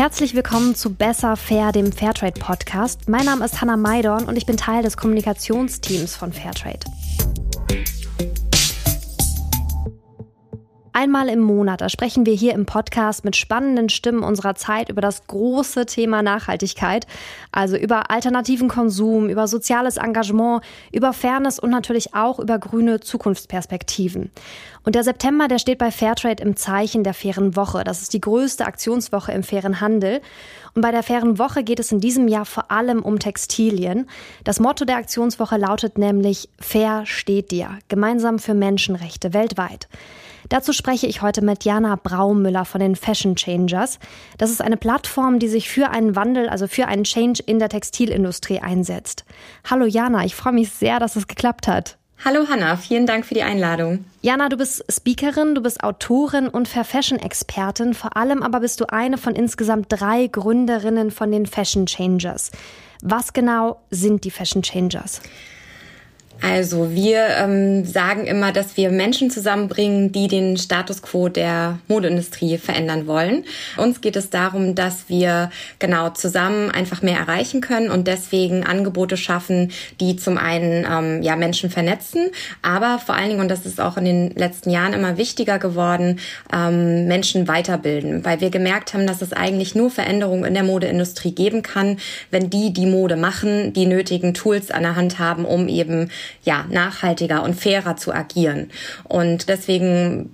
Herzlich 0.00 0.34
willkommen 0.34 0.74
zu 0.74 0.94
Besser 0.94 1.36
Fair, 1.36 1.72
dem 1.72 1.92
Fairtrade 1.92 2.40
Podcast. 2.40 3.06
Mein 3.10 3.26
Name 3.26 3.44
ist 3.44 3.60
Hannah 3.60 3.76
Maidorn 3.76 4.24
und 4.24 4.36
ich 4.36 4.46
bin 4.46 4.56
Teil 4.56 4.82
des 4.82 4.96
Kommunikationsteams 4.96 6.16
von 6.16 6.32
Fairtrade. 6.32 6.86
Einmal 10.92 11.28
im 11.28 11.38
Monat, 11.38 11.80
da 11.82 11.88
sprechen 11.88 12.26
wir 12.26 12.34
hier 12.34 12.52
im 12.52 12.66
Podcast 12.66 13.24
mit 13.24 13.36
spannenden 13.36 13.88
Stimmen 13.90 14.24
unserer 14.24 14.56
Zeit 14.56 14.88
über 14.88 15.00
das 15.00 15.24
große 15.28 15.86
Thema 15.86 16.20
Nachhaltigkeit, 16.22 17.06
also 17.52 17.76
über 17.76 18.10
alternativen 18.10 18.68
Konsum, 18.68 19.28
über 19.28 19.46
soziales 19.46 19.98
Engagement, 19.98 20.64
über 20.92 21.12
Fairness 21.12 21.60
und 21.60 21.70
natürlich 21.70 22.14
auch 22.14 22.40
über 22.40 22.58
grüne 22.58 22.98
Zukunftsperspektiven. 22.98 24.32
Und 24.82 24.94
der 24.96 25.04
September, 25.04 25.46
der 25.46 25.60
steht 25.60 25.78
bei 25.78 25.92
Fairtrade 25.92 26.42
im 26.42 26.56
Zeichen 26.56 27.04
der 27.04 27.14
fairen 27.14 27.54
Woche. 27.54 27.84
Das 27.84 28.02
ist 28.02 28.12
die 28.12 28.20
größte 28.20 28.66
Aktionswoche 28.66 29.30
im 29.30 29.44
fairen 29.44 29.80
Handel. 29.80 30.20
Und 30.74 30.82
bei 30.82 30.90
der 30.90 31.04
fairen 31.04 31.38
Woche 31.38 31.62
geht 31.62 31.78
es 31.78 31.92
in 31.92 32.00
diesem 32.00 32.26
Jahr 32.26 32.46
vor 32.46 32.70
allem 32.72 33.02
um 33.02 33.20
Textilien. 33.20 34.08
Das 34.42 34.58
Motto 34.58 34.84
der 34.84 34.96
Aktionswoche 34.96 35.56
lautet 35.56 35.98
nämlich 35.98 36.48
Fair 36.58 37.02
steht 37.06 37.52
dir, 37.52 37.78
gemeinsam 37.88 38.40
für 38.40 38.54
Menschenrechte 38.54 39.34
weltweit. 39.34 39.88
Dazu 40.50 40.72
spreche 40.72 41.06
ich 41.06 41.22
heute 41.22 41.42
mit 41.42 41.64
Jana 41.64 41.94
Braumüller 41.94 42.64
von 42.64 42.80
den 42.80 42.96
Fashion 42.96 43.36
Changers. 43.36 44.00
Das 44.36 44.50
ist 44.50 44.60
eine 44.60 44.76
Plattform, 44.76 45.38
die 45.38 45.46
sich 45.46 45.68
für 45.68 45.90
einen 45.90 46.16
Wandel, 46.16 46.48
also 46.48 46.66
für 46.66 46.88
einen 46.88 47.04
Change 47.04 47.40
in 47.46 47.60
der 47.60 47.68
Textilindustrie 47.68 48.58
einsetzt. 48.58 49.24
Hallo 49.70 49.86
Jana, 49.86 50.24
ich 50.24 50.34
freue 50.34 50.52
mich 50.52 50.70
sehr, 50.70 50.98
dass 50.98 51.14
es 51.14 51.28
geklappt 51.28 51.68
hat. 51.68 51.98
Hallo 52.24 52.48
Hanna, 52.50 52.76
vielen 52.76 53.06
Dank 53.06 53.26
für 53.26 53.34
die 53.34 53.44
Einladung. 53.44 54.04
Jana, 54.22 54.48
du 54.48 54.56
bist 54.56 54.84
Speakerin, 54.92 55.54
du 55.54 55.62
bist 55.62 55.84
Autorin 55.84 56.48
und 56.48 56.66
Fair 56.66 56.84
Fashion 56.84 57.20
Expertin. 57.20 57.94
Vor 57.94 58.16
allem 58.16 58.42
aber 58.42 58.58
bist 58.58 58.80
du 58.80 58.86
eine 58.92 59.18
von 59.18 59.36
insgesamt 59.36 59.86
drei 59.88 60.26
Gründerinnen 60.26 61.12
von 61.12 61.30
den 61.30 61.46
Fashion 61.46 61.86
Changers. 61.86 62.50
Was 63.02 63.32
genau 63.32 63.80
sind 63.90 64.24
die 64.24 64.32
Fashion 64.32 64.62
Changers? 64.62 65.22
Also 66.42 66.92
wir 66.92 67.26
ähm, 67.38 67.84
sagen 67.84 68.26
immer, 68.26 68.50
dass 68.52 68.76
wir 68.76 68.90
Menschen 68.90 69.30
zusammenbringen, 69.30 70.10
die 70.10 70.26
den 70.26 70.56
Status 70.56 71.02
quo 71.02 71.28
der 71.28 71.78
Modeindustrie 71.86 72.56
verändern 72.56 73.06
wollen. 73.06 73.44
Uns 73.76 74.00
geht 74.00 74.16
es 74.16 74.30
darum, 74.30 74.74
dass 74.74 75.08
wir 75.08 75.50
genau 75.78 76.10
zusammen 76.10 76.70
einfach 76.70 77.02
mehr 77.02 77.18
erreichen 77.18 77.60
können 77.60 77.90
und 77.90 78.06
deswegen 78.06 78.64
Angebote 78.64 79.16
schaffen, 79.16 79.70
die 80.00 80.16
zum 80.16 80.38
einen 80.38 80.86
ähm, 80.90 81.22
ja 81.22 81.36
Menschen 81.36 81.68
vernetzen, 81.68 82.30
aber 82.62 82.98
vor 82.98 83.14
allen 83.14 83.28
Dingen 83.28 83.40
und 83.40 83.50
das 83.50 83.66
ist 83.66 83.80
auch 83.80 83.96
in 83.96 84.04
den 84.06 84.30
letzten 84.30 84.70
Jahren 84.70 84.94
immer 84.94 85.18
wichtiger 85.18 85.58
geworden, 85.58 86.20
ähm, 86.54 87.06
Menschen 87.06 87.48
weiterbilden, 87.48 88.24
weil 88.24 88.40
wir 88.40 88.50
gemerkt 88.50 88.94
haben, 88.94 89.06
dass 89.06 89.20
es 89.20 89.32
eigentlich 89.32 89.74
nur 89.74 89.90
Veränderungen 89.90 90.44
in 90.44 90.54
der 90.54 90.64
Modeindustrie 90.64 91.32
geben 91.32 91.62
kann, 91.62 91.98
wenn 92.30 92.48
die 92.48 92.72
die 92.72 92.86
Mode 92.86 93.16
machen, 93.16 93.72
die 93.74 93.86
nötigen 93.86 94.32
Tools 94.32 94.70
an 94.70 94.82
der 94.82 94.96
Hand 94.96 95.18
haben, 95.18 95.44
um 95.44 95.68
eben 95.68 96.10
ja, 96.42 96.64
nachhaltiger 96.70 97.42
und 97.42 97.54
fairer 97.54 97.96
zu 97.96 98.12
agieren. 98.12 98.70
Und 99.04 99.48
deswegen 99.48 100.30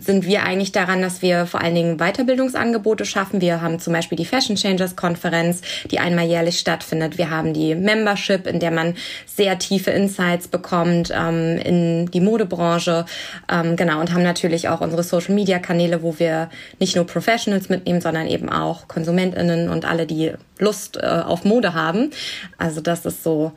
sind 0.00 0.26
wir 0.26 0.42
eigentlich 0.42 0.72
daran, 0.72 1.02
dass 1.02 1.22
wir 1.22 1.46
vor 1.46 1.60
allen 1.60 1.74
Dingen 1.74 1.98
Weiterbildungsangebote 1.98 3.04
schaffen. 3.04 3.40
Wir 3.40 3.60
haben 3.62 3.78
zum 3.78 3.92
Beispiel 3.92 4.16
die 4.16 4.24
Fashion 4.24 4.56
Changers 4.56 4.96
Konferenz, 4.96 5.62
die 5.90 5.98
einmal 5.98 6.26
jährlich 6.26 6.58
stattfindet. 6.58 7.18
Wir 7.18 7.30
haben 7.30 7.54
die 7.54 7.74
Membership, 7.74 8.46
in 8.46 8.60
der 8.60 8.70
man 8.70 8.94
sehr 9.26 9.58
tiefe 9.58 9.90
Insights 9.90 10.48
bekommt 10.48 11.12
ähm, 11.14 11.58
in 11.58 12.10
die 12.10 12.20
Modebranche. 12.20 13.06
Ähm, 13.50 13.76
genau, 13.76 14.00
und 14.00 14.12
haben 14.12 14.22
natürlich 14.22 14.68
auch 14.68 14.80
unsere 14.80 15.02
Social 15.02 15.34
Media 15.34 15.58
Kanäle, 15.58 16.02
wo 16.02 16.18
wir 16.18 16.50
nicht 16.78 16.96
nur 16.96 17.06
Professionals 17.06 17.68
mitnehmen, 17.68 18.00
sondern 18.00 18.26
eben 18.26 18.48
auch 18.48 18.88
KonsumentInnen 18.88 19.68
und 19.68 19.84
alle, 19.84 20.06
die 20.06 20.32
Lust 20.58 20.96
äh, 20.96 21.06
auf 21.06 21.44
Mode 21.44 21.74
haben. 21.74 22.10
Also 22.58 22.80
das 22.80 23.06
ist 23.06 23.22
so 23.22 23.52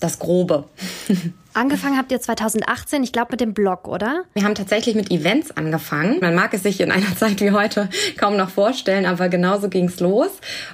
das 0.00 0.18
Grobe. 0.18 0.64
Angefangen 1.58 1.98
habt 1.98 2.12
ihr 2.12 2.20
2018, 2.20 3.02
ich 3.02 3.10
glaube 3.10 3.32
mit 3.32 3.40
dem 3.40 3.52
Blog, 3.52 3.88
oder? 3.88 4.22
Wir 4.32 4.44
haben 4.44 4.54
tatsächlich 4.54 4.94
mit 4.94 5.10
Events 5.10 5.50
angefangen. 5.50 6.20
Man 6.20 6.36
mag 6.36 6.54
es 6.54 6.62
sich 6.62 6.80
in 6.80 6.92
einer 6.92 7.16
Zeit 7.16 7.40
wie 7.40 7.50
heute 7.50 7.88
kaum 8.16 8.36
noch 8.36 8.48
vorstellen, 8.48 9.06
aber 9.06 9.28
genauso 9.28 9.68
ging's 9.68 9.98
los. 9.98 10.28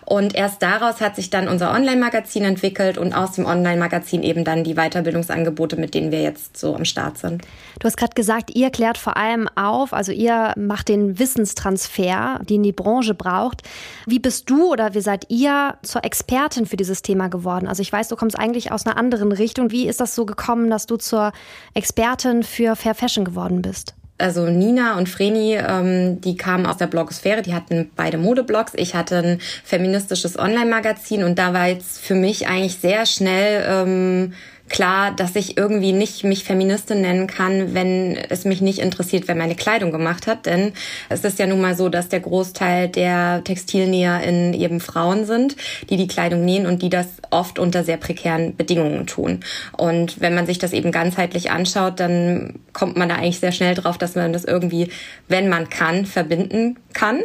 Und 0.05 0.35
erst 0.35 0.61
daraus 0.63 1.01
hat 1.01 1.17
sich 1.17 1.31
dann 1.31 1.49
unser 1.49 1.73
Online-Magazin 1.73 2.45
entwickelt 2.45 2.99
und 2.99 3.15
aus 3.15 3.33
dem 3.33 3.47
Online-Magazin 3.47 4.23
eben 4.23 4.45
dann 4.45 4.63
die 4.63 4.75
Weiterbildungsangebote, 4.75 5.77
mit 5.77 5.95
denen 5.95 6.13
wir 6.13 6.21
jetzt 6.21 6.59
so 6.59 6.77
am 6.77 6.85
Start 6.85 7.17
sind. 7.17 7.41
Du 7.81 7.87
hast 7.87 7.97
gerade 7.97 8.13
gesagt, 8.13 8.55
ihr 8.55 8.69
klärt 8.69 8.99
vor 8.99 9.17
allem 9.17 9.49
auf, 9.55 9.95
also 9.95 10.13
ihr 10.13 10.53
macht 10.59 10.91
den 10.91 11.19
Wissenstransfer, 11.19 12.41
den 12.43 12.63
die 12.63 12.73
Branche 12.73 13.15
braucht. 13.15 13.63
Wie 14.05 14.19
bist 14.19 14.51
du 14.51 14.71
oder 14.71 14.93
wie 14.93 15.01
seid 15.01 15.31
ihr 15.31 15.79
zur 15.83 16.05
Expertin 16.05 16.67
für 16.67 16.77
dieses 16.77 17.01
Thema 17.01 17.29
geworden? 17.29 17.69
Also 17.69 17.81
ich 17.81 17.91
weiß, 17.91 18.09
du 18.09 18.17
kommst 18.17 18.39
eigentlich 18.39 18.71
aus 18.71 18.85
einer 18.85 18.99
anderen 18.99 19.33
Richtung. 19.33 19.71
Wie 19.71 19.89
ist 19.89 20.03
das 20.03 20.15
so 20.15 20.27
gekommen, 20.27 20.74
dass 20.75 20.87
du 20.87 20.97
zur 20.97 21.33
Expertin 21.73 22.43
für 22.43 22.77
Fair 22.77 22.95
Fashion 22.95 23.25
geworden 23.25 23.63
bist? 23.63 23.95
also 24.19 24.47
Nina 24.47 24.97
und 24.97 25.09
Vreni, 25.09 25.57
ähm, 25.57 26.21
die 26.21 26.37
kamen 26.37 26.67
aus 26.67 26.77
der 26.77 26.87
Blogosphäre, 26.87 27.43
die 27.43 27.55
hatten 27.55 27.91
beide 27.97 28.17
Modeblogs. 28.17 28.73
Ich 28.77 28.95
hatte 28.95 29.19
ein 29.19 29.41
feministisches 29.65 30.39
Online-Magazin 30.39 31.25
und 31.25 31.39
da 31.39 31.53
war 31.53 31.67
jetzt 31.67 32.01
für 32.01 32.15
mich 32.15 32.47
eigentlich 32.47 32.77
sehr 32.77 33.07
schnell 33.07 33.65
ähm, 33.69 34.33
klar, 34.69 35.13
dass 35.15 35.37
ich 35.37 35.57
irgendwie 35.57 35.93
nicht 35.93 36.25
mich 36.25 36.45
Feministin 36.45 37.03
nennen 37.03 37.27
kann, 37.27 37.75
wenn 37.75 38.17
es 38.17 38.45
mich 38.45 38.61
nicht 38.61 38.79
interessiert, 38.79 39.29
wer 39.29 39.35
meine 39.35 39.55
Kleidung 39.55 39.93
gemacht 39.93 40.27
hat. 40.27 40.47
Denn 40.47 40.73
es 41.09 41.25
ist 41.25 41.39
ja 41.39 41.47
nun 41.47 41.61
mal 41.61 41.77
so, 41.77 41.89
dass 41.89 42.09
der 42.09 42.21
Großteil 42.21 42.89
der 42.89 43.43
TextilnäherInnen 43.45 44.55
eben 44.55 44.81
Frauen 44.81 45.27
sind, 45.27 45.57
die 45.91 45.97
die 45.97 46.09
Kleidung 46.09 46.45
nähen 46.45 46.67
und 46.67 46.83
die 46.83 46.91
das 46.91 47.07
oft 47.31 47.59
unter 47.59 47.85
sehr 47.85 47.99
prekären 47.99 48.57
Bedingungen 48.57 49.07
tun. 49.07 49.41
Und 49.77 50.21
wenn 50.21 50.35
man 50.35 50.47
sich 50.47 50.59
das 50.59 50.73
eben 50.73 50.93
ganzheitlich 50.93 51.51
anschaut, 51.51 52.01
dann 52.01 52.61
kommt 52.73 52.97
man 52.97 53.09
da 53.09 53.17
eigentlich 53.17 53.41
sehr 53.41 53.53
schnell 53.53 53.75
drauf, 53.75 53.99
dass 53.99 54.15
man 54.15 54.33
das 54.33 54.45
irgendwie, 54.45 54.89
wenn 55.29 55.49
man 55.49 55.69
kann, 55.69 56.07
verbinden 56.07 56.79
kann. 56.93 57.21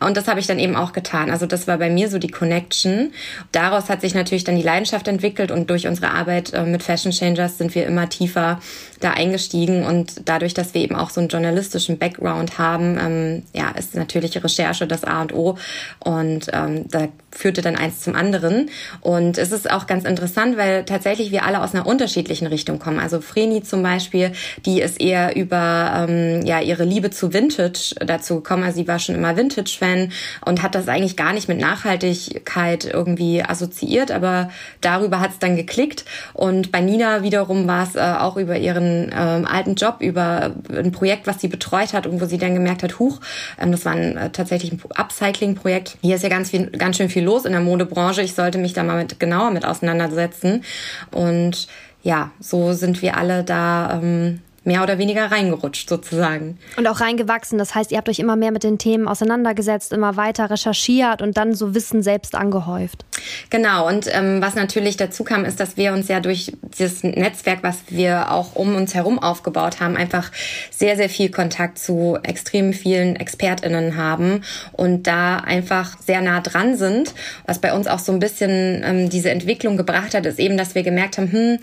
Und 0.00 0.16
das 0.16 0.26
habe 0.26 0.40
ich 0.40 0.46
dann 0.46 0.58
eben 0.58 0.76
auch 0.76 0.92
getan. 0.92 1.30
Also 1.30 1.46
das 1.46 1.68
war 1.68 1.78
bei 1.78 1.90
mir 1.90 2.08
so 2.08 2.18
die 2.18 2.28
Connection. 2.28 3.12
Daraus 3.52 3.88
hat 3.88 4.00
sich 4.00 4.14
natürlich 4.14 4.44
dann 4.44 4.56
die 4.56 4.62
Leidenschaft 4.62 5.06
entwickelt 5.08 5.50
und 5.50 5.70
durch 5.70 5.86
unsere 5.86 6.10
Arbeit 6.10 6.52
äh, 6.56 6.64
mit 6.64 6.82
Fashion 6.82 7.12
Changers 7.12 7.58
sind 7.58 7.74
wir 7.74 7.86
immer 7.86 8.08
tiefer 8.08 8.60
da 9.00 9.12
eingestiegen 9.12 9.84
und 9.84 10.22
dadurch, 10.24 10.54
dass 10.54 10.74
wir 10.74 10.80
eben 10.80 10.96
auch 10.96 11.10
so 11.10 11.20
einen 11.20 11.28
journalistischen 11.28 11.98
Background 11.98 12.58
haben, 12.58 12.98
ähm, 12.98 13.42
ja, 13.52 13.70
ist 13.70 13.94
natürlich 13.94 14.42
Recherche 14.42 14.86
das 14.86 15.04
A 15.04 15.22
und 15.22 15.34
O 15.34 15.58
und 16.00 16.48
ähm, 16.52 16.88
da 16.88 17.08
führte 17.36 17.62
dann 17.62 17.76
eins 17.76 18.00
zum 18.00 18.14
anderen 18.14 18.70
und 19.00 19.38
es 19.38 19.52
ist 19.52 19.70
auch 19.70 19.86
ganz 19.86 20.04
interessant, 20.04 20.56
weil 20.56 20.84
tatsächlich 20.84 21.30
wir 21.30 21.44
alle 21.44 21.62
aus 21.62 21.74
einer 21.74 21.86
unterschiedlichen 21.86 22.46
Richtung 22.46 22.78
kommen. 22.78 22.98
Also 22.98 23.20
Vreni 23.20 23.62
zum 23.62 23.82
Beispiel, 23.82 24.32
die 24.64 24.80
ist 24.80 25.00
eher 25.00 25.36
über 25.36 26.06
ähm, 26.08 26.44
ja 26.44 26.60
ihre 26.60 26.84
Liebe 26.84 27.10
zu 27.10 27.32
Vintage 27.32 27.94
dazu 28.04 28.36
gekommen. 28.36 28.62
Also 28.64 28.78
sie 28.78 28.88
war 28.88 28.98
schon 28.98 29.14
immer 29.14 29.36
Vintage-Fan 29.36 30.12
und 30.44 30.62
hat 30.62 30.74
das 30.74 30.88
eigentlich 30.88 31.16
gar 31.16 31.32
nicht 31.32 31.48
mit 31.48 31.60
Nachhaltigkeit 31.60 32.84
irgendwie 32.84 33.42
assoziiert, 33.42 34.10
aber 34.10 34.50
darüber 34.80 35.20
hat 35.20 35.32
es 35.32 35.38
dann 35.38 35.56
geklickt 35.56 36.04
und 36.32 36.72
bei 36.72 36.80
Nina 36.80 37.22
wiederum 37.22 37.66
war 37.66 37.84
es 37.84 37.94
äh, 37.94 38.00
auch 38.00 38.36
über 38.36 38.56
ihren 38.56 39.12
ähm, 39.16 39.46
alten 39.46 39.74
Job, 39.74 39.96
über 40.00 40.52
ein 40.74 40.92
Projekt, 40.92 41.26
was 41.26 41.40
sie 41.40 41.48
betreut 41.48 41.92
hat 41.92 42.06
und 42.06 42.20
wo 42.20 42.26
sie 42.26 42.38
dann 42.38 42.54
gemerkt 42.54 42.82
hat, 42.82 42.98
huch, 42.98 43.20
ähm, 43.60 43.72
das 43.72 43.84
war 43.84 43.92
ein, 43.92 44.16
äh, 44.16 44.30
tatsächlich 44.30 44.72
ein 44.72 44.80
Upcycling-Projekt. 44.94 45.98
Hier 46.02 46.16
ist 46.16 46.22
ja 46.22 46.28
ganz 46.28 46.50
viel, 46.50 46.66
ganz 46.70 46.96
schön 46.96 47.08
viel 47.08 47.24
los 47.26 47.44
in 47.44 47.52
der 47.52 47.60
Modebranche. 47.60 48.22
Ich 48.22 48.34
sollte 48.34 48.56
mich 48.56 48.72
da 48.72 48.82
mal 48.82 48.96
mit, 48.96 49.20
genauer 49.20 49.50
mit 49.50 49.66
auseinandersetzen. 49.66 50.64
Und 51.10 51.68
ja, 52.02 52.30
so 52.40 52.72
sind 52.72 53.02
wir 53.02 53.16
alle 53.18 53.44
da 53.44 54.00
ähm, 54.00 54.40
mehr 54.66 54.82
oder 54.82 54.98
weniger 54.98 55.30
reingerutscht 55.30 55.88
sozusagen. 55.88 56.58
Und 56.76 56.86
auch 56.86 57.00
reingewachsen. 57.00 57.58
Das 57.58 57.74
heißt, 57.74 57.92
ihr 57.92 57.98
habt 57.98 58.08
euch 58.08 58.18
immer 58.18 58.36
mehr 58.36 58.50
mit 58.50 58.64
den 58.64 58.78
Themen 58.78 59.08
auseinandergesetzt, 59.08 59.92
immer 59.92 60.16
weiter 60.16 60.50
recherchiert 60.50 61.22
und 61.22 61.36
dann 61.36 61.54
so 61.54 61.74
Wissen 61.74 62.02
selbst 62.02 62.34
angehäuft. 62.34 63.04
Genau. 63.50 63.86
Und 63.86 64.08
ähm, 64.12 64.42
was 64.42 64.54
natürlich 64.54 64.96
dazu 64.96 65.24
kam, 65.24 65.44
ist, 65.44 65.60
dass 65.60 65.76
wir 65.76 65.92
uns 65.92 66.08
ja 66.08 66.20
durch 66.20 66.52
dieses 66.78 67.02
Netzwerk, 67.04 67.62
was 67.62 67.78
wir 67.88 68.32
auch 68.32 68.54
um 68.54 68.74
uns 68.74 68.94
herum 68.94 69.18
aufgebaut 69.18 69.80
haben, 69.80 69.96
einfach 69.96 70.30
sehr, 70.70 70.96
sehr 70.96 71.08
viel 71.08 71.30
Kontakt 71.30 71.78
zu 71.78 72.18
extrem 72.22 72.72
vielen 72.72 73.16
ExpertInnen 73.16 73.96
haben 73.96 74.42
und 74.72 75.06
da 75.06 75.36
einfach 75.38 75.96
sehr 76.00 76.20
nah 76.20 76.40
dran 76.40 76.76
sind. 76.76 77.14
Was 77.46 77.60
bei 77.60 77.72
uns 77.72 77.86
auch 77.86 78.00
so 78.00 78.12
ein 78.12 78.18
bisschen 78.18 78.82
ähm, 78.84 79.10
diese 79.10 79.30
Entwicklung 79.30 79.76
gebracht 79.76 80.14
hat, 80.14 80.26
ist 80.26 80.38
eben, 80.38 80.56
dass 80.56 80.74
wir 80.74 80.82
gemerkt 80.82 81.18
haben, 81.18 81.30
hm, 81.30 81.58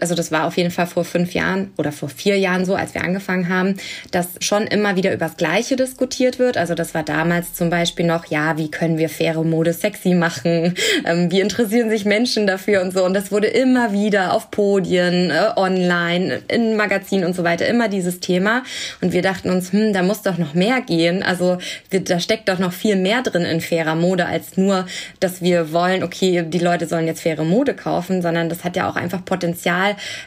also 0.00 0.14
das 0.14 0.32
war 0.32 0.46
auf 0.46 0.56
jeden 0.56 0.70
Fall 0.70 0.86
vor 0.86 1.04
fünf 1.04 1.34
Jahren 1.34 1.72
oder 1.76 1.92
vor 1.92 2.08
vier 2.08 2.38
Jahren 2.38 2.64
so, 2.64 2.74
als 2.74 2.94
wir 2.94 3.02
angefangen 3.02 3.48
haben, 3.48 3.76
dass 4.10 4.28
schon 4.40 4.66
immer 4.66 4.96
wieder 4.96 5.12
über 5.12 5.26
das 5.26 5.36
Gleiche 5.36 5.76
diskutiert 5.76 6.38
wird. 6.38 6.56
Also 6.56 6.74
das 6.74 6.94
war 6.94 7.02
damals 7.02 7.54
zum 7.54 7.70
Beispiel 7.70 8.06
noch, 8.06 8.26
ja, 8.26 8.56
wie 8.56 8.70
können 8.70 8.98
wir 8.98 9.08
faire 9.08 9.42
Mode 9.44 9.72
sexy 9.72 10.14
machen? 10.14 10.74
ähm, 11.04 11.30
wie 11.30 11.40
interessieren 11.40 11.90
sich 11.90 12.04
Menschen 12.04 12.46
dafür 12.46 12.82
und 12.82 12.92
so. 12.92 13.04
Und 13.04 13.14
das 13.14 13.30
wurde 13.30 13.48
immer 13.48 13.92
wieder 13.92 14.32
auf 14.32 14.50
Podien, 14.50 15.30
äh, 15.30 15.50
online, 15.56 16.42
in 16.48 16.76
Magazinen 16.76 17.24
und 17.26 17.36
so 17.36 17.44
weiter, 17.44 17.66
immer 17.66 17.88
dieses 17.88 18.20
Thema. 18.20 18.62
Und 19.00 19.12
wir 19.12 19.22
dachten 19.22 19.50
uns, 19.50 19.72
hm, 19.72 19.92
da 19.92 20.02
muss 20.02 20.22
doch 20.22 20.38
noch 20.38 20.54
mehr 20.54 20.80
gehen. 20.80 21.22
Also 21.22 21.58
wir, 21.90 22.02
da 22.02 22.20
steckt 22.20 22.48
doch 22.48 22.58
noch 22.58 22.72
viel 22.72 22.96
mehr 22.96 23.22
drin 23.22 23.42
in 23.42 23.60
fairer 23.60 23.94
Mode, 23.94 24.26
als 24.26 24.56
nur, 24.56 24.86
dass 25.20 25.42
wir 25.42 25.72
wollen, 25.72 26.02
okay, 26.02 26.44
die 26.46 26.58
Leute 26.58 26.86
sollen 26.86 27.06
jetzt 27.06 27.20
faire 27.20 27.44
Mode 27.44 27.74
kaufen, 27.74 28.22
sondern 28.22 28.48
das 28.48 28.64
hat 28.64 28.76
ja 28.76 28.88
auch 28.88 28.96
einfach 28.96 29.24
Potenzial, 29.24 29.63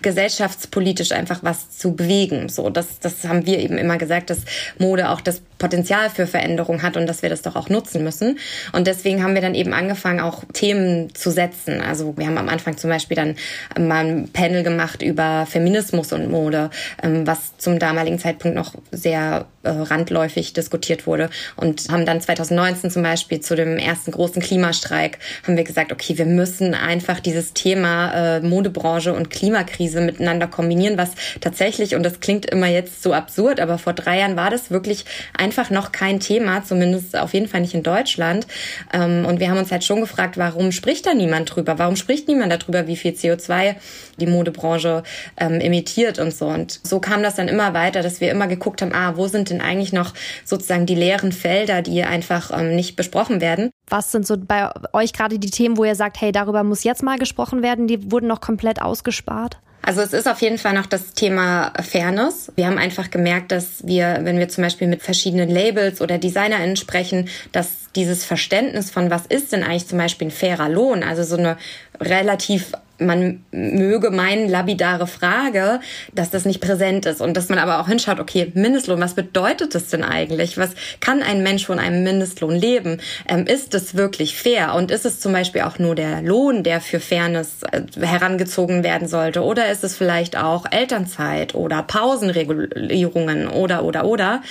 gesellschaftspolitisch 0.01 1.11
einfach 1.11 1.39
was 1.43 1.69
zu 1.69 1.95
bewegen. 1.95 2.49
So, 2.49 2.69
das, 2.69 2.99
das 2.99 3.23
haben 3.25 3.45
wir 3.45 3.59
eben 3.59 3.77
immer 3.77 3.97
gesagt, 3.97 4.29
dass 4.29 4.39
Mode 4.77 5.09
auch 5.09 5.21
das 5.21 5.41
Potenzial 5.57 6.09
für 6.09 6.27
Veränderung 6.27 6.83
hat 6.83 6.97
und 6.97 7.07
dass 7.07 7.21
wir 7.21 7.29
das 7.29 7.41
doch 7.41 7.55
auch 7.55 7.69
nutzen 7.69 8.03
müssen. 8.03 8.37
Und 8.73 8.87
deswegen 8.87 9.23
haben 9.23 9.33
wir 9.33 9.41
dann 9.41 9.55
eben 9.55 9.73
angefangen, 9.73 10.19
auch 10.19 10.43
Themen 10.53 11.13
zu 11.15 11.31
setzen. 11.31 11.81
Also 11.81 12.15
wir 12.17 12.27
haben 12.27 12.37
am 12.37 12.49
Anfang 12.49 12.77
zum 12.77 12.89
Beispiel 12.89 13.15
dann 13.15 13.35
mal 13.79 14.05
ein 14.05 14.29
Panel 14.29 14.63
gemacht 14.63 15.01
über 15.01 15.45
Feminismus 15.47 16.13
und 16.13 16.29
Mode, 16.29 16.69
ähm, 17.01 17.25
was 17.25 17.57
zum 17.57 17.79
damaligen 17.79 18.19
Zeitpunkt 18.19 18.55
noch 18.55 18.75
sehr 18.91 19.45
äh, 19.63 19.69
randläufig 19.69 20.53
diskutiert 20.53 21.07
wurde 21.07 21.29
und 21.55 21.89
haben 21.89 22.05
dann 22.05 22.21
2019 22.21 22.91
zum 22.91 23.03
Beispiel 23.03 23.41
zu 23.41 23.55
dem 23.55 23.77
ersten 23.77 24.11
großen 24.11 24.41
Klimastreik 24.41 25.19
haben 25.43 25.57
wir 25.57 25.63
gesagt, 25.63 25.91
okay, 25.91 26.17
wir 26.17 26.25
müssen 26.25 26.73
einfach 26.73 27.19
dieses 27.19 27.53
Thema 27.53 28.37
äh, 28.37 28.39
Modebranche 28.41 29.13
und 29.13 29.26
Klimakrise 29.27 30.01
miteinander 30.01 30.47
kombinieren, 30.47 30.97
was 30.97 31.11
tatsächlich, 31.41 31.95
und 31.95 32.03
das 32.03 32.19
klingt 32.19 32.45
immer 32.45 32.67
jetzt 32.67 33.03
so 33.03 33.13
absurd, 33.13 33.59
aber 33.59 33.77
vor 33.77 33.93
drei 33.93 34.19
Jahren 34.19 34.35
war 34.35 34.49
das 34.49 34.71
wirklich 34.71 35.05
einfach 35.37 35.69
noch 35.69 35.91
kein 35.91 36.19
Thema, 36.19 36.63
zumindest 36.63 37.17
auf 37.17 37.33
jeden 37.33 37.47
Fall 37.47 37.61
nicht 37.61 37.73
in 37.73 37.83
Deutschland. 37.83 38.47
Ähm, 38.93 39.25
und 39.25 39.39
wir 39.39 39.49
haben 39.49 39.57
uns 39.57 39.71
halt 39.71 39.83
schon 39.83 40.01
gefragt, 40.01 40.37
warum 40.37 40.71
spricht 40.71 41.05
da 41.05 41.13
niemand 41.13 41.55
drüber? 41.55 41.79
Warum 41.79 41.95
spricht 41.95 42.27
niemand 42.27 42.51
darüber, 42.51 42.87
wie 42.87 42.95
viel 42.95 43.11
CO2 43.11 43.75
die 44.19 44.27
Modebranche 44.27 45.03
ähm, 45.37 45.59
emittiert 45.59 46.19
und 46.19 46.33
so? 46.33 46.47
Und 46.47 46.79
so 46.83 46.99
kam 46.99 47.23
das 47.23 47.35
dann 47.35 47.47
immer 47.47 47.73
weiter, 47.73 48.01
dass 48.01 48.21
wir 48.21 48.31
immer 48.31 48.47
geguckt 48.47 48.81
haben, 48.81 48.93
ah, 48.93 49.15
wo 49.15 49.27
sind 49.27 49.49
denn 49.49 49.61
eigentlich 49.61 49.93
noch 49.93 50.13
sozusagen 50.45 50.85
die 50.85 50.95
leeren 50.95 51.31
Felder, 51.31 51.81
die 51.81 52.03
einfach 52.03 52.51
ähm, 52.57 52.75
nicht 52.75 52.95
besprochen 52.95 53.41
werden? 53.41 53.71
Was 53.89 54.11
sind 54.11 54.27
so 54.27 54.35
bei 54.37 54.69
euch 54.93 55.13
gerade 55.13 55.39
die 55.39 55.49
Themen, 55.49 55.77
wo 55.77 55.85
ihr 55.85 55.95
sagt, 55.95 56.19
hey, 56.19 56.31
darüber 56.31 56.63
muss 56.63 56.83
jetzt 56.83 57.03
mal 57.03 57.17
gesprochen 57.17 57.61
werden? 57.61 57.87
Die 57.87 58.11
wurden 58.11 58.27
noch 58.27 58.41
komplett 58.41 58.81
ausgespart? 58.81 59.57
Also 59.81 60.01
es 60.01 60.11
ist 60.11 60.27
auf 60.27 60.41
jeden 60.41 60.57
Fall 60.57 60.73
noch 60.73 60.85
das 60.85 61.13
Thema 61.13 61.71
Fairness. 61.81 62.51
Wir 62.57 62.67
haben 62.67 62.77
einfach 62.77 63.09
gemerkt, 63.09 63.53
dass 63.53 63.87
wir, 63.87 64.19
wenn 64.23 64.37
wir 64.37 64.49
zum 64.49 64.65
Beispiel 64.65 64.87
mit 64.87 65.01
verschiedenen 65.01 65.49
Labels 65.49 66.01
oder 66.01 66.17
DesignerInnen 66.17 66.75
sprechen, 66.75 67.29
dass 67.53 67.87
dieses 67.95 68.25
Verständnis 68.25 68.91
von 68.91 69.09
was 69.09 69.25
ist 69.27 69.53
denn 69.53 69.63
eigentlich 69.63 69.87
zum 69.87 69.97
Beispiel 69.97 70.27
ein 70.27 70.31
fairer 70.31 70.67
Lohn, 70.67 71.03
also 71.03 71.23
so 71.23 71.37
eine 71.37 71.55
relativ 72.01 72.73
man 72.99 73.43
möge 73.51 74.09
meinen, 74.09 74.49
labidare 74.49 75.07
Frage, 75.07 75.79
dass 76.13 76.29
das 76.29 76.45
nicht 76.45 76.61
präsent 76.61 77.05
ist 77.05 77.21
und 77.21 77.35
dass 77.35 77.49
man 77.49 77.59
aber 77.59 77.79
auch 77.79 77.87
hinschaut, 77.87 78.19
okay, 78.19 78.51
Mindestlohn, 78.53 78.99
was 78.99 79.13
bedeutet 79.13 79.75
das 79.75 79.89
denn 79.89 80.03
eigentlich? 80.03 80.57
Was 80.57 80.71
kann 80.99 81.21
ein 81.21 81.43
Mensch 81.43 81.65
von 81.65 81.79
einem 81.79 82.03
Mindestlohn 82.03 82.55
leben? 82.55 82.99
Ähm, 83.27 83.45
ist 83.45 83.73
es 83.73 83.95
wirklich 83.95 84.37
fair? 84.37 84.73
Und 84.75 84.91
ist 84.91 85.05
es 85.05 85.19
zum 85.19 85.33
Beispiel 85.33 85.61
auch 85.61 85.79
nur 85.79 85.95
der 85.95 86.21
Lohn, 86.21 86.63
der 86.63 86.81
für 86.81 86.99
Fairness 86.99 87.63
äh, 87.71 87.81
herangezogen 87.99 88.83
werden 88.83 89.07
sollte? 89.07 89.43
Oder 89.43 89.71
ist 89.71 89.83
es 89.83 89.95
vielleicht 89.95 90.37
auch 90.37 90.65
Elternzeit 90.69 91.55
oder 91.55 91.83
Pausenregulierungen 91.83 93.47
oder, 93.47 93.83
oder, 93.83 94.05
oder? 94.05 94.41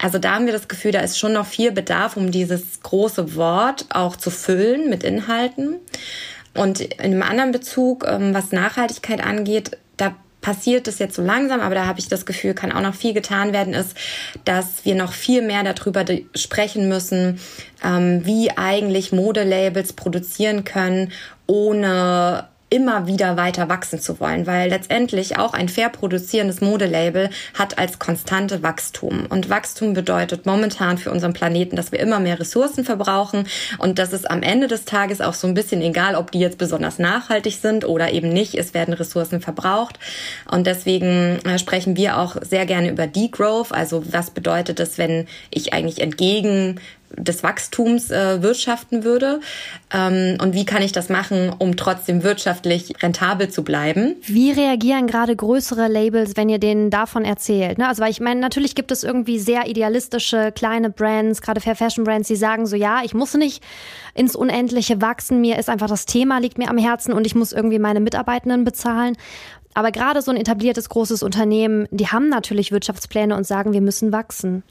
Also 0.00 0.18
da 0.18 0.34
haben 0.34 0.46
wir 0.46 0.52
das 0.52 0.68
Gefühl, 0.68 0.92
da 0.92 1.00
ist 1.00 1.18
schon 1.18 1.32
noch 1.32 1.46
viel 1.46 1.72
Bedarf, 1.72 2.16
um 2.16 2.30
dieses 2.30 2.82
große 2.82 3.34
Wort 3.36 3.86
auch 3.90 4.16
zu 4.16 4.30
füllen 4.30 4.90
mit 4.90 5.02
Inhalten. 5.02 5.76
Und 6.54 6.80
in 6.80 7.00
einem 7.00 7.22
anderen 7.22 7.52
Bezug, 7.52 8.06
ähm, 8.06 8.32
was 8.32 8.52
Nachhaltigkeit 8.52 9.24
angeht, 9.24 9.76
da 9.96 10.14
passiert 10.40 10.86
es 10.88 10.98
jetzt 10.98 11.16
so 11.16 11.22
langsam, 11.22 11.60
aber 11.60 11.74
da 11.74 11.86
habe 11.86 11.98
ich 11.98 12.08
das 12.08 12.26
Gefühl, 12.26 12.52
kann 12.52 12.70
auch 12.70 12.82
noch 12.82 12.94
viel 12.94 13.14
getan 13.14 13.54
werden, 13.54 13.72
ist, 13.72 13.96
dass 14.44 14.84
wir 14.84 14.94
noch 14.94 15.14
viel 15.14 15.40
mehr 15.40 15.64
darüber 15.64 16.04
sprechen 16.34 16.88
müssen, 16.88 17.40
ähm, 17.82 18.26
wie 18.26 18.50
eigentlich 18.50 19.10
Modelabels 19.10 19.94
produzieren 19.94 20.64
können, 20.64 21.12
ohne 21.46 22.46
immer 22.74 23.06
wieder 23.06 23.36
weiter 23.36 23.68
wachsen 23.68 24.00
zu 24.00 24.18
wollen, 24.18 24.48
weil 24.48 24.68
letztendlich 24.68 25.38
auch 25.38 25.54
ein 25.54 25.68
fair 25.68 25.90
produzierendes 25.90 26.60
Modelabel 26.60 27.30
hat 27.56 27.78
als 27.78 28.00
konstante 28.00 28.64
Wachstum. 28.64 29.26
Und 29.28 29.48
Wachstum 29.48 29.94
bedeutet 29.94 30.44
momentan 30.44 30.98
für 30.98 31.12
unseren 31.12 31.34
Planeten, 31.34 31.76
dass 31.76 31.92
wir 31.92 32.00
immer 32.00 32.18
mehr 32.18 32.40
Ressourcen 32.40 32.84
verbrauchen 32.84 33.46
und 33.78 34.00
dass 34.00 34.12
es 34.12 34.26
am 34.26 34.42
Ende 34.42 34.66
des 34.66 34.86
Tages 34.86 35.20
auch 35.20 35.34
so 35.34 35.46
ein 35.46 35.54
bisschen 35.54 35.82
egal, 35.82 36.16
ob 36.16 36.32
die 36.32 36.40
jetzt 36.40 36.58
besonders 36.58 36.98
nachhaltig 36.98 37.58
sind 37.62 37.84
oder 37.84 38.10
eben 38.10 38.30
nicht, 38.30 38.56
es 38.56 38.74
werden 38.74 38.92
Ressourcen 38.92 39.40
verbraucht. 39.40 40.00
Und 40.50 40.66
deswegen 40.66 41.38
äh, 41.44 41.60
sprechen 41.60 41.96
wir 41.96 42.18
auch 42.18 42.36
sehr 42.42 42.66
gerne 42.66 42.90
über 42.90 43.06
Degrowth, 43.06 43.70
also 43.70 44.02
was 44.10 44.30
bedeutet 44.30 44.80
es, 44.80 44.98
wenn 44.98 45.28
ich 45.50 45.72
eigentlich 45.72 46.00
entgegen 46.00 46.80
des 47.16 47.42
Wachstums 47.42 48.10
äh, 48.10 48.42
wirtschaften 48.42 49.04
würde 49.04 49.40
ähm, 49.92 50.38
und 50.40 50.54
wie 50.54 50.64
kann 50.64 50.82
ich 50.82 50.92
das 50.92 51.08
machen, 51.08 51.54
um 51.58 51.76
trotzdem 51.76 52.22
wirtschaftlich 52.22 52.94
rentabel 53.02 53.48
zu 53.48 53.64
bleiben. 53.64 54.16
Wie 54.22 54.50
reagieren 54.50 55.06
gerade 55.06 55.34
größere 55.34 55.88
Labels, 55.88 56.36
wenn 56.36 56.48
ihr 56.48 56.58
denen 56.58 56.90
davon 56.90 57.24
erzählt? 57.24 57.78
Ne? 57.78 57.88
Also 57.88 58.02
weil 58.02 58.10
ich 58.10 58.20
meine, 58.20 58.40
natürlich 58.40 58.74
gibt 58.74 58.90
es 58.90 59.04
irgendwie 59.04 59.38
sehr 59.38 59.66
idealistische 59.66 60.52
kleine 60.52 60.90
Brands, 60.90 61.42
gerade 61.42 61.60
Fair 61.60 61.76
Fashion 61.76 62.04
Brands, 62.04 62.28
die 62.28 62.36
sagen 62.36 62.66
so, 62.66 62.76
ja, 62.76 63.02
ich 63.04 63.14
muss 63.14 63.34
nicht 63.34 63.62
ins 64.14 64.36
Unendliche 64.36 65.00
wachsen, 65.00 65.40
mir 65.40 65.58
ist 65.58 65.68
einfach 65.68 65.88
das 65.88 66.06
Thema 66.06 66.38
liegt 66.38 66.58
mir 66.58 66.70
am 66.70 66.78
Herzen 66.78 67.12
und 67.12 67.26
ich 67.26 67.34
muss 67.34 67.52
irgendwie 67.52 67.78
meine 67.78 68.00
Mitarbeitenden 68.00 68.64
bezahlen. 68.64 69.16
Aber 69.74 69.90
gerade 69.90 70.22
so 70.22 70.30
ein 70.30 70.36
etabliertes 70.36 70.88
großes 70.88 71.22
Unternehmen, 71.22 71.86
die 71.90 72.06
haben 72.08 72.28
natürlich 72.28 72.72
Wirtschaftspläne 72.72 73.36
und 73.36 73.44
sagen, 73.44 73.72
wir 73.72 73.80
müssen 73.80 74.12
wachsen. 74.12 74.62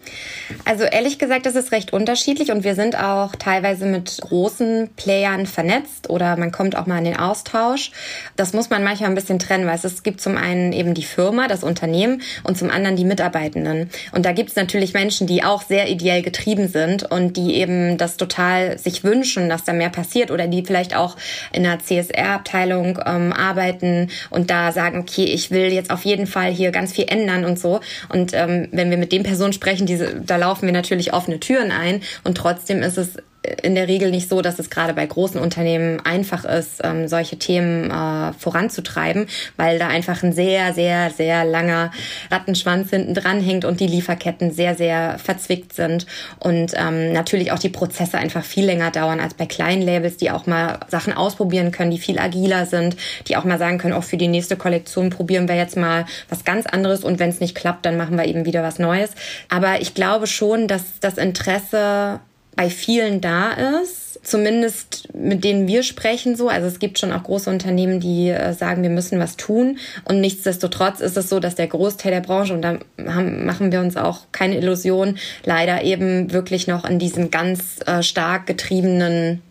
Also 0.65 0.85
ehrlich 0.85 1.19
gesagt, 1.19 1.45
das 1.45 1.55
ist 1.55 1.71
recht 1.71 1.93
unterschiedlich 1.93 2.51
und 2.51 2.63
wir 2.63 2.75
sind 2.75 2.97
auch 2.97 3.35
teilweise 3.35 3.85
mit 3.85 4.19
großen 4.21 4.89
Playern 4.95 5.45
vernetzt 5.45 6.09
oder 6.09 6.37
man 6.37 6.51
kommt 6.51 6.77
auch 6.77 6.85
mal 6.85 6.97
in 6.97 7.03
den 7.03 7.17
Austausch. 7.17 7.91
Das 8.35 8.53
muss 8.53 8.69
man 8.69 8.83
manchmal 8.83 9.09
ein 9.09 9.15
bisschen 9.15 9.39
trennen, 9.39 9.67
weil 9.67 9.79
es 9.83 10.03
gibt 10.03 10.21
zum 10.21 10.37
einen 10.37 10.71
eben 10.71 10.93
die 10.93 11.03
Firma, 11.03 11.47
das 11.47 11.63
Unternehmen 11.63 12.21
und 12.43 12.57
zum 12.57 12.69
anderen 12.69 12.95
die 12.95 13.05
Mitarbeitenden. 13.05 13.89
Und 14.13 14.25
da 14.25 14.31
gibt 14.31 14.51
es 14.51 14.55
natürlich 14.55 14.93
Menschen, 14.93 15.27
die 15.27 15.43
auch 15.43 15.61
sehr 15.61 15.89
ideell 15.89 16.21
getrieben 16.21 16.69
sind 16.69 17.03
und 17.03 17.35
die 17.35 17.55
eben 17.55 17.97
das 17.97 18.15
total 18.15 18.77
sich 18.77 19.03
wünschen, 19.03 19.49
dass 19.49 19.65
da 19.65 19.73
mehr 19.73 19.89
passiert 19.89 20.31
oder 20.31 20.47
die 20.47 20.65
vielleicht 20.65 20.95
auch 20.95 21.17
in 21.51 21.63
der 21.63 21.79
CSR-Abteilung 21.79 22.99
ähm, 23.05 23.33
arbeiten 23.33 24.09
und 24.29 24.49
da 24.49 24.71
sagen, 24.71 24.92
sagen, 24.93 24.99
okay, 24.99 25.25
ich 25.25 25.51
will 25.51 25.71
jetzt 25.71 25.91
auf 25.91 26.05
jeden 26.05 26.27
Fall 26.27 26.51
hier 26.51 26.71
ganz 26.71 26.93
viel 26.93 27.05
ändern 27.07 27.45
und 27.45 27.59
so. 27.59 27.79
Und 28.09 28.31
ähm, 28.33 28.67
wenn 28.71 28.89
wir 28.89 28.97
mit 28.97 29.11
den 29.11 29.23
Personen 29.23 29.53
sprechen, 29.53 29.85
diese, 29.85 30.21
da 30.21 30.37
laufen 30.37 30.65
wir 30.65 30.73
natürlich 30.73 31.13
offene 31.13 31.39
Türen 31.39 31.71
ein 31.71 32.01
und 32.23 32.37
trotzdem 32.37 32.81
ist 32.81 32.97
es 32.97 33.17
in 33.61 33.75
der 33.75 33.87
Regel 33.87 34.11
nicht 34.11 34.29
so, 34.29 34.41
dass 34.41 34.57
es 34.57 34.69
gerade 34.69 34.93
bei 34.93 35.05
großen 35.05 35.39
Unternehmen 35.39 35.99
einfach 36.05 36.45
ist, 36.45 36.79
ähm, 36.83 37.07
solche 37.07 37.37
Themen 37.37 37.91
äh, 37.91 38.33
voranzutreiben, 38.33 39.27
weil 39.57 39.79
da 39.79 39.87
einfach 39.87 40.23
ein 40.23 40.31
sehr, 40.31 40.73
sehr, 40.73 41.09
sehr 41.09 41.43
langer 41.43 41.91
Rattenschwanz 42.31 42.89
hinten 42.89 43.13
dran 43.13 43.41
hängt 43.41 43.65
und 43.65 43.79
die 43.81 43.87
Lieferketten 43.87 44.51
sehr, 44.51 44.75
sehr 44.75 45.19
verzwickt 45.19 45.73
sind 45.73 46.05
und 46.39 46.73
ähm, 46.75 47.11
natürlich 47.11 47.51
auch 47.51 47.59
die 47.59 47.69
Prozesse 47.69 48.17
einfach 48.17 48.45
viel 48.45 48.65
länger 48.65 48.91
dauern 48.91 49.19
als 49.19 49.33
bei 49.33 49.45
kleinen 49.45 49.81
Labels, 49.81 50.17
die 50.17 50.31
auch 50.31 50.45
mal 50.47 50.79
Sachen 50.87 51.13
ausprobieren 51.13 51.71
können, 51.71 51.91
die 51.91 51.99
viel 51.99 52.19
agiler 52.19 52.65
sind, 52.65 52.95
die 53.27 53.35
auch 53.35 53.43
mal 53.43 53.59
sagen 53.59 53.77
können, 53.77 53.93
auch 53.93 54.03
für 54.03 54.17
die 54.17 54.29
nächste 54.29 54.55
Kollektion 54.55 55.09
probieren 55.09 55.49
wir 55.49 55.55
jetzt 55.55 55.75
mal 55.75 56.05
was 56.29 56.45
ganz 56.45 56.65
anderes 56.65 57.03
und 57.03 57.19
wenn 57.19 57.29
es 57.29 57.41
nicht 57.41 57.55
klappt, 57.55 57.85
dann 57.85 57.97
machen 57.97 58.17
wir 58.17 58.25
eben 58.25 58.45
wieder 58.45 58.63
was 58.63 58.79
Neues. 58.79 59.11
Aber 59.49 59.81
ich 59.81 59.93
glaube 59.93 60.27
schon, 60.27 60.67
dass 60.69 60.83
das 61.01 61.17
Interesse 61.17 62.21
bei 62.55 62.69
vielen 62.69 63.21
da 63.21 63.51
ist, 63.81 64.19
zumindest 64.23 65.13
mit 65.13 65.43
denen 65.43 65.67
wir 65.67 65.83
sprechen 65.83 66.35
so. 66.35 66.49
Also 66.49 66.67
es 66.67 66.79
gibt 66.79 66.99
schon 66.99 67.11
auch 67.11 67.23
große 67.23 67.49
Unternehmen, 67.49 67.99
die 67.99 68.29
äh, 68.29 68.53
sagen, 68.53 68.83
wir 68.83 68.89
müssen 68.89 69.19
was 69.19 69.37
tun. 69.37 69.77
Und 70.05 70.21
nichtsdestotrotz 70.21 70.99
ist 70.99 71.17
es 71.17 71.29
so, 71.29 71.39
dass 71.39 71.55
der 71.55 71.67
Großteil 71.67 72.11
der 72.11 72.21
Branche, 72.21 72.53
und 72.53 72.61
da 72.61 72.79
haben, 73.05 73.45
machen 73.45 73.71
wir 73.71 73.81
uns 73.81 73.97
auch 73.97 74.21
keine 74.31 74.57
Illusion, 74.57 75.17
leider 75.45 75.83
eben 75.83 76.31
wirklich 76.31 76.67
noch 76.67 76.85
in 76.85 76.99
diesem 76.99 77.31
ganz 77.31 77.79
äh, 77.85 78.03
stark 78.03 78.47
getriebenen 78.47 79.41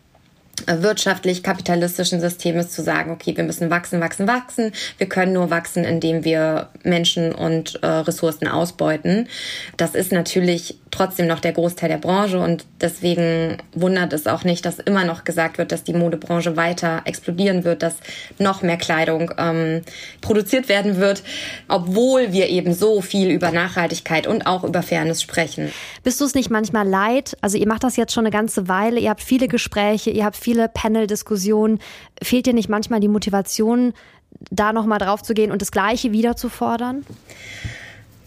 wirtschaftlich 0.67 1.43
kapitalistischen 1.43 2.21
Systems 2.21 2.71
zu 2.71 2.83
sagen, 2.83 3.11
okay, 3.11 3.37
wir 3.37 3.45
müssen 3.45 3.71
wachsen, 3.71 4.01
wachsen, 4.01 4.29
wachsen. 4.29 4.73
Wir 4.99 5.09
können 5.09 5.33
nur 5.33 5.51
wachsen, 5.51 5.85
indem 5.85 6.25
wir 6.25 6.69
Menschen 6.83 7.35
und 7.35 7.83
äh, 7.83 7.87
Ressourcen 7.87 8.49
ausbeuten. 8.49 9.29
Das 9.77 9.95
ist 9.95 10.13
natürlich 10.13 10.79
trotzdem 10.93 11.27
noch 11.27 11.41
der 11.41 11.53
Großteil 11.53 11.89
der 11.89 11.97
Branche 11.97 12.39
und 12.39 12.65
deswegen 12.81 13.57
wundert 13.75 14.13
es 14.13 14.27
auch 14.29 14.45
nicht, 14.45 14.65
dass 14.65 14.79
immer 14.79 15.05
noch 15.05 15.25
gesagt 15.25 15.59
wird, 15.59 15.73
dass 15.73 15.83
die 15.83 15.95
Modebranche 15.95 16.57
weiter 16.57 17.03
explodieren 17.07 17.65
wird, 17.65 17.83
dass 17.83 17.97
noch 18.39 18.63
mehr 18.63 18.77
Kleidung 18.77 19.33
ähm, 19.39 19.83
produziert 20.21 20.69
werden 20.69 20.99
wird, 20.99 21.25
obwohl 21.67 22.33
wir 22.33 22.49
eben 22.51 22.75
so 22.75 23.01
viel 23.01 23.31
über 23.31 23.51
Nachhaltigkeit 23.51 24.27
und 24.27 24.47
auch 24.47 24.65
über 24.65 24.83
Fairness 24.83 25.23
sprechen. 25.23 25.73
Bist 26.05 26.21
du 26.21 26.27
es 26.27 26.35
nicht 26.35 26.51
manchmal 26.51 26.87
leid? 26.87 27.37
Also 27.41 27.57
ihr 27.57 27.67
macht 27.67 27.85
das 27.85 27.97
jetzt 27.97 28.13
schon 28.13 28.27
eine 28.27 28.33
ganze 28.33 28.69
Weile, 28.69 29.01
ihr 29.01 29.11
habt 29.11 29.23
viele 29.23 29.49
Gespräche, 29.49 30.11
ihr 30.11 30.27
habt 30.27 30.37
viele 30.37 30.69
Panel-Diskussionen. 30.69 31.79
Fehlt 32.23 32.45
dir 32.45 32.55
nicht 32.55 32.69
manchmal 32.69 33.01
die 33.01 33.09
Motivation, 33.09 33.95
da 34.51 34.75
nochmal 34.75 34.99
drauf 34.99 35.23
zu 35.23 35.33
gehen 35.33 35.51
und 35.53 35.63
das 35.63 35.73
Gleiche 35.73 36.13
wieder 36.13 36.37
zu 36.37 36.51
fordern? 36.51 37.07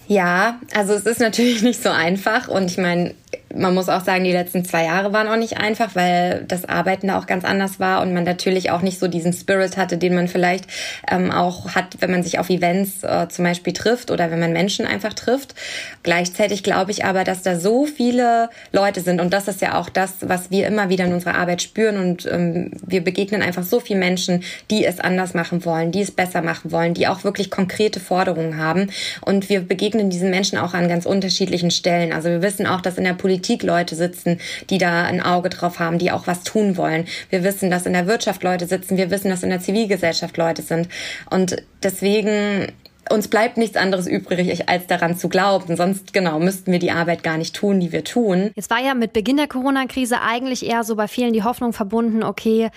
Ja, 0.07 0.59
also 0.73 0.93
es 0.93 1.05
ist 1.05 1.19
natürlich 1.19 1.61
nicht 1.63 1.81
so 1.81 1.89
einfach 1.89 2.47
und 2.47 2.65
ich 2.65 2.77
meine, 2.77 3.13
man 3.53 3.73
muss 3.73 3.89
auch 3.89 4.03
sagen, 4.03 4.23
die 4.23 4.31
letzten 4.31 4.65
zwei 4.65 4.85
Jahre 4.85 5.13
waren 5.13 5.27
auch 5.27 5.37
nicht 5.37 5.57
einfach, 5.57 5.95
weil 5.95 6.43
das 6.47 6.65
Arbeiten 6.65 7.07
da 7.07 7.19
auch 7.19 7.27
ganz 7.27 7.45
anders 7.45 7.79
war 7.79 8.01
und 8.01 8.13
man 8.13 8.23
natürlich 8.23 8.71
auch 8.71 8.81
nicht 8.81 8.99
so 8.99 9.07
diesen 9.07 9.33
Spirit 9.33 9.77
hatte, 9.77 9.97
den 9.97 10.15
man 10.15 10.27
vielleicht 10.27 10.65
ähm, 11.09 11.31
auch 11.31 11.75
hat, 11.75 11.97
wenn 11.99 12.11
man 12.11 12.23
sich 12.23 12.39
auf 12.39 12.49
Events 12.49 13.03
äh, 13.03 13.27
zum 13.29 13.45
Beispiel 13.45 13.73
trifft 13.73 14.11
oder 14.11 14.31
wenn 14.31 14.39
man 14.39 14.53
Menschen 14.53 14.85
einfach 14.85 15.13
trifft. 15.13 15.55
Gleichzeitig 16.03 16.63
glaube 16.63 16.91
ich 16.91 17.05
aber, 17.05 17.23
dass 17.23 17.41
da 17.41 17.59
so 17.59 17.85
viele 17.85 18.49
Leute 18.71 19.01
sind 19.01 19.21
und 19.21 19.33
das 19.33 19.47
ist 19.47 19.61
ja 19.61 19.79
auch 19.79 19.89
das, 19.89 20.15
was 20.21 20.51
wir 20.51 20.67
immer 20.67 20.89
wieder 20.89 21.05
in 21.05 21.13
unserer 21.13 21.35
Arbeit 21.35 21.61
spüren 21.61 21.97
und 21.97 22.25
ähm, 22.31 22.71
wir 22.85 23.03
begegnen 23.03 23.41
einfach 23.41 23.63
so 23.63 23.79
viele 23.79 23.99
Menschen, 23.99 24.43
die 24.69 24.85
es 24.85 24.99
anders 24.99 25.33
machen 25.33 25.65
wollen, 25.65 25.91
die 25.91 26.01
es 26.01 26.11
besser 26.11 26.41
machen 26.41 26.71
wollen, 26.71 26.93
die 26.93 27.07
auch 27.07 27.23
wirklich 27.23 27.49
konkrete 27.49 27.99
Forderungen 27.99 28.57
haben 28.57 28.89
und 29.21 29.49
wir 29.49 29.61
begegnen 29.61 30.09
diesen 30.09 30.29
Menschen 30.29 30.57
auch 30.57 30.73
an 30.73 30.87
ganz 30.87 31.05
unterschiedlichen 31.05 31.71
Stellen. 31.71 32.13
Also 32.13 32.29
wir 32.29 32.41
wissen 32.41 32.67
auch, 32.67 32.81
dass 32.81 32.97
in 32.97 33.03
der 33.03 33.13
Politik 33.25 33.63
Leute 33.63 33.95
sitzen, 33.95 34.39
die 34.69 34.77
da 34.77 35.03
ein 35.03 35.19
Auge 35.19 35.49
drauf 35.49 35.79
haben, 35.79 35.97
die 35.97 36.11
auch 36.11 36.27
was 36.27 36.43
tun 36.43 36.77
wollen. 36.77 37.05
Wir 37.31 37.43
wissen, 37.43 37.71
dass 37.71 37.87
in 37.87 37.93
der 37.93 38.05
Wirtschaft 38.05 38.43
Leute 38.43 38.67
sitzen. 38.67 38.97
Wir 38.97 39.09
wissen, 39.09 39.31
dass 39.31 39.41
in 39.41 39.49
der 39.49 39.59
Zivilgesellschaft 39.59 40.37
Leute 40.37 40.61
sind. 40.61 40.89
Und 41.31 41.55
deswegen 41.81 42.71
uns 43.09 43.27
bleibt 43.27 43.57
nichts 43.57 43.77
anderes 43.77 44.05
übrig, 44.05 44.69
als 44.69 44.85
daran 44.85 45.17
zu 45.17 45.27
glauben. 45.27 45.75
Sonst, 45.75 46.13
genau, 46.13 46.39
müssten 46.39 46.71
wir 46.71 46.77
die 46.77 46.91
Arbeit 46.91 47.23
gar 47.23 47.37
nicht 47.37 47.55
tun, 47.55 47.79
die 47.79 47.91
wir 47.91 48.03
tun. 48.03 48.51
Jetzt 48.55 48.69
war 48.69 48.79
ja 48.79 48.93
mit 48.93 49.11
Beginn 49.11 49.37
der 49.37 49.47
Corona-Krise 49.47 50.21
eigentlich 50.21 50.63
eher 50.63 50.83
so 50.83 50.95
bei 50.95 51.07
vielen 51.07 51.33
die 51.33 51.43
Hoffnung 51.43 51.73
verbunden, 51.73 52.21
okay, 52.21 52.69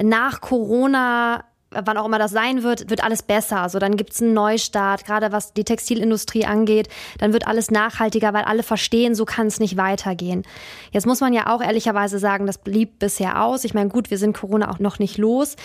nach 0.00 0.40
Corona 0.40 1.42
wann 1.70 1.96
auch 1.96 2.06
immer 2.06 2.18
das 2.18 2.30
sein 2.30 2.62
wird, 2.62 2.90
wird 2.90 3.02
alles 3.02 3.22
besser. 3.22 3.60
Also 3.60 3.78
dann 3.78 3.96
gibt's 3.96 4.22
einen 4.22 4.34
Neustart, 4.34 5.04
gerade 5.04 5.32
was 5.32 5.52
die 5.52 5.64
Textilindustrie 5.64 6.44
angeht. 6.46 6.88
Dann 7.18 7.32
wird 7.32 7.46
alles 7.46 7.70
nachhaltiger, 7.70 8.32
weil 8.32 8.44
alle 8.44 8.62
verstehen, 8.62 9.14
so 9.14 9.24
kann 9.24 9.48
es 9.48 9.60
nicht 9.60 9.76
weitergehen. 9.76 10.44
Jetzt 10.92 11.06
muss 11.06 11.20
man 11.20 11.32
ja 11.32 11.52
auch 11.52 11.60
ehrlicherweise 11.60 12.18
sagen, 12.18 12.46
das 12.46 12.58
blieb 12.58 12.98
bisher 12.98 13.42
aus. 13.42 13.64
Ich 13.64 13.74
meine, 13.74 13.88
gut, 13.88 14.10
wir 14.10 14.18
sind 14.18 14.36
Corona 14.36 14.70
auch 14.70 14.78
noch 14.78 14.98
nicht 14.98 15.18
los. 15.18 15.56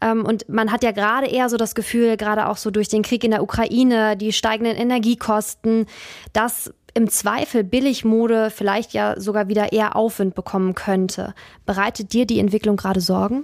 Ähm, 0.00 0.24
und 0.24 0.48
man 0.48 0.70
hat 0.70 0.84
ja 0.84 0.92
gerade 0.92 1.26
eher 1.26 1.48
so 1.48 1.56
das 1.56 1.74
Gefühl, 1.74 2.16
gerade 2.16 2.48
auch 2.48 2.56
so 2.58 2.70
durch 2.70 2.88
den 2.88 3.02
Krieg 3.02 3.24
in 3.24 3.30
der 3.30 3.42
Ukraine, 3.42 4.16
die 4.16 4.32
steigenden 4.32 4.76
Energiekosten, 4.76 5.86
dass 6.32 6.72
im 6.96 7.10
Zweifel 7.10 7.62
Billigmode 7.62 8.50
vielleicht 8.50 8.94
ja 8.94 9.20
sogar 9.20 9.48
wieder 9.48 9.72
eher 9.72 9.96
Aufwind 9.96 10.34
bekommen 10.34 10.74
könnte. 10.74 11.34
Bereitet 11.66 12.14
dir 12.14 12.26
die 12.26 12.40
Entwicklung 12.40 12.76
gerade 12.76 13.02
Sorgen? 13.02 13.42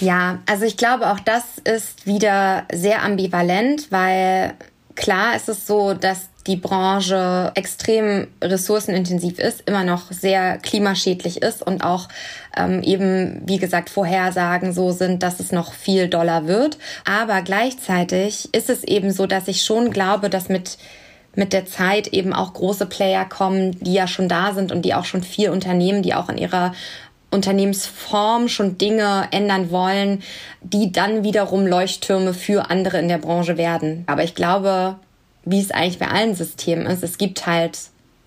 Ja, 0.00 0.38
also 0.46 0.64
ich 0.64 0.76
glaube, 0.76 1.10
auch 1.10 1.20
das 1.20 1.44
ist 1.64 2.06
wieder 2.06 2.64
sehr 2.72 3.02
ambivalent, 3.02 3.92
weil 3.92 4.54
klar 4.94 5.36
ist 5.36 5.48
es 5.48 5.66
so, 5.66 5.94
dass 5.94 6.30
die 6.46 6.56
Branche 6.56 7.52
extrem 7.54 8.28
ressourcenintensiv 8.42 9.38
ist, 9.38 9.62
immer 9.66 9.84
noch 9.84 10.10
sehr 10.10 10.56
klimaschädlich 10.58 11.42
ist 11.42 11.62
und 11.62 11.84
auch 11.84 12.08
ähm, 12.56 12.82
eben, 12.82 13.42
wie 13.44 13.58
gesagt, 13.58 13.90
Vorhersagen 13.90 14.72
so 14.72 14.90
sind, 14.90 15.22
dass 15.22 15.38
es 15.38 15.52
noch 15.52 15.74
viel 15.74 16.08
doller 16.08 16.46
wird. 16.46 16.78
Aber 17.04 17.42
gleichzeitig 17.42 18.48
ist 18.54 18.70
es 18.70 18.84
eben 18.84 19.12
so, 19.12 19.26
dass 19.26 19.48
ich 19.48 19.62
schon 19.62 19.90
glaube, 19.90 20.30
dass 20.30 20.48
mit 20.48 20.78
mit 21.36 21.52
der 21.52 21.64
Zeit 21.64 22.08
eben 22.08 22.32
auch 22.32 22.54
große 22.54 22.86
Player 22.86 23.24
kommen, 23.24 23.78
die 23.80 23.92
ja 23.92 24.08
schon 24.08 24.28
da 24.28 24.52
sind 24.52 24.72
und 24.72 24.82
die 24.82 24.94
auch 24.94 25.04
schon 25.04 25.22
viel 25.22 25.50
Unternehmen, 25.50 26.02
die 26.02 26.12
auch 26.12 26.28
in 26.28 26.38
ihrer 26.38 26.72
Unternehmensform 27.30 28.48
schon 28.48 28.78
Dinge 28.78 29.28
ändern 29.30 29.70
wollen, 29.70 30.22
die 30.62 30.92
dann 30.92 31.22
wiederum 31.22 31.66
Leuchttürme 31.66 32.34
für 32.34 32.70
andere 32.70 32.98
in 32.98 33.08
der 33.08 33.18
Branche 33.18 33.56
werden. 33.56 34.04
Aber 34.06 34.24
ich 34.24 34.34
glaube, 34.34 34.96
wie 35.44 35.60
es 35.60 35.70
eigentlich 35.70 35.98
bei 35.98 36.08
allen 36.08 36.34
Systemen 36.34 36.86
ist, 36.86 37.02
es 37.02 37.18
gibt 37.18 37.46
halt 37.46 37.78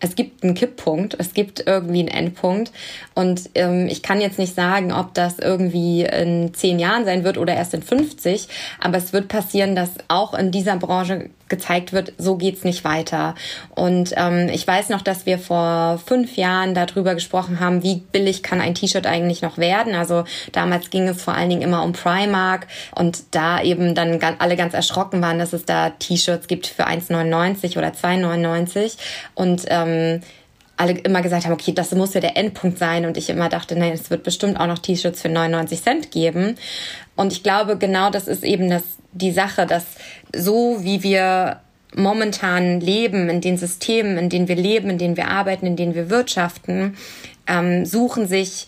es 0.04 0.16
gibt 0.16 0.44
einen 0.44 0.54
Kipppunkt, 0.54 1.16
es 1.18 1.34
gibt 1.34 1.66
irgendwie 1.66 2.00
einen 2.00 2.10
Endpunkt. 2.10 2.74
Und 3.16 3.50
ähm, 3.56 3.88
ich 3.88 4.04
kann 4.04 4.20
jetzt 4.20 4.38
nicht 4.38 4.54
sagen, 4.54 4.92
ob 4.92 5.14
das 5.14 5.40
irgendwie 5.40 6.04
in 6.04 6.54
zehn 6.54 6.78
Jahren 6.78 7.06
sein 7.06 7.24
wird 7.24 7.38
oder 7.38 7.56
erst 7.56 7.74
in 7.74 7.82
50, 7.82 8.50
aber 8.82 8.98
es 8.98 9.14
wird 9.14 9.30
passieren, 9.30 9.78
dass 9.78 9.92
auch 10.10 10.34
in 10.34 10.52
dieser 10.52 10.76
Branche 10.76 11.30
gezeigt 11.54 11.94
wird, 11.94 12.14
so 12.18 12.36
geht's 12.36 12.64
nicht 12.64 12.84
weiter. 12.84 13.36
Und 13.76 14.12
ähm, 14.18 14.50
ich 14.52 14.66
weiß 14.66 14.90
noch, 14.90 15.04
dass 15.04 15.28
wir 15.28 15.38
vor 15.38 16.02
fünf 16.04 16.36
Jahren 16.36 16.74
darüber 16.74 17.14
gesprochen 17.14 17.60
haben, 17.60 17.84
wie 17.84 17.98
billig 18.12 18.42
kann 18.42 18.60
ein 18.60 18.74
T-Shirt 18.74 19.06
eigentlich 19.06 19.44
noch 19.44 19.60
werden. 19.60 19.94
Also 19.94 20.24
damals 20.52 20.90
ging 20.90 21.08
es 21.08 21.22
vor 21.22 21.36
allen 21.36 21.50
Dingen 21.50 21.62
immer 21.62 21.84
um 21.84 21.94
Primark 21.94 22.66
und 22.96 23.36
da 23.36 23.62
eben 23.62 23.94
dann 23.94 24.20
alle 24.40 24.56
ganz 24.56 24.74
erschrocken 24.74 25.22
waren, 25.22 25.38
dass 25.38 25.54
es 25.54 25.66
da 25.66 25.92
T-Shirts 25.92 26.48
gibt 26.48 26.66
für 26.66 26.88
1,99 26.88 27.78
oder 27.78 27.90
2,99 27.90 28.98
und 29.36 29.66
ähm, 29.68 30.22
alle 30.76 30.94
immer 30.94 31.22
gesagt 31.22 31.46
haben, 31.46 31.54
okay, 31.54 31.72
das 31.72 31.92
muss 31.92 32.14
ja 32.14 32.22
der 32.22 32.36
Endpunkt 32.36 32.80
sein. 32.80 33.06
Und 33.06 33.16
ich 33.16 33.30
immer 33.30 33.48
dachte, 33.48 33.78
nein, 33.78 33.94
es 33.94 34.10
wird 34.10 34.24
bestimmt 34.24 34.60
auch 34.60 34.68
noch 34.68 34.80
T-Shirts 34.80 35.22
für 35.22 35.30
99 35.30 35.82
Cent 35.82 36.12
geben. 36.12 36.56
Und 37.16 37.34
ich 37.34 37.44
glaube, 37.44 37.78
genau 37.78 38.10
das 38.10 38.28
ist 38.28 38.44
eben 38.44 38.70
das, 38.70 38.84
die 39.12 39.32
Sache, 39.32 39.66
dass 39.66 39.86
so 40.36 40.84
wie 40.84 41.04
wir 41.04 41.60
momentan 41.96 42.80
leben, 42.80 43.30
in 43.30 43.42
den 43.42 43.58
Systemen, 43.58 44.18
in 44.18 44.30
denen 44.30 44.48
wir 44.48 44.56
leben, 44.56 44.90
in 44.90 44.98
denen 44.98 45.18
wir 45.18 45.28
arbeiten, 45.28 45.68
in 45.68 45.76
denen 45.76 45.94
wir 45.94 46.10
wirtschaften, 46.10 46.98
ähm, 47.48 47.86
suchen 47.86 48.28
sich 48.28 48.68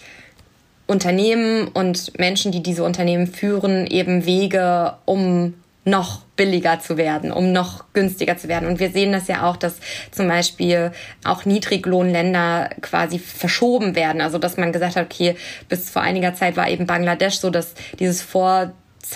Unternehmen 0.87 1.67
und 1.69 2.17
Menschen, 2.19 2.51
die 2.51 2.61
diese 2.61 2.83
Unternehmen 2.83 3.27
führen, 3.27 3.87
eben 3.87 4.25
Wege, 4.25 4.93
um 5.05 5.55
noch 5.85 6.21
billiger 6.35 6.79
zu 6.79 6.97
werden, 6.97 7.31
um 7.31 7.51
noch 7.51 7.85
günstiger 7.93 8.37
zu 8.37 8.47
werden. 8.47 8.67
Und 8.67 8.79
wir 8.79 8.89
sehen 8.89 9.11
das 9.11 9.27
ja 9.27 9.47
auch, 9.49 9.55
dass 9.55 9.77
zum 10.11 10.27
Beispiel 10.27 10.91
auch 11.23 11.45
Niedriglohnländer 11.45 12.71
quasi 12.81 13.19
verschoben 13.19 13.95
werden. 13.95 14.19
Also 14.19 14.39
dass 14.39 14.57
man 14.57 14.73
gesagt 14.73 14.95
hat, 14.95 15.05
okay, 15.05 15.35
bis 15.69 15.89
vor 15.89 16.01
einiger 16.01 16.33
Zeit 16.33 16.57
war 16.57 16.67
eben 16.67 16.87
Bangladesch 16.87 17.35
so, 17.35 17.51
dass 17.51 17.75
dieses 17.99 18.21
Vor 18.21 18.73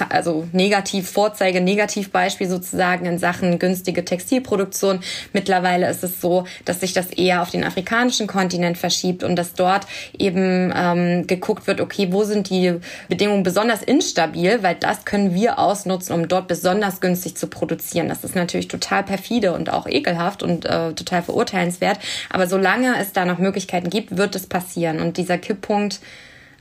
also 0.10 0.48
negativ 0.52 1.10
Vorzeige, 1.10 1.62
Negativbeispiel 1.62 2.48
sozusagen 2.48 3.06
in 3.06 3.18
Sachen 3.18 3.60
günstige 3.60 4.06
Textilproduktion. 4.06 5.00
Mittlerweile 5.34 5.90
ist 5.90 6.04
es 6.04 6.22
so, 6.22 6.46
dass 6.66 6.80
sich 6.80 6.94
das 6.94 7.08
eher 7.08 7.42
auf 7.42 7.52
den 7.52 7.64
afrikanischen 7.64 8.28
Kontinent 8.28 8.78
verschiebt 8.78 9.24
und 9.24 9.36
dass 9.36 9.54
dort 9.54 9.88
eben 10.18 10.74
ähm, 10.76 11.28
geguckt 11.28 11.68
wird, 11.68 11.82
okay, 11.82 12.10
wo 12.12 12.24
sind 12.24 12.50
die 12.50 12.76
Bedingungen 13.08 13.44
besonders 13.44 13.82
instabil, 13.82 14.64
weil 14.64 14.76
das 14.76 15.06
können 15.06 15.34
wir 15.34 15.60
ausnutzen, 15.60 16.14
um 16.14 16.28
dort 16.28 16.48
besonders 16.48 17.02
günstig 17.02 17.36
zu 17.36 17.48
produzieren. 17.48 18.10
Das 18.10 18.24
ist 18.24 18.36
natürlich 18.36 18.68
total 18.68 19.04
perfide 19.04 19.54
und 19.54 19.72
auch 19.72 19.88
ekelhaft 19.88 20.44
und 20.44 20.66
äh, 20.66 20.94
total 20.94 21.24
verurteilenswert. 21.24 22.00
Aber 22.30 22.48
solange 22.48 22.98
es 23.00 23.14
da 23.14 23.26
noch 23.26 23.40
Möglichkeiten 23.40 23.90
gibt, 23.90 24.18
wird 24.18 24.36
es 24.36 24.48
passieren. 24.48 25.00
Und 25.00 25.18
dieser 25.18 25.38
Kipppunkt 25.38 26.00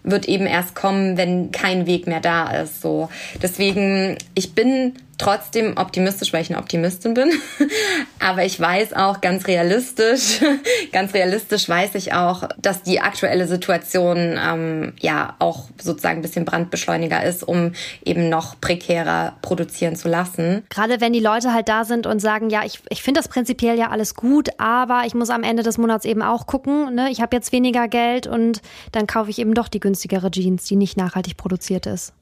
wird 0.03 0.29
eben 0.29 0.47
erst 0.47 0.75
kommen, 0.75 1.17
wenn 1.17 1.51
kein 1.51 1.87
Weg 1.87 2.07
mehr 2.07 2.21
da 2.21 2.51
ist. 2.51 2.81
So. 2.81 3.09
Deswegen, 3.43 4.17
ich 4.35 4.55
bin 4.55 4.95
trotzdem 5.19 5.77
optimistisch, 5.77 6.33
weil 6.33 6.43
ich 6.43 6.51
eine 6.51 6.59
Optimistin 6.59 7.15
bin. 7.15 7.31
Aber 8.21 8.45
ich 8.45 8.59
weiß 8.59 8.95
auch 8.95 9.21
ganz 9.21 9.47
realistisch, 9.47 10.41
ganz 10.93 11.13
realistisch 11.13 11.69
weiß 11.69 11.97
ich 11.97 12.15
auch, 12.15 12.49
dass 12.57 12.83
die 12.83 13.01
aktuelle 13.01 13.47
Situation 13.47 14.39
ähm, 14.43 14.93
ja 15.01 15.35
auch 15.41 15.65
sozusagen 15.81 16.21
ein 16.21 16.23
bisschen 16.23 16.45
Brandbeschleuniger 16.45 17.23
ist, 17.25 17.47
um 17.47 17.73
eben 18.05 18.29
noch 18.29 18.61
prekärer 18.61 19.37
produzieren 19.43 19.97
zu 19.97 20.09
lassen. 20.09 20.65
Gerade 20.71 21.01
wenn 21.01 21.13
die 21.13 21.21
Leute 21.21 21.53
halt 21.53 21.69
da 21.69 21.85
sind 21.85 22.07
und 22.07 22.21
sagen, 22.21 22.51
ja, 22.51 22.65
ich, 22.65 22.81
ich 22.89 23.03
finde 23.03 23.21
das 23.21 23.29
prinzipiell 23.29 23.79
ja 23.79 23.91
alles 23.91 24.15
gut, 24.15 24.49
aber 24.59 25.03
ich 25.07 25.15
muss 25.15 25.31
am 25.31 25.43
Ende 25.43 25.63
des 25.63 25.79
Monats 25.79 26.05
eben 26.05 26.23
auch 26.23 26.47
gucken, 26.47 26.95
ne? 26.95 27.11
ich 27.11 27.21
habe 27.21 27.35
jetzt 27.35 27.53
weniger 27.53 27.89
Geld 27.89 28.27
und 28.27 28.63
dann 28.93 29.07
kaufe 29.07 29.31
ich 29.31 29.39
eben 29.39 29.55
doch 29.55 29.69
die 29.69 29.81
günstigere 29.81 30.31
Jeans, 30.31 30.65
die 30.65 30.77
nicht 30.77 30.97
nachhaltig 30.97 31.37
produziert 31.37 31.87
ist. 31.87 32.13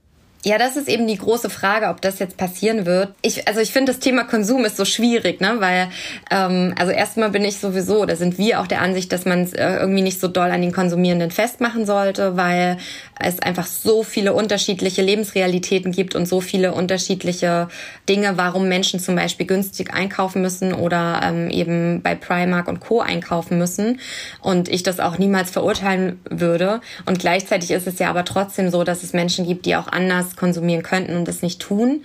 Ja, 0.44 0.58
das 0.58 0.76
ist 0.76 0.88
eben 0.88 1.08
die 1.08 1.16
große 1.18 1.50
Frage, 1.50 1.88
ob 1.88 2.00
das 2.00 2.20
jetzt 2.20 2.36
passieren 2.36 2.86
wird. 2.86 3.12
Ich, 3.20 3.48
also 3.48 3.58
ich 3.60 3.72
finde, 3.72 3.90
das 3.90 4.00
Thema 4.00 4.22
Konsum 4.22 4.64
ist 4.64 4.76
so 4.76 4.84
schwierig, 4.84 5.40
ne? 5.40 5.56
Weil, 5.58 5.88
ähm, 6.30 6.72
also 6.78 6.92
erstmal 6.92 7.30
bin 7.30 7.44
ich 7.44 7.58
sowieso, 7.58 8.04
da 8.04 8.14
sind 8.14 8.38
wir 8.38 8.60
auch 8.60 8.68
der 8.68 8.80
Ansicht, 8.80 9.12
dass 9.12 9.24
man 9.24 9.42
es 9.42 9.52
äh, 9.54 9.76
irgendwie 9.76 10.02
nicht 10.02 10.20
so 10.20 10.28
doll 10.28 10.50
an 10.52 10.62
den 10.62 10.72
Konsumierenden 10.72 11.32
festmachen 11.32 11.84
sollte, 11.84 12.36
weil 12.36 12.76
es 13.18 13.40
einfach 13.40 13.66
so 13.66 14.02
viele 14.02 14.34
unterschiedliche 14.34 15.02
Lebensrealitäten 15.02 15.90
gibt 15.90 16.14
und 16.14 16.26
so 16.26 16.40
viele 16.40 16.74
unterschiedliche 16.74 17.68
Dinge, 18.08 18.36
warum 18.36 18.68
Menschen 18.68 19.00
zum 19.00 19.16
Beispiel 19.16 19.46
günstig 19.46 19.92
einkaufen 19.92 20.42
müssen 20.42 20.74
oder 20.74 21.22
ähm, 21.24 21.50
eben 21.50 22.02
bei 22.02 22.14
Primark 22.14 22.68
und 22.68 22.80
Co. 22.80 23.00
einkaufen 23.00 23.58
müssen. 23.58 24.00
Und 24.42 24.68
ich 24.68 24.82
das 24.82 25.00
auch 25.00 25.18
niemals 25.18 25.50
verurteilen 25.50 26.20
würde. 26.28 26.80
Und 27.06 27.18
gleichzeitig 27.18 27.70
ist 27.70 27.86
es 27.86 27.98
ja 27.98 28.10
aber 28.10 28.24
trotzdem 28.24 28.70
so, 28.70 28.84
dass 28.84 29.02
es 29.02 29.12
Menschen 29.12 29.46
gibt, 29.46 29.66
die 29.66 29.74
auch 29.74 29.88
anders 29.88 30.25
konsumieren 30.34 30.82
könnten 30.82 31.16
und 31.16 31.28
das 31.28 31.42
nicht 31.42 31.60
tun. 31.60 32.02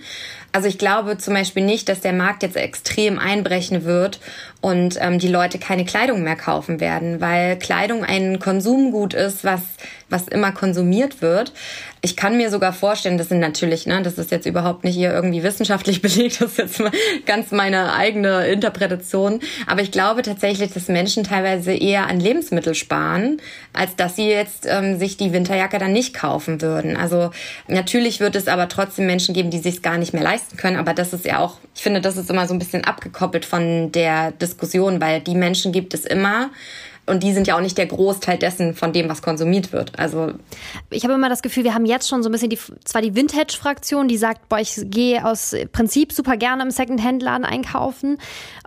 Also 0.52 0.68
ich 0.68 0.78
glaube 0.78 1.18
zum 1.18 1.34
Beispiel 1.34 1.64
nicht, 1.64 1.88
dass 1.88 2.00
der 2.00 2.12
Markt 2.12 2.42
jetzt 2.42 2.56
extrem 2.56 3.18
einbrechen 3.18 3.84
wird 3.84 4.20
und 4.62 4.96
ähm, 5.00 5.18
die 5.18 5.28
Leute 5.28 5.58
keine 5.58 5.84
Kleidung 5.84 6.22
mehr 6.22 6.36
kaufen 6.36 6.80
werden, 6.80 7.20
weil 7.20 7.58
Kleidung 7.58 8.04
ein 8.04 8.38
Konsumgut 8.38 9.12
ist, 9.12 9.44
was 9.44 9.60
was 10.12 10.28
immer 10.28 10.52
konsumiert 10.52 11.22
wird. 11.22 11.52
Ich 12.02 12.16
kann 12.16 12.36
mir 12.36 12.50
sogar 12.50 12.72
vorstellen, 12.72 13.16
das 13.16 13.28
sind 13.28 13.40
natürlich, 13.40 13.86
ne, 13.86 14.02
das 14.02 14.18
ist 14.18 14.30
jetzt 14.30 14.46
überhaupt 14.46 14.84
nicht 14.84 14.94
hier 14.94 15.12
irgendwie 15.12 15.42
wissenschaftlich 15.42 16.02
belegt, 16.02 16.40
das 16.40 16.52
ist 16.52 16.58
jetzt 16.58 16.82
ganz 17.26 17.50
meine 17.50 17.94
eigene 17.94 18.46
Interpretation. 18.48 19.40
Aber 19.66 19.80
ich 19.80 19.90
glaube 19.90 20.22
tatsächlich, 20.22 20.72
dass 20.72 20.88
Menschen 20.88 21.24
teilweise 21.24 21.72
eher 21.72 22.08
an 22.08 22.20
Lebensmittel 22.20 22.74
sparen, 22.74 23.40
als 23.72 23.96
dass 23.96 24.16
sie 24.16 24.28
jetzt 24.28 24.66
ähm, 24.68 24.98
sich 24.98 25.16
die 25.16 25.32
Winterjacke 25.32 25.78
dann 25.78 25.92
nicht 25.92 26.14
kaufen 26.14 26.60
würden. 26.60 26.96
Also 26.96 27.30
natürlich 27.68 28.20
wird 28.20 28.36
es 28.36 28.48
aber 28.48 28.68
trotzdem 28.68 29.06
Menschen 29.06 29.34
geben, 29.34 29.50
die 29.50 29.58
sich 29.58 29.82
gar 29.82 29.96
nicht 29.96 30.12
mehr 30.12 30.22
leisten 30.22 30.56
können. 30.56 30.76
Aber 30.76 30.92
das 30.92 31.12
ist 31.12 31.24
ja 31.24 31.38
auch, 31.38 31.56
ich 31.74 31.82
finde, 31.82 32.00
das 32.00 32.16
ist 32.16 32.30
immer 32.30 32.46
so 32.46 32.54
ein 32.54 32.58
bisschen 32.58 32.84
abgekoppelt 32.84 33.44
von 33.44 33.92
der 33.92 34.32
Diskussion, 34.32 34.51
weil 35.00 35.20
die 35.20 35.34
Menschen 35.34 35.72
gibt 35.72 35.94
es 35.94 36.04
immer. 36.04 36.50
Und 37.04 37.24
die 37.24 37.32
sind 37.32 37.48
ja 37.48 37.56
auch 37.56 37.60
nicht 37.60 37.76
der 37.78 37.86
Großteil 37.86 38.38
dessen 38.38 38.74
von 38.74 38.92
dem, 38.92 39.08
was 39.08 39.22
konsumiert 39.22 39.72
wird. 39.72 39.98
Also 39.98 40.34
ich 40.88 41.02
habe 41.02 41.14
immer 41.14 41.28
das 41.28 41.42
Gefühl, 41.42 41.64
wir 41.64 41.74
haben 41.74 41.84
jetzt 41.84 42.08
schon 42.08 42.22
so 42.22 42.28
ein 42.28 42.32
bisschen 42.32 42.50
die, 42.50 42.58
zwar 42.84 43.02
die 43.02 43.16
Vintage-Fraktion, 43.16 44.06
die 44.06 44.16
sagt, 44.16 44.48
boah, 44.48 44.60
ich 44.60 44.80
gehe 44.84 45.24
aus 45.26 45.54
Prinzip 45.72 46.12
super 46.12 46.36
gerne 46.36 46.62
im 46.62 46.70
Second-Hand-Laden 46.70 47.44
einkaufen. 47.44 48.18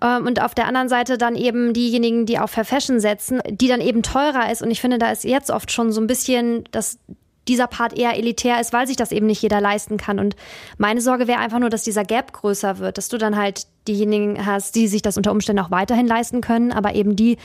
Ähm, 0.02 0.26
und 0.26 0.42
auf 0.42 0.54
der 0.54 0.68
anderen 0.68 0.90
Seite 0.90 1.18
dann 1.18 1.36
eben 1.36 1.72
diejenigen, 1.72 2.26
die 2.26 2.38
auf 2.38 2.52
Fair 2.52 2.66
Fashion 2.66 3.00
setzen, 3.00 3.40
die 3.50 3.70
dann 3.70 3.80
eben 3.80 4.04
teurer 4.04 4.52
ist. 4.52 4.62
Und 4.62 4.70
ich 4.70 4.82
finde, 4.82 4.98
da 4.98 5.12
ist 5.12 5.24
jetzt 5.24 5.50
oft 5.50 5.72
schon 5.72 5.94
so 5.94 6.02
ein 6.02 6.08
bisschen 6.08 6.66
das 6.72 7.00
dieser 7.48 7.68
Part 7.68 7.98
eher 7.98 8.18
elitär 8.18 8.60
ist, 8.60 8.74
weil 8.74 8.88
sich 8.88 8.98
das 8.98 9.12
eben 9.12 9.28
nicht 9.28 9.42
jeder 9.42 9.62
leisten 9.62 9.98
kann. 9.98 10.20
Und 10.20 10.36
meine 10.78 11.02
Sorge 11.02 11.28
wäre 11.28 11.40
einfach 11.40 11.60
nur, 11.60 11.70
dass 11.70 11.84
dieser 11.84 12.04
Gap 12.04 12.34
größer 12.34 12.80
wird, 12.80 12.98
dass 12.98 13.10
du 13.10 13.18
dann 13.18 13.36
halt 13.36 13.68
diejenigen 13.88 14.46
hast, 14.46 14.76
die 14.76 14.88
sich 14.88 15.02
das 15.02 15.16
unter 15.18 15.32
Umständen 15.32 15.62
auch 15.62 15.72
weiterhin 15.72 16.08
leisten 16.08 16.42
können, 16.42 16.72
aber 16.72 16.96
eben 16.96 17.16
die, 17.16 17.38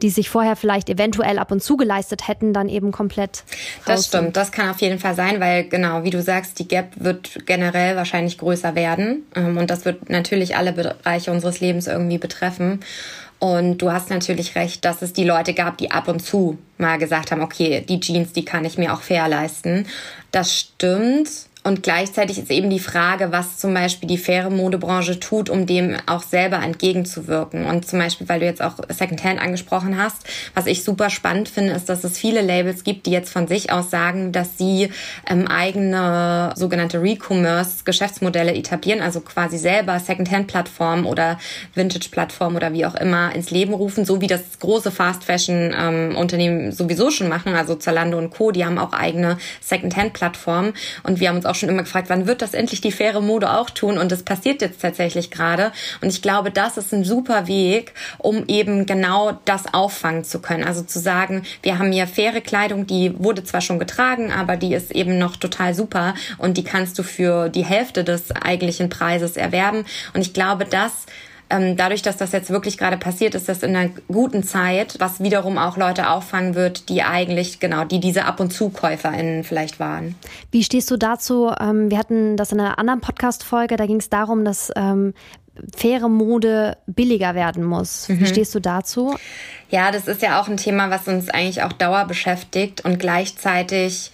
die 0.00 0.10
sich 0.10 0.30
vorher 0.30 0.56
vielleicht 0.56 0.88
eventuell 0.88 1.38
ab 1.38 1.52
und 1.52 1.62
zu 1.62 1.76
geleistet 1.76 2.28
hätten, 2.28 2.52
dann 2.52 2.68
eben 2.68 2.92
komplett. 2.92 3.44
Das 3.84 4.06
stimmt, 4.06 4.36
das 4.36 4.52
kann 4.52 4.70
auf 4.70 4.80
jeden 4.80 4.98
Fall 4.98 5.14
sein, 5.14 5.40
weil 5.40 5.68
genau, 5.68 6.02
wie 6.04 6.10
du 6.10 6.22
sagst, 6.22 6.58
die 6.58 6.66
Gap 6.68 6.92
wird 6.96 7.46
generell 7.46 7.96
wahrscheinlich 7.96 8.38
größer 8.38 8.74
werden. 8.74 9.26
Ähm, 9.34 9.58
und 9.58 9.70
das 9.70 9.84
wird 9.84 10.08
natürlich 10.08 10.56
alle 10.56 10.72
Bereiche 10.72 11.30
unseres 11.30 11.60
Lebens 11.60 11.86
irgendwie 11.86 12.18
betreffen. 12.18 12.80
Und 13.42 13.78
du 13.78 13.90
hast 13.90 14.08
natürlich 14.08 14.54
recht, 14.54 14.84
dass 14.84 15.02
es 15.02 15.14
die 15.14 15.24
Leute 15.24 15.52
gab, 15.52 15.76
die 15.76 15.90
ab 15.90 16.06
und 16.06 16.20
zu 16.20 16.58
mal 16.78 16.96
gesagt 16.96 17.32
haben, 17.32 17.42
okay, 17.42 17.84
die 17.84 17.98
Jeans, 17.98 18.32
die 18.32 18.44
kann 18.44 18.64
ich 18.64 18.78
mir 18.78 18.94
auch 18.94 19.00
fair 19.00 19.26
leisten. 19.26 19.88
Das 20.30 20.56
stimmt. 20.56 21.28
Und 21.64 21.84
gleichzeitig 21.84 22.38
ist 22.38 22.50
eben 22.50 22.70
die 22.70 22.80
Frage, 22.80 23.30
was 23.30 23.58
zum 23.58 23.72
Beispiel 23.72 24.08
die 24.08 24.18
faire 24.18 24.50
Modebranche 24.50 25.20
tut, 25.20 25.48
um 25.48 25.64
dem 25.64 25.96
auch 26.06 26.22
selber 26.22 26.56
entgegenzuwirken. 26.56 27.66
Und 27.66 27.86
zum 27.86 28.00
Beispiel, 28.00 28.28
weil 28.28 28.40
du 28.40 28.46
jetzt 28.46 28.60
auch 28.60 28.78
Secondhand 28.88 29.40
angesprochen 29.40 29.96
hast, 29.96 30.26
was 30.54 30.66
ich 30.66 30.82
super 30.82 31.08
spannend 31.08 31.48
finde, 31.48 31.72
ist, 31.72 31.88
dass 31.88 32.02
es 32.02 32.18
viele 32.18 32.42
Labels 32.42 32.82
gibt, 32.82 33.06
die 33.06 33.12
jetzt 33.12 33.32
von 33.32 33.46
sich 33.46 33.70
aus 33.70 33.90
sagen, 33.90 34.32
dass 34.32 34.58
sie 34.58 34.90
ähm, 35.28 35.46
eigene 35.46 36.52
sogenannte 36.56 37.00
Recommerce-Geschäftsmodelle 37.00 38.54
etablieren, 38.54 39.00
also 39.00 39.20
quasi 39.20 39.56
selber 39.56 40.00
Secondhand-Plattformen 40.00 41.04
oder 41.04 41.38
Vintage-Plattformen 41.74 42.56
oder 42.56 42.72
wie 42.72 42.86
auch 42.86 42.96
immer 42.96 43.32
ins 43.36 43.50
Leben 43.50 43.72
rufen, 43.72 44.04
so 44.04 44.20
wie 44.20 44.26
das 44.26 44.58
große 44.58 44.90
Fast-Fashion-Unternehmen 44.90 46.60
ähm, 46.66 46.72
sowieso 46.72 47.10
schon 47.10 47.28
machen, 47.28 47.54
also 47.54 47.76
Zalando 47.76 48.18
und 48.18 48.30
Co., 48.30 48.50
die 48.50 48.64
haben 48.64 48.78
auch 48.78 48.92
eigene 48.92 49.38
Secondhand-Plattformen. 49.60 50.72
Und 51.04 51.20
wir 51.20 51.28
haben 51.28 51.36
uns 51.36 51.46
auch 51.46 51.51
schon 51.54 51.68
immer 51.68 51.82
gefragt, 51.82 52.08
wann 52.08 52.26
wird 52.26 52.42
das 52.42 52.54
endlich 52.54 52.80
die 52.80 52.92
faire 52.92 53.20
Mode 53.20 53.52
auch 53.52 53.70
tun? 53.70 53.98
Und 53.98 54.12
das 54.12 54.22
passiert 54.22 54.62
jetzt 54.62 54.80
tatsächlich 54.80 55.30
gerade. 55.30 55.72
Und 56.00 56.08
ich 56.08 56.22
glaube, 56.22 56.50
das 56.50 56.76
ist 56.76 56.92
ein 56.92 57.04
super 57.04 57.46
Weg, 57.46 57.92
um 58.18 58.44
eben 58.48 58.86
genau 58.86 59.38
das 59.44 59.72
auffangen 59.72 60.24
zu 60.24 60.40
können. 60.40 60.64
Also 60.64 60.82
zu 60.82 60.98
sagen, 60.98 61.42
wir 61.62 61.78
haben 61.78 61.92
hier 61.92 62.06
faire 62.06 62.40
Kleidung, 62.40 62.86
die 62.86 63.14
wurde 63.18 63.44
zwar 63.44 63.60
schon 63.60 63.78
getragen, 63.78 64.32
aber 64.32 64.56
die 64.56 64.74
ist 64.74 64.90
eben 64.92 65.18
noch 65.18 65.36
total 65.36 65.74
super 65.74 66.14
und 66.38 66.56
die 66.56 66.64
kannst 66.64 66.98
du 66.98 67.02
für 67.02 67.48
die 67.48 67.64
Hälfte 67.64 68.04
des 68.04 68.30
eigentlichen 68.32 68.88
Preises 68.88 69.36
erwerben. 69.36 69.84
Und 70.14 70.20
ich 70.22 70.32
glaube, 70.32 70.64
das 70.64 71.06
ähm, 71.52 71.76
dadurch, 71.76 72.02
dass 72.02 72.16
das 72.16 72.32
jetzt 72.32 72.50
wirklich 72.50 72.78
gerade 72.78 72.96
passiert, 72.96 73.34
ist 73.34 73.48
das 73.48 73.62
in 73.62 73.76
einer 73.76 73.90
guten 74.08 74.42
Zeit, 74.42 74.96
was 74.98 75.20
wiederum 75.20 75.58
auch 75.58 75.76
Leute 75.76 76.08
auffangen 76.10 76.54
wird, 76.54 76.88
die 76.88 77.02
eigentlich, 77.02 77.60
genau, 77.60 77.84
die 77.84 78.00
diese 78.00 78.24
Ab- 78.24 78.40
und 78.40 78.52
ZukäuferInnen 78.52 79.44
vielleicht 79.44 79.78
waren. 79.78 80.14
Wie 80.50 80.64
stehst 80.64 80.90
du 80.90 80.96
dazu? 80.96 81.52
Ähm, 81.60 81.90
wir 81.90 81.98
hatten 81.98 82.36
das 82.36 82.52
in 82.52 82.60
einer 82.60 82.78
anderen 82.78 83.00
Podcast-Folge, 83.00 83.76
da 83.76 83.86
ging 83.86 83.98
es 83.98 84.08
darum, 84.08 84.44
dass 84.44 84.72
ähm, 84.76 85.14
faire 85.76 86.08
Mode 86.08 86.76
billiger 86.86 87.34
werden 87.34 87.64
muss. 87.64 88.08
Wie 88.08 88.14
mhm. 88.14 88.26
stehst 88.26 88.54
du 88.54 88.60
dazu? 88.60 89.16
Ja, 89.70 89.90
das 89.90 90.08
ist 90.08 90.22
ja 90.22 90.40
auch 90.40 90.48
ein 90.48 90.56
Thema, 90.56 90.90
was 90.90 91.08
uns 91.08 91.28
eigentlich 91.28 91.62
auch 91.62 91.72
dauer 91.72 92.06
beschäftigt 92.06 92.84
und 92.84 92.98
gleichzeitig 92.98 94.12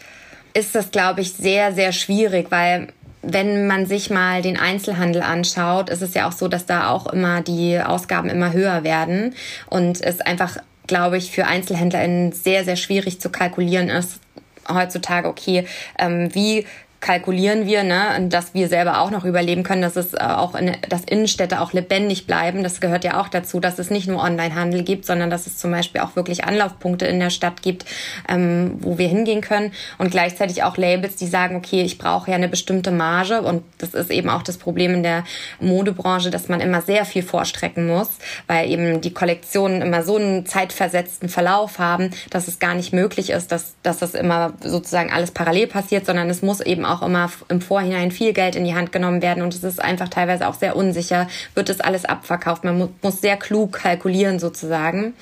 ist 0.54 0.74
das, 0.74 0.90
glaube 0.90 1.20
ich, 1.20 1.34
sehr, 1.34 1.72
sehr 1.72 1.92
schwierig, 1.92 2.50
weil 2.50 2.88
wenn 3.22 3.66
man 3.66 3.86
sich 3.86 4.10
mal 4.10 4.42
den 4.42 4.58
Einzelhandel 4.58 5.22
anschaut, 5.22 5.90
ist 5.90 6.02
es 6.02 6.14
ja 6.14 6.28
auch 6.28 6.32
so, 6.32 6.48
dass 6.48 6.66
da 6.66 6.90
auch 6.90 7.06
immer 7.06 7.40
die 7.40 7.80
Ausgaben 7.80 8.28
immer 8.28 8.52
höher 8.52 8.84
werden. 8.84 9.34
Und 9.66 10.00
es 10.00 10.20
einfach, 10.20 10.58
glaube 10.86 11.16
ich, 11.18 11.30
für 11.30 11.46
EinzelhändlerInnen 11.46 12.32
sehr, 12.32 12.64
sehr 12.64 12.76
schwierig 12.76 13.20
zu 13.20 13.30
kalkulieren 13.30 13.88
ist, 13.88 14.20
heutzutage, 14.68 15.28
okay, 15.28 15.66
ähm, 15.98 16.34
wie 16.34 16.66
kalkulieren 17.00 17.66
wir, 17.66 17.84
ne, 17.84 18.26
dass 18.28 18.54
wir 18.54 18.68
selber 18.68 19.00
auch 19.00 19.10
noch 19.10 19.24
überleben 19.24 19.62
können, 19.62 19.82
dass 19.82 19.96
es 19.96 20.14
äh, 20.14 20.18
auch 20.18 20.54
in, 20.54 20.76
dass 20.88 21.04
Innenstädte 21.04 21.60
auch 21.60 21.72
lebendig 21.72 22.26
bleiben. 22.26 22.62
Das 22.64 22.80
gehört 22.80 23.04
ja 23.04 23.20
auch 23.20 23.28
dazu, 23.28 23.60
dass 23.60 23.78
es 23.78 23.90
nicht 23.90 24.08
nur 24.08 24.22
Onlinehandel 24.22 24.82
gibt, 24.82 25.06
sondern 25.06 25.30
dass 25.30 25.46
es 25.46 25.58
zum 25.58 25.70
Beispiel 25.70 26.00
auch 26.00 26.16
wirklich 26.16 26.44
Anlaufpunkte 26.44 27.06
in 27.06 27.20
der 27.20 27.30
Stadt 27.30 27.62
gibt, 27.62 27.84
ähm, 28.28 28.78
wo 28.80 28.98
wir 28.98 29.06
hingehen 29.08 29.42
können 29.42 29.72
und 29.98 30.10
gleichzeitig 30.10 30.64
auch 30.64 30.76
Labels, 30.76 31.14
die 31.16 31.28
sagen, 31.28 31.54
okay, 31.56 31.82
ich 31.82 31.98
brauche 31.98 32.30
ja 32.30 32.36
eine 32.36 32.48
bestimmte 32.48 32.90
Marge 32.90 33.42
und 33.42 33.62
das 33.78 33.94
ist 33.94 34.10
eben 34.10 34.28
auch 34.28 34.42
das 34.42 34.58
Problem 34.58 34.94
in 34.94 35.02
der 35.04 35.22
Modebranche, 35.60 36.30
dass 36.30 36.48
man 36.48 36.60
immer 36.60 36.82
sehr 36.82 37.04
viel 37.04 37.22
vorstrecken 37.22 37.86
muss, 37.86 38.08
weil 38.48 38.68
eben 38.68 39.00
die 39.00 39.14
Kollektionen 39.14 39.82
immer 39.82 40.02
so 40.02 40.16
einen 40.16 40.46
zeitversetzten 40.46 41.28
Verlauf 41.28 41.78
haben, 41.78 42.10
dass 42.30 42.48
es 42.48 42.58
gar 42.58 42.74
nicht 42.74 42.92
möglich 42.92 43.30
ist, 43.30 43.52
dass, 43.52 43.74
dass 43.84 43.98
das 43.98 44.14
immer 44.14 44.54
sozusagen 44.60 45.12
alles 45.12 45.30
parallel 45.30 45.68
passiert, 45.68 46.04
sondern 46.04 46.28
es 46.28 46.42
muss 46.42 46.60
eben 46.60 46.87
auch 46.88 47.02
immer 47.02 47.30
im 47.48 47.60
Vorhinein 47.60 48.10
viel 48.10 48.32
Geld 48.32 48.56
in 48.56 48.64
die 48.64 48.74
Hand 48.74 48.92
genommen 48.92 49.22
werden 49.22 49.42
und 49.42 49.54
es 49.54 49.64
ist 49.64 49.82
einfach 49.82 50.08
teilweise 50.08 50.48
auch 50.48 50.54
sehr 50.54 50.76
unsicher, 50.76 51.28
wird 51.54 51.68
das 51.68 51.80
alles 51.80 52.04
abverkauft. 52.04 52.64
Man 52.64 52.78
mu 52.78 52.88
muss 53.02 53.20
sehr 53.20 53.36
klug 53.36 53.72
kalkulieren 53.72 54.38
sozusagen. 54.38 55.14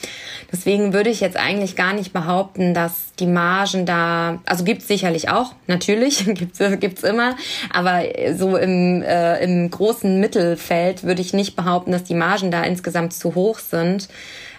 Deswegen 0.51 0.93
würde 0.93 1.11
ich 1.11 1.21
jetzt 1.21 1.37
eigentlich 1.37 1.77
gar 1.77 1.93
nicht 1.93 2.13
behaupten, 2.13 2.75
dass 2.75 3.13
die 3.19 3.27
Margen 3.27 3.87
da, 3.87 4.41
also 4.47 4.65
gibt's 4.65 4.89
sicherlich 4.89 5.29
auch, 5.29 5.53
natürlich, 5.67 6.25
gibt's 6.35 6.59
gibt's 6.81 7.03
immer, 7.03 7.37
aber 7.73 8.03
so 8.35 8.57
im, 8.57 9.03
äh, 9.03 9.43
im 9.43 9.71
großen 9.71 10.21
Mittelfeld 10.21 11.05
würde 11.05 11.23
ich 11.23 11.33
nicht 11.33 11.57
behaupten, 11.57 11.93
dass 11.93 12.05
die 12.05 12.15
Margen 12.15 12.51
da 12.51 12.63
insgesamt 12.63 13.13
zu 13.13 13.35
hoch 13.35 13.59
sind 13.59 14.09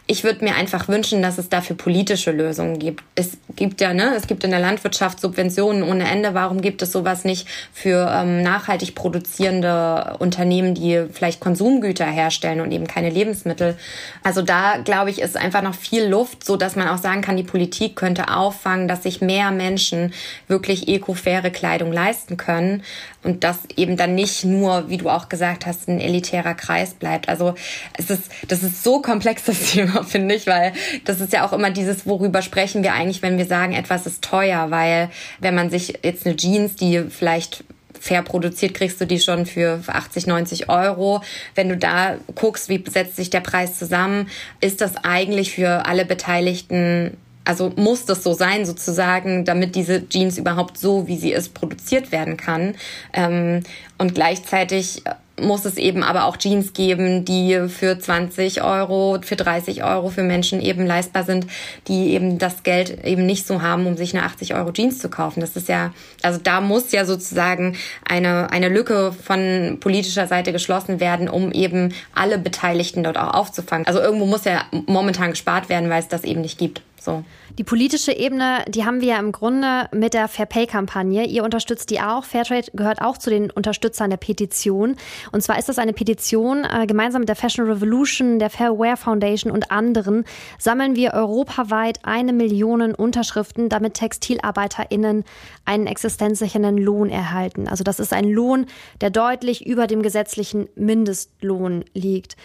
ich 0.10 0.24
würde 0.24 0.44
mir 0.44 0.56
einfach 0.56 0.88
wünschen, 0.88 1.22
dass 1.22 1.38
es 1.38 1.50
dafür 1.50 1.76
politische 1.76 2.32
Lösungen 2.32 2.80
gibt. 2.80 3.04
Es 3.16 3.38
gibt 3.58 3.82
ja, 3.82 3.94
ne, 3.94 4.14
es 4.16 4.26
gibt 4.26 4.46
in 4.46 4.52
der 4.52 4.62
Landwirtschaft 4.62 5.20
Subventionen 5.20 5.84
ohne 5.84 6.10
Ende. 6.10 6.34
Warum 6.34 6.62
gibt 6.62 6.82
es 6.82 6.94
sowas 6.94 7.26
nicht 7.26 7.46
für 7.74 8.10
ähm, 8.10 8.42
nachhaltig 8.42 8.96
produzierende 8.96 10.16
Unternehmen, 10.20 10.76
die 10.76 11.08
vielleicht 11.12 11.42
Konsumgüter 11.42 12.06
herstellen 12.06 12.62
und 12.62 12.72
eben 12.72 12.88
keine 12.88 13.10
Lebensmittel? 13.10 13.78
Also 14.24 14.42
da 14.42 14.78
glaube 14.78 15.10
ich, 15.10 15.20
ist 15.20 15.36
einfach 15.36 15.62
noch 15.62 15.76
viel 15.76 16.06
Luft, 16.06 16.46
so 16.46 16.56
dass 16.56 16.78
man 16.78 16.88
auch 16.88 17.00
sagen 17.00 17.22
kann, 17.22 17.36
die 17.36 17.44
Politik 17.44 17.98
könnte 17.98 18.34
auffangen, 18.34 18.88
dass 18.88 19.04
sich 19.04 19.20
mehr 19.20 19.52
Menschen 19.52 20.14
wirklich 20.48 20.88
eco-faire 20.88 21.50
Kleidung 21.50 21.92
leisten 21.92 22.38
können 22.38 22.82
und 23.28 23.44
das 23.44 23.58
eben 23.76 23.98
dann 23.98 24.16
nicht 24.16 24.46
nur, 24.46 24.90
wie 24.90 24.96
du 24.96 25.10
auch 25.10 25.28
gesagt 25.28 25.66
hast, 25.66 25.90
ein 25.90 26.00
elitärer 26.00 26.56
Kreis 26.56 26.94
bleibt. 26.94 27.28
Also 27.28 27.56
es 27.98 28.10
ist, 28.10 28.32
das 28.48 28.64
ist 28.64 28.84
so 28.84 29.02
komplex 29.02 29.44
das 29.44 29.60
Thema, 29.72 30.04
finde 30.04 30.34
ich, 30.34 30.48
weil 30.48 30.72
das 31.04 31.20
ist 31.20 31.34
ja 31.34 31.46
auch 31.46 31.52
immer 31.52 31.70
dieses, 31.70 32.08
worüber 32.08 32.42
sprechen 32.42 32.84
wir 32.84 32.94
eigentlich, 32.94 33.22
wenn 33.22 33.38
wir 33.38 33.46
sagen, 33.46 33.74
etwas 33.74 34.08
ist 34.08 34.24
teuer, 34.24 34.72
weil 34.72 35.10
wenn 35.40 35.56
man 35.56 35.70
sich 35.70 36.00
jetzt 36.04 36.26
eine 36.26 36.38
Jeans, 36.38 36.78
die 36.78 37.04
vielleicht 37.10 37.66
fair 38.00 38.22
produziert, 38.22 38.74
kriegst 38.74 39.02
du 39.02 39.06
die 39.06 39.20
schon 39.20 39.46
für 39.46 39.82
80, 39.86 40.26
90 40.28 40.70
Euro. 40.70 41.22
Wenn 41.54 41.68
du 41.68 41.76
da 41.76 42.16
guckst, 42.36 42.70
wie 42.70 42.82
setzt 42.90 43.18
sich 43.18 43.30
der 43.30 43.42
Preis 43.42 43.78
zusammen, 43.78 44.30
ist 44.62 44.80
das 44.80 44.96
eigentlich 45.04 45.54
für 45.54 45.86
alle 45.86 46.06
Beteiligten 46.06 47.18
also 47.48 47.72
muss 47.76 48.06
das 48.06 48.24
so 48.24 48.34
sein 48.34 48.66
sozusagen, 48.66 49.46
damit 49.46 49.76
diese 49.76 50.08
Jeans 50.08 50.38
überhaupt 50.38 50.78
so, 50.78 51.08
wie 51.08 51.18
sie 51.18 51.32
ist, 51.32 51.54
produziert 51.54 52.12
werden 52.12 52.36
kann. 52.36 52.76
Ähm, 53.14 53.64
und 53.98 54.14
gleichzeitig 54.14 55.04
muss 55.40 55.66
es 55.66 55.78
eben 55.78 56.04
aber 56.04 56.26
auch 56.26 56.38
Jeans 56.38 56.74
geben, 56.74 57.24
die 57.24 57.70
für 57.70 57.98
20 57.98 58.64
Euro, 58.64 59.20
für 59.22 59.36
30 59.36 59.84
Euro 59.84 60.10
für 60.10 60.24
Menschen 60.24 60.60
eben 60.62 60.86
leistbar 60.86 61.24
sind, 61.24 61.48
die 61.88 62.14
eben 62.14 62.40
das 62.40 62.64
Geld 62.64 63.06
eben 63.06 63.26
nicht 63.26 63.46
so 63.46 63.62
haben, 63.62 63.86
um 63.86 63.96
sich 63.98 64.16
eine 64.16 64.26
80 64.26 64.56
Euro 64.56 64.72
Jeans 64.72 65.00
zu 65.00 65.10
kaufen. 65.10 65.40
Das 65.40 65.56
ist 65.56 65.70
ja, 65.70 65.94
also 66.24 66.40
da 66.42 66.60
muss 66.60 66.92
ja 66.92 67.06
sozusagen 67.06 67.78
eine, 68.04 68.52
eine 68.52 68.70
Lücke 68.70 69.14
von 69.14 69.78
politischer 69.80 70.28
Seite 70.28 70.52
geschlossen 70.52 71.00
werden, 71.00 71.30
um 71.30 71.52
eben 71.52 71.94
alle 72.16 72.40
Beteiligten 72.40 73.04
dort 73.04 73.18
auch 73.18 73.34
aufzufangen. 73.36 73.86
Also 73.86 74.00
irgendwo 74.00 74.26
muss 74.26 74.44
ja 74.46 74.66
momentan 74.88 75.30
gespart 75.30 75.70
werden, 75.70 75.90
weil 75.90 76.02
es 76.02 76.08
das 76.08 76.24
eben 76.24 76.42
nicht 76.42 76.58
gibt. 76.58 76.82
So. 77.08 77.24
Die 77.58 77.64
politische 77.64 78.12
Ebene, 78.12 78.66
die 78.68 78.84
haben 78.84 79.00
wir 79.00 79.08
ja 79.08 79.20
im 79.20 79.32
Grunde 79.32 79.88
mit 79.94 80.14
der 80.14 80.28
Fair 80.28 80.46
Pay 80.46 80.68
Kampagne. 80.68 81.26
Ihr 81.26 81.46
unterstützt 81.46 81.90
die 81.90 82.02
auch. 82.02 82.26
Fairtrade 82.26 82.70
gehört 82.74 83.02
auch 83.02 83.18
zu 83.18 83.30
den 83.30 83.50
Unterstützern 83.50 84.10
der 84.10 84.18
Petition. 84.18 84.98
Und 85.32 85.42
zwar 85.42 85.58
ist 85.58 85.70
das 85.70 85.80
eine 85.80 85.94
Petition, 85.94 86.66
äh, 86.66 86.86
gemeinsam 86.86 87.22
mit 87.22 87.30
der 87.30 87.38
Fashion 87.38 87.66
Revolution, 87.66 88.40
der 88.40 88.50
Fair 88.50 88.78
Wear 88.78 88.98
Foundation 88.98 89.54
und 89.54 89.72
anderen 89.72 90.26
sammeln 90.60 90.98
wir 90.98 91.14
europaweit 91.14 92.00
eine 92.04 92.34
Million 92.34 92.94
Unterschriften, 92.94 93.70
damit 93.70 93.94
TextilarbeiterInnen 93.94 95.24
einen 95.64 95.88
existenzsichernden 95.88 96.78
Lohn 96.78 97.10
erhalten. 97.10 97.70
Also 97.70 97.86
das 97.86 98.02
ist 98.02 98.12
ein 98.12 98.30
Lohn, 98.30 98.66
der 99.00 99.12
deutlich 99.12 99.66
über 99.66 99.88
dem 99.88 100.02
gesetzlichen 100.02 100.68
Mindestlohn 100.76 101.86
liegt. 101.94 102.36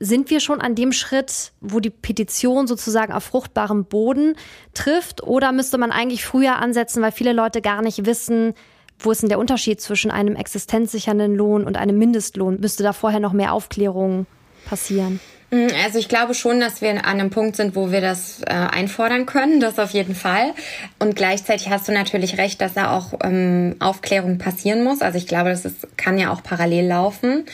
Sind 0.00 0.30
wir 0.30 0.40
schon 0.40 0.60
an 0.60 0.74
dem 0.74 0.92
Schritt, 0.92 1.52
wo 1.60 1.80
die 1.80 1.90
Petition 1.90 2.66
sozusagen 2.66 3.12
auf 3.12 3.24
fruchtbarem 3.24 3.84
Boden 3.84 4.36
trifft? 4.74 5.22
Oder 5.22 5.52
müsste 5.52 5.78
man 5.78 5.92
eigentlich 5.92 6.24
früher 6.24 6.56
ansetzen, 6.56 7.02
weil 7.02 7.12
viele 7.12 7.32
Leute 7.32 7.62
gar 7.62 7.82
nicht 7.82 8.06
wissen, 8.06 8.54
wo 8.98 9.10
ist 9.10 9.22
denn 9.22 9.28
der 9.28 9.38
Unterschied 9.38 9.80
zwischen 9.80 10.10
einem 10.10 10.36
existenzsichernden 10.36 11.34
Lohn 11.34 11.64
und 11.64 11.76
einem 11.76 11.98
Mindestlohn? 11.98 12.60
Müsste 12.60 12.82
da 12.82 12.92
vorher 12.92 13.20
noch 13.20 13.32
mehr 13.32 13.52
Aufklärung 13.52 14.26
passieren? 14.64 15.20
Mm, 15.50 15.68
also 15.84 15.98
ich 15.98 16.08
glaube 16.08 16.34
schon, 16.34 16.60
dass 16.60 16.80
wir 16.80 16.90
an 16.90 16.98
einem 16.98 17.30
Punkt 17.30 17.56
sind, 17.56 17.76
wo 17.76 17.90
wir 17.92 18.00
das 18.00 18.42
äh, 18.42 18.52
einfordern 18.52 19.26
können, 19.26 19.60
das 19.60 19.78
auf 19.78 19.90
jeden 19.90 20.14
Fall. 20.14 20.52
Und 20.98 21.16
gleichzeitig 21.16 21.70
hast 21.70 21.88
du 21.88 21.92
natürlich 21.92 22.38
recht, 22.38 22.60
dass 22.60 22.74
da 22.74 22.96
auch 22.96 23.14
ähm, 23.22 23.76
Aufklärung 23.78 24.38
passieren 24.38 24.82
muss. 24.82 25.02
Also 25.02 25.18
ich 25.18 25.26
glaube, 25.26 25.50
das 25.50 25.64
ist, 25.64 25.96
kann 25.96 26.18
ja 26.18 26.32
auch 26.32 26.42
parallel 26.42 26.86
laufen, 26.86 27.44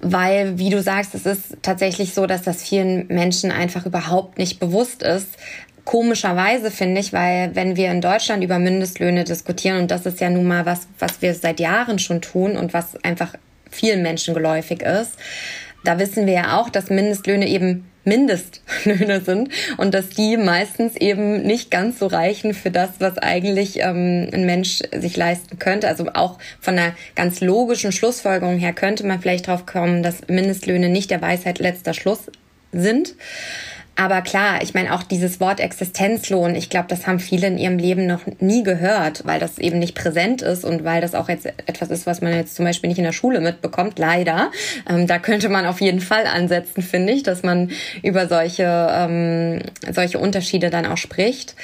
weil, 0.00 0.58
wie 0.58 0.70
du 0.70 0.82
sagst, 0.82 1.14
es 1.14 1.26
ist 1.26 1.56
tatsächlich 1.62 2.14
so, 2.14 2.26
dass 2.26 2.42
das 2.42 2.62
vielen 2.62 3.06
Menschen 3.08 3.50
einfach 3.50 3.86
überhaupt 3.86 4.38
nicht 4.38 4.60
bewusst 4.60 5.02
ist, 5.02 5.36
Komischerweise 5.84 6.70
finde 6.70 7.00
ich, 7.00 7.12
weil 7.12 7.56
wenn 7.56 7.76
wir 7.76 7.90
in 7.90 8.00
Deutschland 8.00 8.44
über 8.44 8.60
Mindestlöhne 8.60 9.24
diskutieren, 9.24 9.78
und 9.78 9.90
das 9.90 10.06
ist 10.06 10.20
ja 10.20 10.30
nun 10.30 10.46
mal 10.46 10.64
was, 10.64 10.86
was 11.00 11.20
wir 11.22 11.34
seit 11.34 11.58
Jahren 11.58 11.98
schon 11.98 12.20
tun 12.20 12.56
und 12.56 12.72
was 12.72 13.02
einfach 13.02 13.34
vielen 13.68 14.02
Menschen 14.02 14.32
geläufig 14.32 14.82
ist, 14.82 15.18
da 15.84 15.98
wissen 15.98 16.26
wir 16.26 16.34
ja 16.34 16.60
auch, 16.60 16.70
dass 16.70 16.90
Mindestlöhne 16.90 17.48
eben 17.48 17.84
Mindestlöhne 18.04 19.20
sind 19.20 19.50
und 19.76 19.94
dass 19.94 20.08
die 20.08 20.36
meistens 20.36 20.96
eben 20.96 21.42
nicht 21.42 21.70
ganz 21.70 21.98
so 21.98 22.06
reichen 22.06 22.52
für 22.52 22.70
das, 22.70 22.90
was 22.98 23.18
eigentlich 23.18 23.78
ähm, 23.78 24.28
ein 24.32 24.44
Mensch 24.44 24.80
sich 24.96 25.16
leisten 25.16 25.58
könnte. 25.58 25.88
Also 25.88 26.06
auch 26.14 26.38
von 26.60 26.78
einer 26.78 26.94
ganz 27.14 27.40
logischen 27.40 27.92
Schlussfolgerung 27.92 28.58
her 28.58 28.72
könnte 28.72 29.06
man 29.06 29.20
vielleicht 29.20 29.46
drauf 29.46 29.66
kommen, 29.66 30.02
dass 30.02 30.26
Mindestlöhne 30.28 30.88
nicht 30.88 31.10
der 31.10 31.22
Weisheit 31.22 31.58
letzter 31.58 31.94
Schluss 31.94 32.30
sind. 32.72 33.14
Aber 33.94 34.22
klar, 34.22 34.62
ich 34.62 34.72
meine 34.72 34.94
auch 34.94 35.02
dieses 35.02 35.38
Wort 35.38 35.60
Existenzlohn, 35.60 36.54
ich 36.54 36.70
glaube, 36.70 36.86
das 36.88 37.06
haben 37.06 37.20
viele 37.20 37.46
in 37.46 37.58
ihrem 37.58 37.76
Leben 37.76 38.06
noch 38.06 38.22
nie 38.40 38.62
gehört, 38.62 39.26
weil 39.26 39.38
das 39.38 39.58
eben 39.58 39.78
nicht 39.78 39.94
präsent 39.94 40.40
ist 40.40 40.64
und 40.64 40.82
weil 40.82 41.02
das 41.02 41.14
auch 41.14 41.28
jetzt 41.28 41.44
etwas 41.44 41.90
ist, 41.90 42.06
was 42.06 42.22
man 42.22 42.32
jetzt 42.32 42.54
zum 42.54 42.64
Beispiel 42.64 42.88
nicht 42.88 42.98
in 42.98 43.04
der 43.04 43.12
Schule 43.12 43.40
mitbekommt, 43.40 43.98
leider. 43.98 44.50
Ähm, 44.88 45.06
da 45.06 45.18
könnte 45.18 45.50
man 45.50 45.66
auf 45.66 45.82
jeden 45.82 46.00
Fall 46.00 46.26
ansetzen, 46.26 46.82
finde 46.82 47.12
ich, 47.12 47.22
dass 47.22 47.42
man 47.42 47.70
über 48.02 48.28
solche, 48.28 48.88
ähm, 48.90 49.60
solche 49.90 50.18
Unterschiede 50.18 50.70
dann 50.70 50.86
auch 50.86 50.96
spricht 50.96 51.54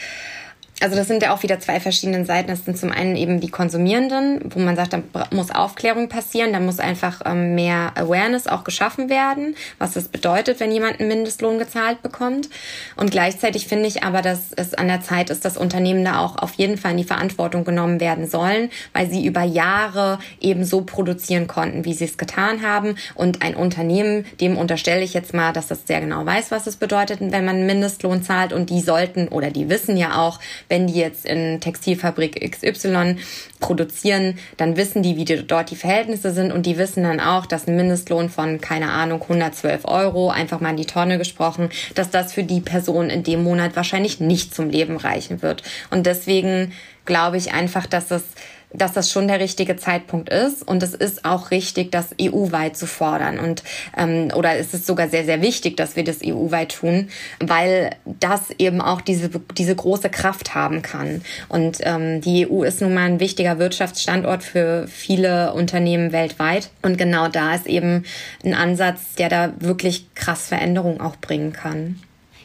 also 0.80 0.94
das 0.94 1.08
sind 1.08 1.22
ja 1.22 1.34
auch 1.34 1.42
wieder 1.42 1.58
zwei 1.58 1.80
verschiedene 1.80 2.24
Seiten. 2.24 2.48
Das 2.48 2.64
sind 2.64 2.78
zum 2.78 2.92
einen 2.92 3.16
eben 3.16 3.40
die 3.40 3.50
Konsumierenden, 3.50 4.40
wo 4.54 4.60
man 4.60 4.76
sagt, 4.76 4.92
da 4.92 5.02
muss 5.32 5.50
Aufklärung 5.50 6.08
passieren, 6.08 6.52
da 6.52 6.60
muss 6.60 6.78
einfach 6.78 7.22
ähm, 7.24 7.56
mehr 7.56 7.92
Awareness 7.96 8.46
auch 8.46 8.62
geschaffen 8.62 9.08
werden, 9.08 9.56
was 9.78 9.94
das 9.94 10.08
bedeutet, 10.08 10.60
wenn 10.60 10.70
jemand 10.70 11.00
einen 11.00 11.08
Mindestlohn 11.08 11.58
gezahlt 11.58 12.02
bekommt. 12.02 12.48
Und 12.96 13.10
gleichzeitig 13.10 13.66
finde 13.66 13.88
ich 13.88 14.04
aber, 14.04 14.22
dass 14.22 14.52
es 14.54 14.74
an 14.74 14.86
der 14.86 15.00
Zeit 15.00 15.30
ist, 15.30 15.44
dass 15.44 15.56
Unternehmen 15.56 16.04
da 16.04 16.20
auch 16.20 16.36
auf 16.36 16.54
jeden 16.54 16.78
Fall 16.78 16.92
in 16.92 16.98
die 16.98 17.04
Verantwortung 17.04 17.64
genommen 17.64 17.98
werden 17.98 18.28
sollen, 18.28 18.70
weil 18.92 19.10
sie 19.10 19.26
über 19.26 19.42
Jahre 19.42 20.20
eben 20.40 20.64
so 20.64 20.82
produzieren 20.82 21.48
konnten, 21.48 21.84
wie 21.84 21.94
sie 21.94 22.04
es 22.04 22.18
getan 22.18 22.62
haben. 22.62 22.94
Und 23.16 23.42
ein 23.42 23.56
Unternehmen, 23.56 24.26
dem 24.40 24.56
unterstelle 24.56 25.02
ich 25.02 25.12
jetzt 25.12 25.34
mal, 25.34 25.52
dass 25.52 25.66
das 25.66 25.86
sehr 25.88 26.00
genau 26.00 26.24
weiß, 26.24 26.52
was 26.52 26.68
es 26.68 26.76
bedeutet, 26.76 27.18
wenn 27.20 27.44
man 27.44 27.56
einen 27.56 27.66
Mindestlohn 27.66 28.22
zahlt. 28.22 28.52
Und 28.52 28.70
die 28.70 28.80
sollten 28.80 29.26
oder 29.26 29.50
die 29.50 29.68
wissen 29.68 29.96
ja 29.96 30.18
auch, 30.18 30.38
wenn 30.68 30.86
die 30.86 30.98
jetzt 30.98 31.24
in 31.24 31.60
Textilfabrik 31.60 32.40
XY 32.50 33.16
produzieren, 33.60 34.38
dann 34.56 34.76
wissen 34.76 35.02
die, 35.02 35.16
wie 35.16 35.24
die, 35.24 35.46
dort 35.46 35.70
die 35.70 35.76
Verhältnisse 35.76 36.32
sind 36.32 36.52
und 36.52 36.66
die 36.66 36.78
wissen 36.78 37.02
dann 37.02 37.20
auch, 37.20 37.46
dass 37.46 37.66
ein 37.66 37.76
Mindestlohn 37.76 38.28
von, 38.28 38.60
keine 38.60 38.90
Ahnung, 38.90 39.22
112 39.22 39.84
Euro, 39.84 40.30
einfach 40.30 40.60
mal 40.60 40.70
in 40.70 40.76
die 40.76 40.86
Tonne 40.86 41.18
gesprochen, 41.18 41.70
dass 41.94 42.10
das 42.10 42.32
für 42.32 42.44
die 42.44 42.60
Person 42.60 43.10
in 43.10 43.22
dem 43.22 43.42
Monat 43.42 43.76
wahrscheinlich 43.76 44.20
nicht 44.20 44.54
zum 44.54 44.70
Leben 44.70 44.96
reichen 44.96 45.42
wird. 45.42 45.62
Und 45.90 46.06
deswegen 46.06 46.72
glaube 47.04 47.38
ich 47.38 47.52
einfach, 47.52 47.86
dass 47.86 48.10
es 48.10 48.22
dass 48.72 48.92
das 48.92 49.10
schon 49.10 49.28
der 49.28 49.40
richtige 49.40 49.76
Zeitpunkt 49.76 50.28
ist. 50.28 50.66
Und 50.66 50.82
es 50.82 50.94
ist 50.94 51.24
auch 51.24 51.50
richtig, 51.50 51.90
das 51.90 52.08
EU-weit 52.20 52.76
zu 52.76 52.86
fordern. 52.86 53.38
Und 53.38 53.62
ähm, 53.96 54.30
oder 54.34 54.56
es 54.56 54.74
ist 54.74 54.86
sogar 54.86 55.08
sehr 55.08 55.24
sehr 55.24 55.42
wichtig, 55.42 55.76
dass 55.76 55.96
wir 55.96 56.04
das 56.04 56.18
EU-weit 56.24 56.72
tun, 56.72 57.08
weil 57.40 57.90
das 58.04 58.50
eben 58.58 58.80
auch 58.80 59.00
diese 59.00 59.30
diese 59.56 59.74
große 59.74 60.10
Kraft 60.10 60.54
haben 60.54 60.82
kann. 60.82 61.22
Und 61.48 61.78
ähm, 61.82 62.20
die 62.20 62.48
EU 62.48 62.62
ist 62.62 62.80
nun 62.80 62.94
mal 62.94 63.06
ein 63.06 63.20
wichtiger 63.20 63.58
Wirtschaftsstandort 63.58 64.42
für 64.42 64.86
viele 64.88 65.52
Unternehmen 65.54 66.12
weltweit. 66.12 66.70
Und 66.82 66.98
genau 66.98 67.28
da 67.28 67.54
ist 67.54 67.66
eben 67.66 68.04
ein 68.44 68.54
Ansatz, 68.54 69.14
der 69.16 69.28
da 69.28 69.52
wirklich 69.58 70.14
krass 70.14 70.48
Veränderungen 70.48 71.00
auch 71.00 71.16
bringen 71.16 71.52
kann. 71.52 72.00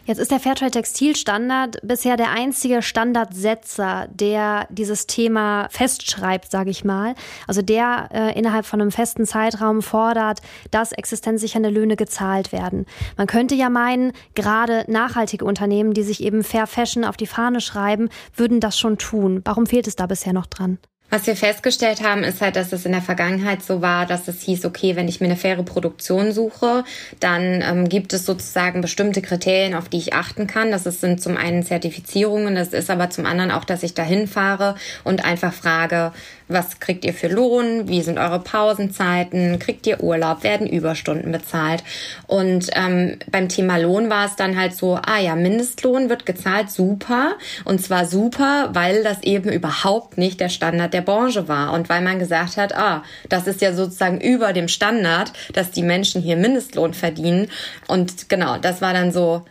Jetzt 0.06 0.20
ist 0.20 0.32
der 0.32 0.42
Fairtrade 0.42 0.72
Textilstandard 0.72 1.78
bisher 1.82 2.18
der 2.18 2.32
einzige 2.32 2.82
Standardsetzer, 2.82 4.10
der 4.12 4.68
dieses 4.70 5.08
Thema 5.08 5.70
festschreibt, 5.70 6.52
sage 6.52 6.72
ich 6.72 6.84
mal. 6.84 7.16
Also 7.48 7.62
der 7.62 8.10
äh, 8.14 8.38
innerhalb 8.38 8.66
von 8.66 8.82
einem 8.82 8.92
festen 8.92 9.26
Zeitraum 9.26 9.82
fordert, 9.82 10.42
dass 10.72 10.92
existenzsichernde 10.92 11.70
Löhne 11.70 11.96
gezahlt 11.96 12.52
werden. 12.52 12.86
Man 13.16 13.28
könnte 13.28 13.56
ja 13.56 13.70
meinen, 13.70 14.12
gerade 14.36 14.84
nachhaltige 14.90 15.46
Unternehmen, 15.46 15.94
die 15.94 16.04
sich 16.04 16.22
eben 16.22 16.44
Fair 16.44 16.68
Fashion 16.68 17.06
auf 17.06 17.16
die 17.16 17.28
Fahne 17.28 17.62
schreiben, 17.62 18.10
würden 18.36 18.60
das 18.60 18.78
schon 18.78 18.98
tun. 18.98 19.40
Warum 19.46 19.68
fehlt 19.68 19.88
es 19.88 19.96
da 19.96 20.06
bisher 20.06 20.34
noch 20.34 20.48
dran? 20.48 20.80
Was 21.14 21.28
wir 21.28 21.36
festgestellt 21.36 22.02
haben, 22.02 22.24
ist 22.24 22.42
halt, 22.42 22.56
dass 22.56 22.74
es 22.74 22.88
in 22.88 22.92
der 22.92 23.04
Vergangenheit 23.04 23.62
so 23.62 23.84
war, 23.84 24.08
dass 24.08 24.28
es 24.28 24.42
hieß, 24.42 24.66
okay, 24.66 24.96
wenn 24.96 25.08
ich 25.08 25.22
mir 25.22 25.28
eine 25.28 25.36
faire 25.36 25.62
Produktion 25.62 26.32
suche, 26.32 26.84
dann 27.20 27.62
ähm, 27.62 27.88
gibt 27.88 28.14
es 28.14 28.26
sozusagen 28.26 28.82
bestimmte 28.82 29.22
Kriterien, 29.22 29.76
auf 29.76 29.90
die 29.90 30.00
ich 30.00 30.16
achten 30.16 30.48
kann. 30.48 30.72
Das 30.72 30.86
sind 30.86 31.22
zum 31.22 31.38
einen 31.38 31.62
Zertifizierungen, 31.62 32.56
das 32.56 32.70
ist 32.70 32.90
aber 32.90 33.12
zum 33.12 33.28
anderen 33.28 33.52
auch, 33.52 33.64
dass 33.64 33.84
ich 33.84 33.94
dahin 33.94 34.28
fahre 34.28 34.74
und 35.04 35.24
einfach 35.24 35.54
frage, 35.54 36.14
was 36.48 36.80
kriegt 36.80 37.06
ihr 37.06 37.14
für 37.14 37.28
Lohn? 37.28 37.88
Wie 37.88 38.02
sind 38.02 38.18
eure 38.18 38.40
Pausenzeiten? 38.40 39.60
Kriegt 39.60 39.88
ihr 39.88 40.04
Urlaub? 40.04 40.44
Werden 40.44 40.68
Überstunden 40.68 41.32
bezahlt? 41.32 41.84
Und 42.28 42.70
ähm, 42.74 43.18
beim 43.32 43.50
Thema 43.50 43.78
Lohn 43.78 44.10
war 44.10 44.26
es 44.26 44.36
dann 44.36 44.58
halt 44.58 44.76
so, 44.76 44.96
ah 44.96 45.20
ja, 45.20 45.36
Mindestlohn 45.36 46.10
wird 46.10 46.26
gezahlt, 46.26 46.70
super. 46.70 47.36
Und 47.66 47.82
zwar 47.82 48.06
super, 48.06 48.70
weil 48.74 49.04
das 49.04 49.22
eben 49.24 49.52
überhaupt 49.52 50.18
nicht 50.18 50.40
der 50.40 50.50
Standard 50.50 50.94
der 50.94 51.02
Branche 51.04 51.48
war. 51.48 51.74
Und 51.74 51.90
weil 51.90 52.02
man 52.02 52.20
gesagt 52.20 52.58
hat, 52.58 52.76
ah, 52.76 53.04
das 53.30 53.48
ist 53.48 53.62
ja 53.62 53.74
sozusagen 53.74 54.20
über 54.20 54.54
dem 54.54 54.68
Standard, 54.68 55.32
dass 55.54 55.72
die 55.72 55.84
Menschen 55.84 56.22
hier 56.22 56.38
Mindestlohn 56.38 56.94
verdienen. 56.94 57.50
Und 57.88 58.30
genau, 58.30 58.58
das 58.58 58.82
war 58.82 58.94
dann 58.94 59.12
so, 59.12 59.44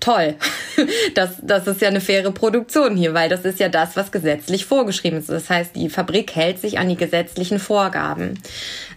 toll. 0.00 0.34
Das, 1.14 1.30
das 1.42 1.66
ist 1.66 1.80
ja 1.80 1.88
eine 1.88 2.00
faire 2.00 2.30
Produktion 2.30 2.96
hier, 2.96 3.12
weil 3.14 3.28
das 3.28 3.44
ist 3.44 3.58
ja 3.58 3.68
das, 3.68 3.96
was 3.96 4.12
gesetzlich 4.12 4.64
vorgeschrieben 4.64 5.18
ist. 5.18 5.28
Das 5.28 5.50
heißt, 5.50 5.74
die 5.74 5.88
Fabrik 5.88 6.36
hält 6.36 6.60
sich 6.60 6.78
an 6.78 6.88
die 6.88 6.96
gesetzlichen 6.96 7.58
Vorgaben. 7.58 8.38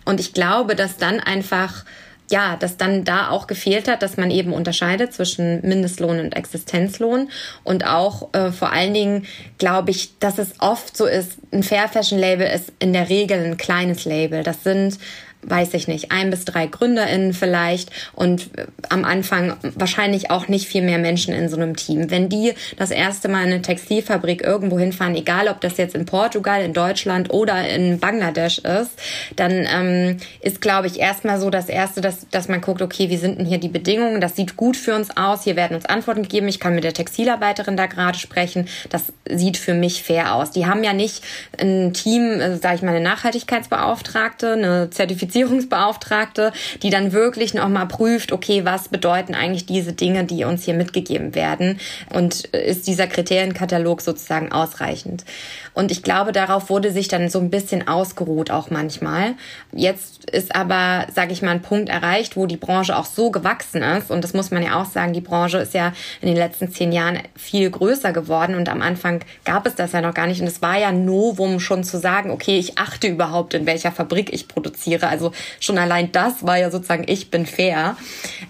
Und 0.05 0.19
ich 0.19 0.33
glaube, 0.33 0.75
dass 0.75 0.97
dann 0.97 1.19
einfach 1.19 1.85
ja, 2.31 2.55
dass 2.55 2.77
dann 2.77 3.03
da 3.03 3.29
auch 3.29 3.45
gefehlt 3.45 3.87
hat, 3.87 4.01
dass 4.01 4.17
man 4.17 4.31
eben 4.31 4.53
unterscheidet 4.53 5.13
zwischen 5.13 5.61
Mindestlohn 5.67 6.19
und 6.19 6.31
Existenzlohn 6.35 7.29
und 7.63 7.85
auch 7.85 8.33
äh, 8.33 8.51
vor 8.51 8.71
allen 8.71 8.93
Dingen 8.93 9.25
glaube 9.57 9.91
ich, 9.91 10.17
dass 10.19 10.37
es 10.37 10.53
oft 10.59 10.95
so 10.95 11.05
ist, 11.05 11.37
ein 11.51 11.63
Fair 11.63 11.89
Fashion 11.89 12.19
Label 12.19 12.47
ist 12.47 12.71
in 12.79 12.93
der 12.93 13.09
Regel 13.09 13.43
ein 13.43 13.57
kleines 13.57 14.05
Label. 14.05 14.43
Das 14.43 14.63
sind 14.63 14.97
weiß 15.43 15.73
ich 15.73 15.87
nicht, 15.87 16.11
ein 16.11 16.29
bis 16.29 16.45
drei 16.45 16.67
GründerInnen 16.67 17.33
vielleicht 17.33 17.89
und 18.13 18.57
äh, 18.57 18.65
am 18.89 19.03
Anfang 19.05 19.55
wahrscheinlich 19.75 20.29
auch 20.29 20.47
nicht 20.47 20.67
viel 20.67 20.83
mehr 20.83 20.99
Menschen 20.99 21.33
in 21.33 21.49
so 21.49 21.55
einem 21.55 21.75
Team. 21.75 22.11
Wenn 22.11 22.29
die 22.29 22.53
das 22.77 22.91
erste 22.91 23.27
Mal 23.27 23.45
in 23.45 23.53
eine 23.53 23.61
Textilfabrik 23.61 24.43
irgendwo 24.43 24.77
hinfahren, 24.77 25.15
egal 25.15 25.47
ob 25.47 25.61
das 25.61 25.77
jetzt 25.77 25.95
in 25.95 26.05
Portugal, 26.05 26.61
in 26.61 26.73
Deutschland 26.73 27.33
oder 27.33 27.67
in 27.67 27.99
Bangladesch 27.99 28.59
ist, 28.59 28.91
dann 29.35 29.67
ähm, 29.71 30.17
ist, 30.41 30.61
glaube 30.61 30.87
ich, 30.87 30.99
erstmal 30.99 31.39
so 31.39 31.49
das 31.49 31.69
Erste, 31.69 32.01
dass, 32.01 32.27
dass 32.29 32.47
man 32.47 32.61
guckt, 32.61 32.81
okay, 32.81 33.09
wie 33.09 33.17
sind 33.17 33.39
denn 33.39 33.45
hier 33.45 33.59
die 33.59 33.69
Bedingungen? 33.69 34.21
Das 34.21 34.35
sieht 34.35 34.55
gut 34.55 34.77
für 34.77 34.95
uns 34.95 35.15
aus, 35.17 35.43
hier 35.43 35.55
werden 35.55 35.75
uns 35.75 35.85
Antworten 35.85 36.23
gegeben, 36.23 36.47
ich 36.47 36.59
kann 36.59 36.75
mit 36.75 36.83
der 36.83 36.93
Textilarbeiterin 36.93 37.77
da 37.77 37.87
gerade 37.87 38.17
sprechen, 38.17 38.67
das 38.89 39.11
sieht 39.27 39.57
für 39.57 39.73
mich 39.73 40.03
fair 40.03 40.35
aus. 40.35 40.51
Die 40.51 40.65
haben 40.65 40.83
ja 40.83 40.93
nicht 40.93 41.23
ein 41.59 41.93
Team, 41.93 42.39
äh, 42.39 42.57
sage 42.57 42.75
ich 42.75 42.81
mal, 42.83 42.91
eine 42.91 43.01
Nachhaltigkeitsbeauftragte, 43.01 44.53
eine 44.53 44.89
Zertifizierung 44.91 45.30
Zertifizierungsbeauftragte, 45.31 46.51
die 46.83 46.89
dann 46.89 47.11
wirklich 47.11 47.53
nochmal 47.53 47.87
prüft, 47.87 48.31
okay, 48.31 48.65
was 48.65 48.89
bedeuten 48.89 49.33
eigentlich 49.33 49.65
diese 49.65 49.93
Dinge, 49.93 50.25
die 50.25 50.43
uns 50.43 50.63
hier 50.63 50.73
mitgegeben 50.73 51.35
werden 51.35 51.79
und 52.13 52.45
ist 52.45 52.87
dieser 52.87 53.07
Kriterienkatalog 53.07 54.01
sozusagen 54.01 54.51
ausreichend. 54.51 55.23
Und 55.73 55.91
ich 55.91 56.03
glaube, 56.03 56.31
darauf 56.31 56.69
wurde 56.69 56.91
sich 56.91 57.07
dann 57.07 57.29
so 57.29 57.39
ein 57.39 57.49
bisschen 57.49 57.87
ausgeruht 57.87 58.51
auch 58.51 58.69
manchmal. 58.69 59.35
Jetzt 59.71 60.29
ist 60.29 60.53
aber, 60.53 61.07
sage 61.13 61.31
ich 61.31 61.41
mal, 61.41 61.51
ein 61.51 61.61
Punkt 61.61 61.87
erreicht, 61.87 62.35
wo 62.35 62.45
die 62.45 62.57
Branche 62.57 62.97
auch 62.97 63.05
so 63.05 63.31
gewachsen 63.31 63.81
ist. 63.81 64.11
Und 64.11 64.23
das 64.23 64.33
muss 64.33 64.51
man 64.51 64.63
ja 64.63 64.81
auch 64.81 64.85
sagen, 64.85 65.13
die 65.13 65.21
Branche 65.21 65.59
ist 65.59 65.73
ja 65.73 65.93
in 66.19 66.27
den 66.27 66.35
letzten 66.35 66.71
zehn 66.71 66.91
Jahren 66.91 67.19
viel 67.37 67.69
größer 67.69 68.11
geworden. 68.11 68.55
Und 68.55 68.67
am 68.67 68.81
Anfang 68.81 69.23
gab 69.45 69.65
es 69.65 69.75
das 69.75 69.93
ja 69.93 70.01
noch 70.01 70.13
gar 70.13 70.27
nicht. 70.27 70.41
Und 70.41 70.47
es 70.47 70.61
war 70.61 70.77
ja 70.77 70.91
Novum 70.91 71.61
schon 71.61 71.85
zu 71.85 71.97
sagen, 71.97 72.31
okay, 72.31 72.57
ich 72.57 72.77
achte 72.77 73.07
überhaupt, 73.07 73.53
in 73.53 73.65
welcher 73.65 73.93
Fabrik 73.93 74.33
ich 74.33 74.49
produziere. 74.49 75.07
Also 75.07 75.20
schon 75.59 75.77
allein 75.77 76.11
das 76.11 76.45
war 76.45 76.57
ja 76.57 76.71
sozusagen, 76.71 77.05
ich 77.07 77.29
bin 77.29 77.45
fair. 77.45 77.95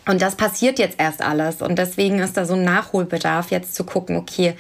Und 0.08 0.22
das 0.22 0.36
passiert 0.36 0.80
jetzt 0.80 1.00
erst 1.00 1.22
alles. 1.22 1.62
Und 1.62 1.78
deswegen 1.78 2.20
ist 2.20 2.38
da 2.38 2.46
so 2.46 2.54
ein 2.54 2.64
Nachholbedarf, 2.64 3.52
jetzt 3.52 3.76
zu 3.76 3.84
gucken, 3.84 4.16
okay, 4.16 4.56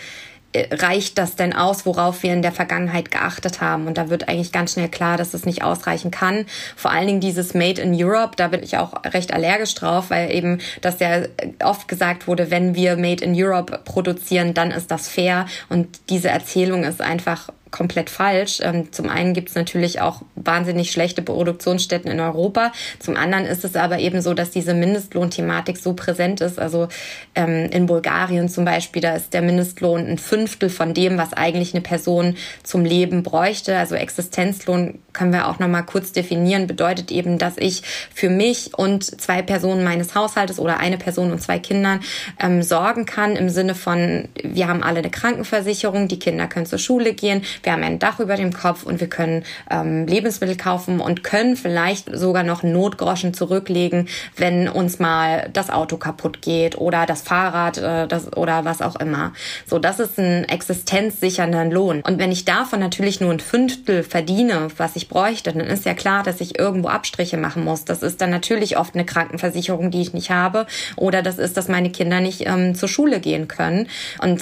äh, 0.53 0.67
reicht 0.75 1.17
das 1.17 1.35
denn 1.35 1.53
aus, 1.53 1.85
worauf 1.85 2.23
wir 2.23 2.33
in 2.33 2.41
der 2.41 2.51
Vergangenheit 2.51 3.09
geachtet 3.09 3.61
haben? 3.61 3.87
Und 3.87 3.97
da 3.97 4.09
wird 4.09 4.27
eigentlich 4.27 4.51
ganz 4.51 4.73
schnell 4.73 4.89
klar, 4.89 5.15
dass 5.15 5.33
es 5.33 5.45
nicht 5.45 5.63
ausreichen 5.63 6.11
kann. 6.11 6.45
Vor 6.75 6.91
allen 6.91 7.07
Dingen 7.07 7.21
dieses 7.21 7.53
Made 7.53 7.81
in 7.81 7.93
Europe, 7.95 8.33
da 8.35 8.49
bin 8.49 8.61
ich 8.61 8.77
auch 8.77 8.93
recht 9.05 9.33
allergisch 9.33 9.73
drauf, 9.75 10.09
weil 10.09 10.33
eben 10.33 10.59
das 10.81 10.99
ja 10.99 11.21
oft 11.63 11.87
gesagt 11.87 12.27
wurde, 12.27 12.51
wenn 12.51 12.75
wir 12.75 12.97
Made 12.97 13.23
in 13.23 13.33
Europe 13.33 13.79
produzieren, 13.85 14.53
dann 14.53 14.71
ist 14.71 14.91
das 14.91 15.07
fair. 15.07 15.45
Und 15.69 15.87
diese 16.09 16.29
Erzählung 16.29 16.83
ist 16.83 17.01
einfach 17.01 17.47
komplett 17.71 18.09
falsch. 18.09 18.59
Ähm, 18.61 18.91
zum 18.91 19.09
einen 19.09 19.33
gibt 19.33 19.49
es 19.49 19.55
natürlich 19.55 20.01
auch 20.01 20.21
wahnsinnig 20.35 20.91
schlechte 20.91 21.21
Produktionsstätten 21.21 22.11
in 22.11 22.19
Europa. 22.19 22.71
Zum 22.99 23.15
anderen 23.15 23.45
ist 23.45 23.63
es 23.63 23.75
aber 23.75 23.99
eben 23.99 24.21
so, 24.21 24.33
dass 24.33 24.51
diese 24.51 24.73
Mindestlohnthematik 24.73 25.77
so 25.77 25.93
präsent 25.93 26.41
ist. 26.41 26.59
Also 26.59 26.89
ähm, 27.33 27.69
in 27.71 27.85
Bulgarien 27.85 28.49
zum 28.49 28.65
Beispiel, 28.65 29.01
da 29.01 29.15
ist 29.15 29.33
der 29.33 29.41
Mindestlohn 29.41 30.05
ein 30.05 30.17
Fünftel 30.17 30.69
von 30.69 30.93
dem, 30.93 31.17
was 31.17 31.33
eigentlich 31.33 31.73
eine 31.73 31.81
Person 31.81 32.35
zum 32.63 32.83
Leben 32.83 33.23
bräuchte. 33.23 33.77
Also 33.77 33.95
Existenzlohn 33.95 34.99
können 35.13 35.33
wir 35.33 35.47
auch 35.47 35.59
noch 35.59 35.71
kurz 35.85 36.11
definieren, 36.11 36.67
bedeutet 36.67 37.11
eben, 37.11 37.37
dass 37.37 37.57
ich 37.57 37.83
für 38.13 38.29
mich 38.29 38.77
und 38.77 39.03
zwei 39.03 39.41
Personen 39.41 39.83
meines 39.83 40.15
Haushaltes 40.15 40.59
oder 40.59 40.79
eine 40.79 40.97
Person 40.97 41.31
und 41.31 41.41
zwei 41.41 41.59
Kindern 41.59 42.01
ähm, 42.39 42.61
sorgen 42.63 43.05
kann 43.05 43.35
im 43.35 43.49
Sinne 43.49 43.75
von, 43.75 44.27
wir 44.43 44.67
haben 44.67 44.83
alle 44.83 44.99
eine 44.99 45.09
Krankenversicherung, 45.09 46.07
die 46.07 46.19
Kinder 46.19 46.47
können 46.47 46.65
zur 46.65 46.79
Schule 46.79 47.13
gehen, 47.13 47.43
wir 47.63 47.71
haben 47.71 47.83
ein 47.83 47.99
Dach 47.99 48.19
über 48.19 48.35
dem 48.35 48.53
Kopf 48.53 48.83
und 48.83 48.99
wir 48.99 49.07
können 49.07 49.43
ähm, 49.69 50.07
Lebensmittel 50.07 50.57
kaufen 50.57 50.99
und 50.99 51.23
können 51.23 51.55
vielleicht 51.55 52.15
sogar 52.15 52.43
noch 52.43 52.63
Notgroschen 52.63 53.33
zurücklegen, 53.33 54.07
wenn 54.37 54.67
uns 54.67 54.99
mal 54.99 55.49
das 55.53 55.69
Auto 55.69 55.97
kaputt 55.97 56.41
geht 56.41 56.77
oder 56.77 57.05
das 57.05 57.21
Fahrrad 57.21 57.77
äh, 57.77 58.07
das, 58.07 58.35
oder 58.35 58.65
was 58.65 58.81
auch 58.81 58.95
immer. 58.97 59.33
So, 59.65 59.79
das 59.79 59.99
ist 59.99 60.19
ein 60.19 60.45
existenzsichernder 60.45 61.65
Lohn. 61.65 62.01
Und 62.01 62.19
wenn 62.19 62.31
ich 62.31 62.45
davon 62.45 62.79
natürlich 62.79 63.21
nur 63.21 63.31
ein 63.31 63.39
Fünftel 63.39 64.03
verdiene, 64.03 64.67
was 64.77 64.95
ich 64.95 65.09
bräuchte, 65.09 65.53
dann 65.53 65.67
ist 65.67 65.85
ja 65.85 65.93
klar, 65.93 66.23
dass 66.23 66.41
ich 66.41 66.59
irgendwo 66.59 66.89
Abstriche 66.89 67.37
machen 67.37 67.63
muss. 67.63 67.85
Das 67.85 68.03
ist 68.03 68.21
dann 68.21 68.29
natürlich 68.29 68.77
oft 68.77 68.95
eine 68.95 69.05
Krankenversicherung, 69.05 69.91
die 69.91 70.01
ich 70.01 70.13
nicht 70.13 70.31
habe 70.31 70.65
oder 70.95 71.21
das 71.21 71.37
ist, 71.37 71.57
dass 71.57 71.67
meine 71.67 71.91
Kinder 71.91 72.19
nicht 72.19 72.47
ähm, 72.47 72.75
zur 72.75 72.89
Schule 72.89 73.19
gehen 73.19 73.47
können. 73.47 73.87
Und 74.21 74.41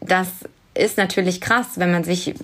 das 0.00 0.28
ist 0.80 0.96
natürlich 0.96 1.40
krass, 1.40 1.66
wenn 1.76 1.92
man 1.92 2.04
sich 2.04 2.34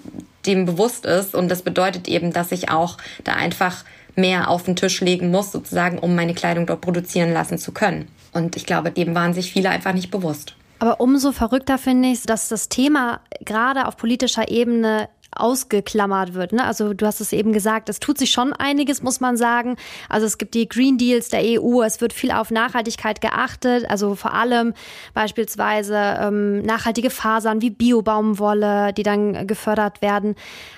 dem 0.46 0.64
bewusst 0.64 1.04
ist. 1.04 1.34
Und 1.34 1.48
das 1.48 1.62
bedeutet 1.62 2.08
eben, 2.08 2.32
dass 2.32 2.52
ich 2.52 2.70
auch 2.70 2.98
da 3.24 3.34
einfach 3.34 3.84
mehr 4.14 4.48
auf 4.48 4.62
den 4.62 4.76
Tisch 4.76 5.00
legen 5.00 5.30
muss, 5.30 5.52
sozusagen, 5.52 5.98
um 5.98 6.14
meine 6.14 6.34
Kleidung 6.34 6.66
dort 6.66 6.80
produzieren 6.80 7.32
lassen 7.32 7.58
zu 7.58 7.72
können. 7.72 8.08
Und 8.32 8.56
ich 8.56 8.66
glaube, 8.66 8.90
dem 8.90 9.14
waren 9.14 9.34
sich 9.34 9.52
viele 9.52 9.70
einfach 9.70 9.92
nicht 9.92 10.10
bewusst. 10.10 10.54
Aber 10.78 11.00
umso 11.00 11.32
verrückter 11.32 11.78
finde 11.78 12.10
ich, 12.10 12.22
dass 12.22 12.48
das 12.48 12.68
Thema 12.68 13.20
gerade 13.44 13.86
auf 13.86 13.96
politischer 13.96 14.50
Ebene 14.50 15.08
ausgeklammert 15.36 16.34
wird. 16.34 16.52
Ne? 16.52 16.64
Also 16.64 16.94
du 16.94 17.06
hast 17.06 17.20
es 17.20 17.32
eben 17.32 17.52
gesagt, 17.52 17.88
es 17.88 18.00
tut 18.00 18.18
sich 18.18 18.30
schon 18.30 18.52
einiges, 18.52 19.02
muss 19.02 19.20
man 19.20 19.36
sagen. 19.36 19.76
Also 20.08 20.26
es 20.26 20.38
gibt 20.38 20.54
die 20.54 20.68
Green 20.68 20.98
Deals 20.98 21.28
der 21.28 21.40
EU, 21.42 21.82
es 21.82 22.00
wird 22.00 22.12
viel 22.12 22.30
auf 22.30 22.50
Nachhaltigkeit 22.50 23.20
geachtet, 23.20 23.88
also 23.88 24.14
vor 24.14 24.34
allem 24.34 24.74
beispielsweise 25.14 25.96
ähm, 26.20 26.62
nachhaltige 26.62 27.10
Fasern 27.10 27.62
wie 27.62 27.70
Biobaumwolle, 27.70 28.92
die 28.92 29.02
dann 29.02 29.46
gefördert 29.46 30.02
werden. 30.02 30.34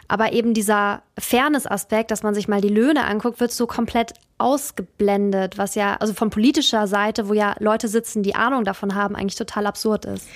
Aber 0.09 0.33
eben 0.33 0.55
dieser 0.55 1.03
Fairness-Aspekt, 1.19 2.11
dass 2.11 2.23
man 2.23 2.35
sich 2.35 2.49
mal 2.49 2.61
die 2.61 2.69
Löhne 2.69 3.05
anguckt, 3.05 3.41
wird 3.41 3.53
so 3.53 3.67
komplett 3.67 4.15
ausgeblendet, 4.39 5.59
was 5.59 5.75
ja, 5.75 5.97
also 5.97 6.15
von 6.15 6.31
politischer 6.31 6.87
Seite, 6.87 7.29
wo 7.29 7.35
ja 7.35 7.57
Leute 7.59 7.89
sitzen, 7.89 8.23
die 8.23 8.35
Ahnung 8.35 8.65
davon 8.65 8.95
haben, 8.95 9.17
eigentlich 9.17 9.35
total 9.35 9.67
absurd 9.67 10.05
ist. 10.05 10.29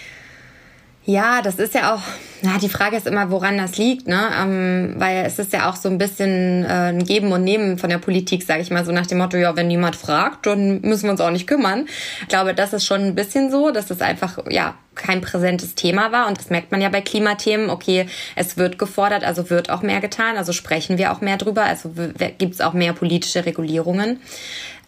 Ja, 1.04 1.42
das 1.42 1.56
ist 1.56 1.74
ja 1.74 1.94
auch, 1.94 2.02
na, 2.42 2.58
die 2.58 2.68
Frage 2.68 2.96
ist 2.96 3.08
immer, 3.08 3.28
woran 3.32 3.58
das 3.58 3.76
liegt, 3.76 4.06
ne? 4.06 4.30
Ähm, 4.40 4.94
weil 4.98 5.24
es 5.26 5.40
ist 5.40 5.52
ja 5.52 5.68
auch 5.68 5.74
so 5.74 5.88
ein 5.88 5.98
bisschen 5.98 6.64
äh, 6.64 6.90
ein 6.90 7.04
Geben 7.04 7.32
und 7.32 7.42
Nehmen 7.42 7.76
von 7.76 7.90
der 7.90 7.98
Politik, 7.98 8.44
sage 8.44 8.62
ich 8.62 8.70
mal, 8.70 8.84
so 8.84 8.92
nach 8.92 9.08
dem 9.08 9.18
Motto, 9.18 9.36
ja, 9.36 9.56
wenn 9.56 9.66
niemand 9.66 9.96
fragt, 9.96 10.46
dann 10.46 10.80
müssen 10.82 11.04
wir 11.04 11.10
uns 11.10 11.20
auch 11.20 11.32
nicht 11.32 11.48
kümmern. 11.48 11.86
Ich 12.20 12.28
glaube, 12.28 12.54
das 12.54 12.72
ist 12.72 12.86
schon 12.86 13.00
ein 13.00 13.14
bisschen 13.16 13.50
so, 13.50 13.72
dass 13.72 13.90
es 13.90 14.00
einfach, 14.00 14.38
ja, 14.48 14.76
kein 14.94 15.22
präsentes 15.22 15.74
Thema 15.74 16.12
war. 16.12 16.28
Und 16.28 16.38
das 16.38 16.50
merkt 16.50 16.70
man 16.70 16.80
ja 16.80 16.88
bei 16.88 17.00
Klimathemen. 17.00 17.70
Okay, 17.70 18.06
es 18.36 18.56
wird 18.56 18.78
gefordert, 18.78 19.24
also 19.24 19.50
wird 19.50 19.70
auch 19.70 19.82
mehr 19.82 20.00
getan, 20.00 20.36
also 20.36 20.52
sprechen 20.52 20.98
wir 20.98 21.12
auch 21.12 21.20
mehr 21.20 21.36
drüber, 21.36 21.64
also 21.64 21.90
gibt 22.38 22.54
es 22.54 22.60
auch 22.60 22.74
mehr 22.74 22.92
politische 22.92 23.44
Regulierungen 23.44 24.20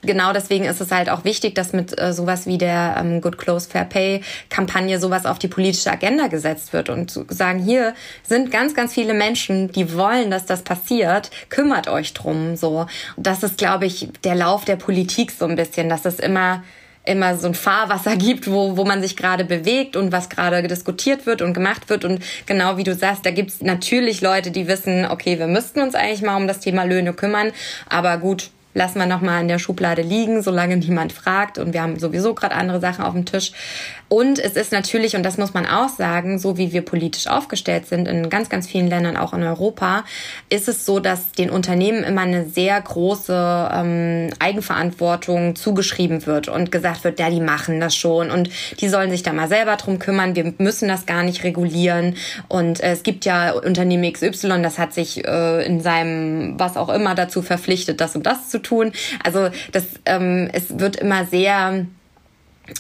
genau 0.06 0.32
deswegen 0.32 0.64
ist 0.64 0.80
es 0.80 0.90
halt 0.90 1.08
auch 1.10 1.24
wichtig, 1.24 1.54
dass 1.54 1.72
mit 1.72 1.98
äh, 2.00 2.12
sowas 2.12 2.46
wie 2.46 2.58
der 2.58 2.96
ähm, 2.98 3.20
Good 3.20 3.38
Close 3.38 3.68
Fair 3.68 3.84
Pay 3.84 4.22
Kampagne 4.50 4.98
sowas 4.98 5.26
auf 5.26 5.38
die 5.38 5.48
politische 5.48 5.90
Agenda 5.90 6.28
gesetzt 6.28 6.72
wird 6.72 6.88
und 6.88 7.10
zu 7.10 7.24
sagen, 7.28 7.58
hier 7.58 7.94
sind 8.22 8.50
ganz, 8.50 8.74
ganz 8.74 8.94
viele 8.94 9.14
Menschen, 9.14 9.70
die 9.72 9.94
wollen, 9.94 10.30
dass 10.30 10.46
das 10.46 10.62
passiert, 10.62 11.30
kümmert 11.48 11.88
euch 11.88 12.14
drum, 12.14 12.56
so. 12.56 12.86
Das 13.16 13.42
ist, 13.42 13.58
glaube 13.58 13.86
ich, 13.86 14.08
der 14.24 14.34
Lauf 14.34 14.64
der 14.64 14.76
Politik 14.76 15.30
so 15.30 15.46
ein 15.46 15.56
bisschen, 15.56 15.88
dass 15.88 16.04
es 16.04 16.18
immer 16.18 16.62
immer 17.04 17.36
so 17.36 17.48
ein 17.48 17.54
Fahrwasser 17.54 18.16
gibt, 18.16 18.50
wo, 18.50 18.76
wo 18.76 18.84
man 18.84 19.02
sich 19.02 19.16
gerade 19.16 19.44
bewegt 19.44 19.96
und 19.96 20.12
was 20.12 20.28
gerade 20.28 20.66
diskutiert 20.66 21.26
wird 21.26 21.42
und 21.42 21.54
gemacht 21.54 21.88
wird. 21.88 22.04
Und 22.04 22.22
genau 22.46 22.76
wie 22.76 22.84
du 22.84 22.94
sagst, 22.94 23.24
da 23.26 23.30
gibt's 23.30 23.60
natürlich 23.60 24.20
Leute, 24.20 24.50
die 24.50 24.66
wissen, 24.66 25.06
okay, 25.10 25.38
wir 25.38 25.46
müssten 25.46 25.80
uns 25.80 25.94
eigentlich 25.94 26.22
mal 26.22 26.36
um 26.36 26.48
das 26.48 26.60
Thema 26.60 26.84
Löhne 26.84 27.12
kümmern. 27.12 27.52
Aber 27.88 28.16
gut, 28.18 28.50
lassen 28.74 28.98
wir 28.98 29.06
nochmal 29.06 29.40
in 29.40 29.48
der 29.48 29.58
Schublade 29.58 30.02
liegen, 30.02 30.42
solange 30.42 30.76
niemand 30.76 31.12
fragt. 31.12 31.58
Und 31.58 31.72
wir 31.72 31.82
haben 31.82 31.98
sowieso 31.98 32.34
gerade 32.34 32.54
andere 32.54 32.80
Sachen 32.80 33.04
auf 33.04 33.14
dem 33.14 33.24
Tisch. 33.24 33.52
Und 34.08 34.38
es 34.38 34.52
ist 34.52 34.70
natürlich, 34.70 35.16
und 35.16 35.22
das 35.24 35.38
muss 35.38 35.54
man 35.54 35.66
auch 35.66 35.88
sagen, 35.88 36.38
so 36.38 36.56
wie 36.56 36.72
wir 36.72 36.82
politisch 36.82 37.26
aufgestellt 37.26 37.86
sind, 37.86 38.06
in 38.06 38.28
ganz, 38.28 38.48
ganz 38.48 38.66
vielen 38.66 38.86
Ländern, 38.86 39.16
auch 39.16 39.32
in 39.32 39.42
Europa, 39.42 40.04
ist 40.50 40.68
es 40.68 40.84
so, 40.84 41.00
dass 41.00 41.32
den 41.32 41.50
Unternehmen 41.50 42.04
immer 42.04 42.20
eine 42.20 42.48
sehr 42.48 42.80
große 42.80 43.70
ähm, 43.72 44.30
Eigenverantwortung 44.38 45.56
zugeschrieben 45.56 46.26
wird 46.26 46.48
und 46.48 46.70
gesagt 46.70 47.02
wird, 47.04 47.18
ja, 47.18 47.30
die 47.30 47.40
machen 47.40 47.80
das 47.80 47.96
schon 47.96 48.30
und 48.30 48.50
die 48.80 48.88
sollen 48.88 49.10
sich 49.10 49.22
da 49.22 49.32
mal 49.32 49.48
selber 49.48 49.76
drum 49.76 49.98
kümmern. 49.98 50.36
Wir 50.36 50.52
müssen 50.58 50.86
das 50.88 51.06
gar 51.06 51.22
nicht 51.22 51.42
regulieren. 51.42 52.14
Und 52.48 52.80
äh, 52.82 52.92
es 52.92 53.02
gibt 53.02 53.24
ja 53.24 53.52
Unternehmen 53.52 54.12
XY, 54.12 54.62
das 54.62 54.78
hat 54.78 54.92
sich 54.92 55.24
äh, 55.26 55.64
in 55.64 55.80
seinem, 55.80 56.58
was 56.58 56.76
auch 56.76 56.88
immer, 56.88 57.14
dazu 57.14 57.42
verpflichtet, 57.42 58.00
das 58.00 58.14
und 58.14 58.26
das 58.26 58.48
zu 58.48 58.60
tun. 58.64 58.92
Also 59.22 59.50
das, 59.72 59.84
ähm, 60.06 60.48
es 60.52 60.78
wird 60.78 60.96
immer 60.96 61.26
sehr 61.26 61.86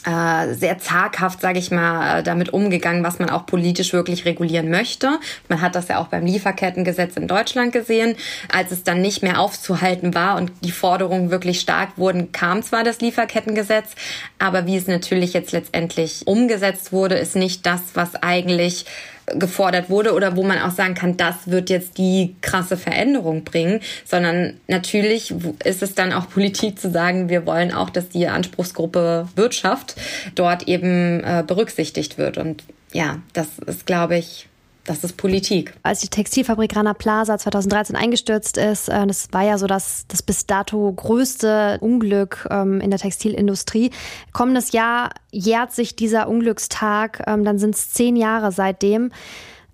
äh, 0.06 0.54
sehr 0.54 0.78
zaghaft, 0.78 1.42
sage 1.42 1.58
ich 1.58 1.70
mal, 1.70 2.20
äh, 2.20 2.22
damit 2.22 2.54
umgegangen, 2.54 3.04
was 3.04 3.18
man 3.18 3.28
auch 3.28 3.44
politisch 3.44 3.92
wirklich 3.92 4.24
regulieren 4.24 4.70
möchte. 4.70 5.18
Man 5.50 5.60
hat 5.60 5.74
das 5.74 5.88
ja 5.88 5.98
auch 5.98 6.08
beim 6.08 6.24
Lieferkettengesetz 6.24 7.18
in 7.18 7.28
Deutschland 7.28 7.74
gesehen. 7.74 8.16
Als 8.50 8.70
es 8.70 8.82
dann 8.82 9.02
nicht 9.02 9.22
mehr 9.22 9.38
aufzuhalten 9.38 10.14
war 10.14 10.36
und 10.36 10.52
die 10.62 10.70
Forderungen 10.70 11.30
wirklich 11.30 11.60
stark 11.60 11.98
wurden, 11.98 12.32
kam 12.32 12.62
zwar 12.62 12.82
das 12.82 13.02
Lieferkettengesetz, 13.02 13.90
aber 14.38 14.64
wie 14.64 14.78
es 14.78 14.86
natürlich 14.86 15.34
jetzt 15.34 15.52
letztendlich 15.52 16.26
umgesetzt 16.26 16.90
wurde, 16.90 17.16
ist 17.16 17.36
nicht 17.36 17.66
das, 17.66 17.82
was 17.92 18.14
eigentlich 18.14 18.86
gefordert 19.26 19.90
wurde 19.90 20.12
oder 20.12 20.36
wo 20.36 20.42
man 20.42 20.58
auch 20.58 20.70
sagen 20.70 20.94
kann, 20.94 21.16
das 21.16 21.46
wird 21.46 21.70
jetzt 21.70 21.98
die 21.98 22.36
krasse 22.40 22.76
Veränderung 22.76 23.44
bringen, 23.44 23.80
sondern 24.04 24.54
natürlich 24.68 25.34
ist 25.64 25.82
es 25.82 25.94
dann 25.94 26.12
auch 26.12 26.28
Politik 26.28 26.78
zu 26.78 26.90
sagen, 26.90 27.28
wir 27.28 27.46
wollen 27.46 27.72
auch, 27.72 27.90
dass 27.90 28.08
die 28.08 28.26
Anspruchsgruppe 28.26 29.28
Wirtschaft 29.34 29.96
dort 30.34 30.68
eben 30.68 31.22
äh, 31.24 31.42
berücksichtigt 31.46 32.18
wird. 32.18 32.38
Und 32.38 32.64
ja, 32.92 33.18
das 33.32 33.58
ist, 33.66 33.86
glaube 33.86 34.16
ich, 34.16 34.48
das 34.84 35.02
ist 35.02 35.16
Politik. 35.16 35.72
Als 35.82 36.00
die 36.00 36.08
Textilfabrik 36.08 36.76
Rana 36.76 36.94
Plaza 36.94 37.38
2013 37.38 37.96
eingestürzt 37.96 38.58
ist, 38.58 38.88
äh, 38.88 39.06
das 39.06 39.28
war 39.32 39.42
ja 39.42 39.58
so 39.58 39.66
das, 39.66 40.04
das 40.08 40.22
bis 40.22 40.46
dato 40.46 40.92
größte 40.92 41.78
Unglück 41.80 42.46
ähm, 42.50 42.80
in 42.80 42.90
der 42.90 42.98
Textilindustrie. 42.98 43.90
Kommendes 44.32 44.72
Jahr 44.72 45.10
jährt 45.30 45.72
sich 45.72 45.96
dieser 45.96 46.28
Unglückstag, 46.28 47.24
ähm, 47.26 47.44
dann 47.44 47.58
sind 47.58 47.74
es 47.74 47.90
zehn 47.90 48.16
Jahre 48.16 48.52
seitdem. 48.52 49.10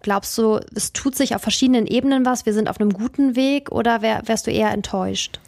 Glaubst 0.03 0.39
du, 0.39 0.61
es 0.75 0.93
tut 0.93 1.15
sich 1.15 1.35
auf 1.35 1.43
verschiedenen 1.43 1.87
Ebenen 1.87 2.25
was? 2.25 2.47
Wir 2.47 2.55
sind 2.55 2.71
auf 2.71 2.81
einem 2.81 2.93
guten 2.93 3.37
Weg 3.37 3.71
oder 3.71 4.01
wär, 4.01 4.23
wärst 4.25 4.47
du 4.47 4.51
eher 4.51 4.71
enttäuscht? 4.71 5.41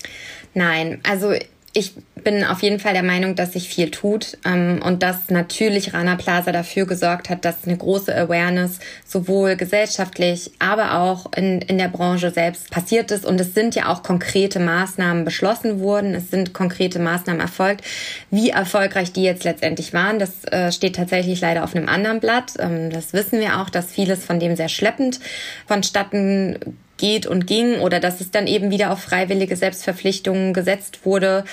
Nein, 0.55 1.01
also 1.09 1.33
ich 1.73 1.95
bin 2.25 2.45
auf 2.45 2.63
jeden 2.63 2.79
Fall 2.81 2.93
der 2.93 3.03
Meinung, 3.03 3.35
dass 3.35 3.53
sich 3.53 3.69
viel 3.69 3.91
tut 3.91 4.39
ähm, 4.45 4.81
und 4.85 5.03
dass 5.03 5.31
natürlich 5.31 5.95
Rana 5.95 6.17
Plaza 6.17 6.53
dafür 6.53 6.87
gesorgt 6.87 7.31
hat, 7.31 7.45
dass 7.45 7.65
eine 7.67 7.77
große 7.77 8.15
Awareness 8.15 8.79
sowohl 9.07 9.57
gesellschaftlich, 9.57 10.51
aber 10.59 10.99
auch 10.99 11.33
in, 11.37 11.61
in 11.63 11.79
der 11.79 11.89
Branche 11.89 12.31
selbst 12.31 12.71
passiert 12.71 13.11
ist. 13.11 13.25
Und 13.25 13.41
es 13.41 13.55
sind 13.55 13.75
ja 13.75 13.89
auch 13.89 14.03
konkrete 14.03 14.61
Maßnahmen 14.61 15.25
beschlossen 15.25 15.81
worden. 15.81 16.15
Es 16.15 16.31
sind 16.31 16.53
konkrete 16.53 16.99
Maßnahmen 16.99 17.41
erfolgt. 17.41 17.85
Wie 18.31 18.51
erfolgreich 18.51 19.13
die 19.13 19.23
jetzt 19.23 19.45
letztendlich 19.45 19.93
waren, 19.93 20.19
das 20.19 20.45
äh, 20.45 20.73
steht 20.73 20.97
tatsächlich 20.97 21.41
leider 21.41 21.65
auf 21.65 21.75
einem 21.75 21.89
anderen 21.89 22.21
Blatt. 22.21 22.55
Ähm, 22.59 22.91
das 22.91 23.13
wissen 23.13 23.41
wir 23.41 23.61
auch, 23.61 23.71
dass 23.71 23.93
vieles 23.93 24.25
von 24.25 24.41
dem 24.41 24.57
sehr 24.57 24.69
schleppend 24.69 25.21
vonstatten 25.67 26.77
geht 27.03 27.27
und 27.27 27.49
ging 27.49 27.81
oder 27.81 27.99
dass 27.99 28.21
es 28.21 28.31
dann 28.31 28.47
eben 28.47 28.71
wieder 28.71 28.93
auf 28.93 29.01
freiwillige 29.01 29.57
Selbstverpflichtungen 29.57 30.55
gesetzt 30.55 31.05
wurde. 31.05 31.45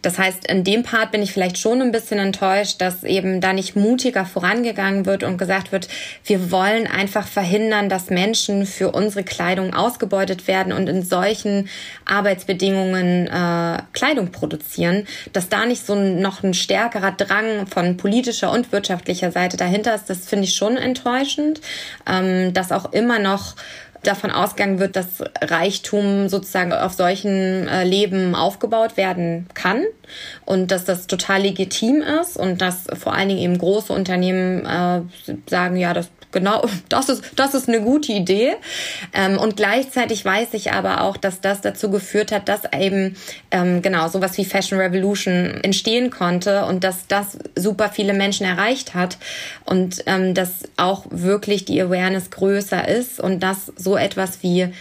Das 0.00 0.16
heißt, 0.16 0.46
in 0.46 0.62
dem 0.62 0.84
Part 0.84 1.10
bin 1.10 1.22
ich 1.22 1.32
vielleicht 1.32 1.58
schon 1.58 1.82
ein 1.82 1.90
bisschen 1.90 2.20
enttäuscht, 2.20 2.80
dass 2.80 3.02
eben 3.02 3.40
da 3.40 3.52
nicht 3.52 3.74
mutiger 3.74 4.24
vorangegangen 4.24 5.06
wird 5.06 5.24
und 5.24 5.38
gesagt 5.38 5.72
wird, 5.72 5.88
wir 6.24 6.52
wollen 6.52 6.86
einfach 6.86 7.26
verhindern, 7.26 7.88
dass 7.88 8.08
Menschen 8.08 8.64
für 8.64 8.92
unsere 8.92 9.24
Kleidung 9.24 9.74
ausgebeutet 9.74 10.46
werden 10.46 10.72
und 10.72 10.88
in 10.88 11.02
solchen 11.02 11.68
Arbeitsbedingungen 12.04 13.26
äh, 13.26 13.82
Kleidung 13.92 14.30
produzieren, 14.30 15.04
dass 15.32 15.48
da 15.48 15.66
nicht 15.66 15.84
so 15.84 15.96
noch 15.96 16.44
ein 16.44 16.54
stärkerer 16.54 17.12
Drang 17.12 17.66
von 17.66 17.96
politischer 17.96 18.52
und 18.52 18.70
wirtschaftlicher 18.70 19.32
Seite 19.32 19.56
dahinter 19.56 19.96
ist, 19.96 20.08
das 20.08 20.28
finde 20.28 20.44
ich 20.44 20.54
schon 20.54 20.76
enttäuschend, 20.76 21.60
ähm, 22.08 22.54
dass 22.54 22.70
auch 22.70 22.92
immer 22.92 23.18
noch 23.18 23.56
davon 24.02 24.30
ausgegangen 24.30 24.78
wird, 24.78 24.96
dass 24.96 25.22
Reichtum 25.40 26.28
sozusagen 26.28 26.72
auf 26.72 26.92
solchen 26.92 27.68
äh, 27.68 27.84
Leben 27.84 28.34
aufgebaut 28.34 28.96
werden 28.96 29.46
kann 29.54 29.84
und 30.44 30.70
dass 30.70 30.84
das 30.84 31.06
total 31.06 31.42
legitim 31.42 32.02
ist 32.02 32.36
und 32.36 32.60
dass 32.60 32.86
vor 32.98 33.14
allen 33.14 33.28
Dingen 33.28 33.40
eben 33.40 33.58
große 33.58 33.92
Unternehmen 33.92 34.64
äh, 34.64 35.02
sagen, 35.48 35.76
ja, 35.76 35.94
das 35.94 36.08
genau, 36.32 36.64
das 36.88 37.08
ist, 37.08 37.24
das 37.36 37.54
ist 37.54 37.68
eine 37.68 37.80
gute 37.80 38.12
Idee. 38.12 38.56
Ähm, 39.12 39.38
und 39.38 39.56
gleichzeitig 39.56 40.24
weiß 40.24 40.48
ich 40.52 40.72
aber 40.72 41.02
auch, 41.02 41.16
dass 41.16 41.40
das 41.40 41.60
dazu 41.60 41.90
geführt 41.90 42.32
hat, 42.32 42.48
dass 42.48 42.62
eben 42.72 43.16
ähm, 43.50 43.82
genau 43.82 44.08
sowas 44.08 44.36
wie 44.38 44.44
Fashion 44.44 44.78
Revolution 44.78 45.60
entstehen 45.62 46.10
konnte 46.10 46.64
und 46.64 46.84
dass 46.84 47.06
das 47.06 47.38
super 47.56 47.90
viele 47.92 48.12
Menschen 48.12 48.46
erreicht 48.46 48.94
hat 48.94 49.18
und 49.64 50.02
ähm, 50.06 50.34
dass 50.34 50.64
auch 50.76 51.06
wirklich 51.10 51.64
die 51.64 51.80
Awareness 51.80 52.30
größer 52.30 52.86
ist 52.88 53.20
und 53.20 53.42
dass 53.42 53.72
so 53.76 53.96
etwas 53.96 54.42
wie 54.42 54.72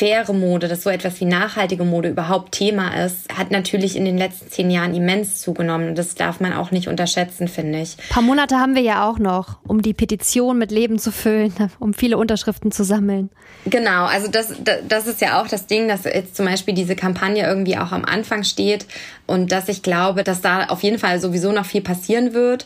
faire 0.00 0.32
Mode, 0.32 0.66
dass 0.66 0.82
so 0.82 0.88
etwas 0.88 1.20
wie 1.20 1.26
nachhaltige 1.26 1.84
Mode 1.84 2.08
überhaupt 2.08 2.52
Thema 2.52 3.04
ist, 3.04 3.30
hat 3.36 3.50
natürlich 3.50 3.96
in 3.96 4.06
den 4.06 4.16
letzten 4.16 4.50
zehn 4.50 4.70
Jahren 4.70 4.94
immens 4.94 5.42
zugenommen. 5.42 5.94
Das 5.94 6.14
darf 6.14 6.40
man 6.40 6.54
auch 6.54 6.70
nicht 6.70 6.88
unterschätzen, 6.88 7.48
finde 7.48 7.80
ich. 7.82 7.98
Ein 7.98 8.14
paar 8.14 8.22
Monate 8.22 8.56
haben 8.56 8.74
wir 8.74 8.82
ja 8.82 9.06
auch 9.06 9.18
noch, 9.18 9.58
um 9.68 9.82
die 9.82 9.92
Petition 9.92 10.56
mit 10.56 10.70
Leben 10.70 10.98
zu 10.98 11.12
füllen, 11.12 11.52
um 11.78 11.92
viele 11.92 12.16
Unterschriften 12.16 12.72
zu 12.72 12.82
sammeln. 12.82 13.28
Genau, 13.66 14.06
also 14.06 14.28
das, 14.28 14.54
das 14.88 15.06
ist 15.06 15.20
ja 15.20 15.40
auch 15.40 15.48
das 15.48 15.66
Ding, 15.66 15.86
dass 15.86 16.04
jetzt 16.04 16.34
zum 16.34 16.46
Beispiel 16.46 16.72
diese 16.72 16.96
Kampagne 16.96 17.46
irgendwie 17.46 17.76
auch 17.76 17.92
am 17.92 18.06
Anfang 18.06 18.44
steht 18.44 18.86
und 19.26 19.52
dass 19.52 19.68
ich 19.68 19.82
glaube, 19.82 20.24
dass 20.24 20.40
da 20.40 20.64
auf 20.68 20.82
jeden 20.82 20.98
Fall 20.98 21.20
sowieso 21.20 21.52
noch 21.52 21.66
viel 21.66 21.82
passieren 21.82 22.32
wird 22.32 22.64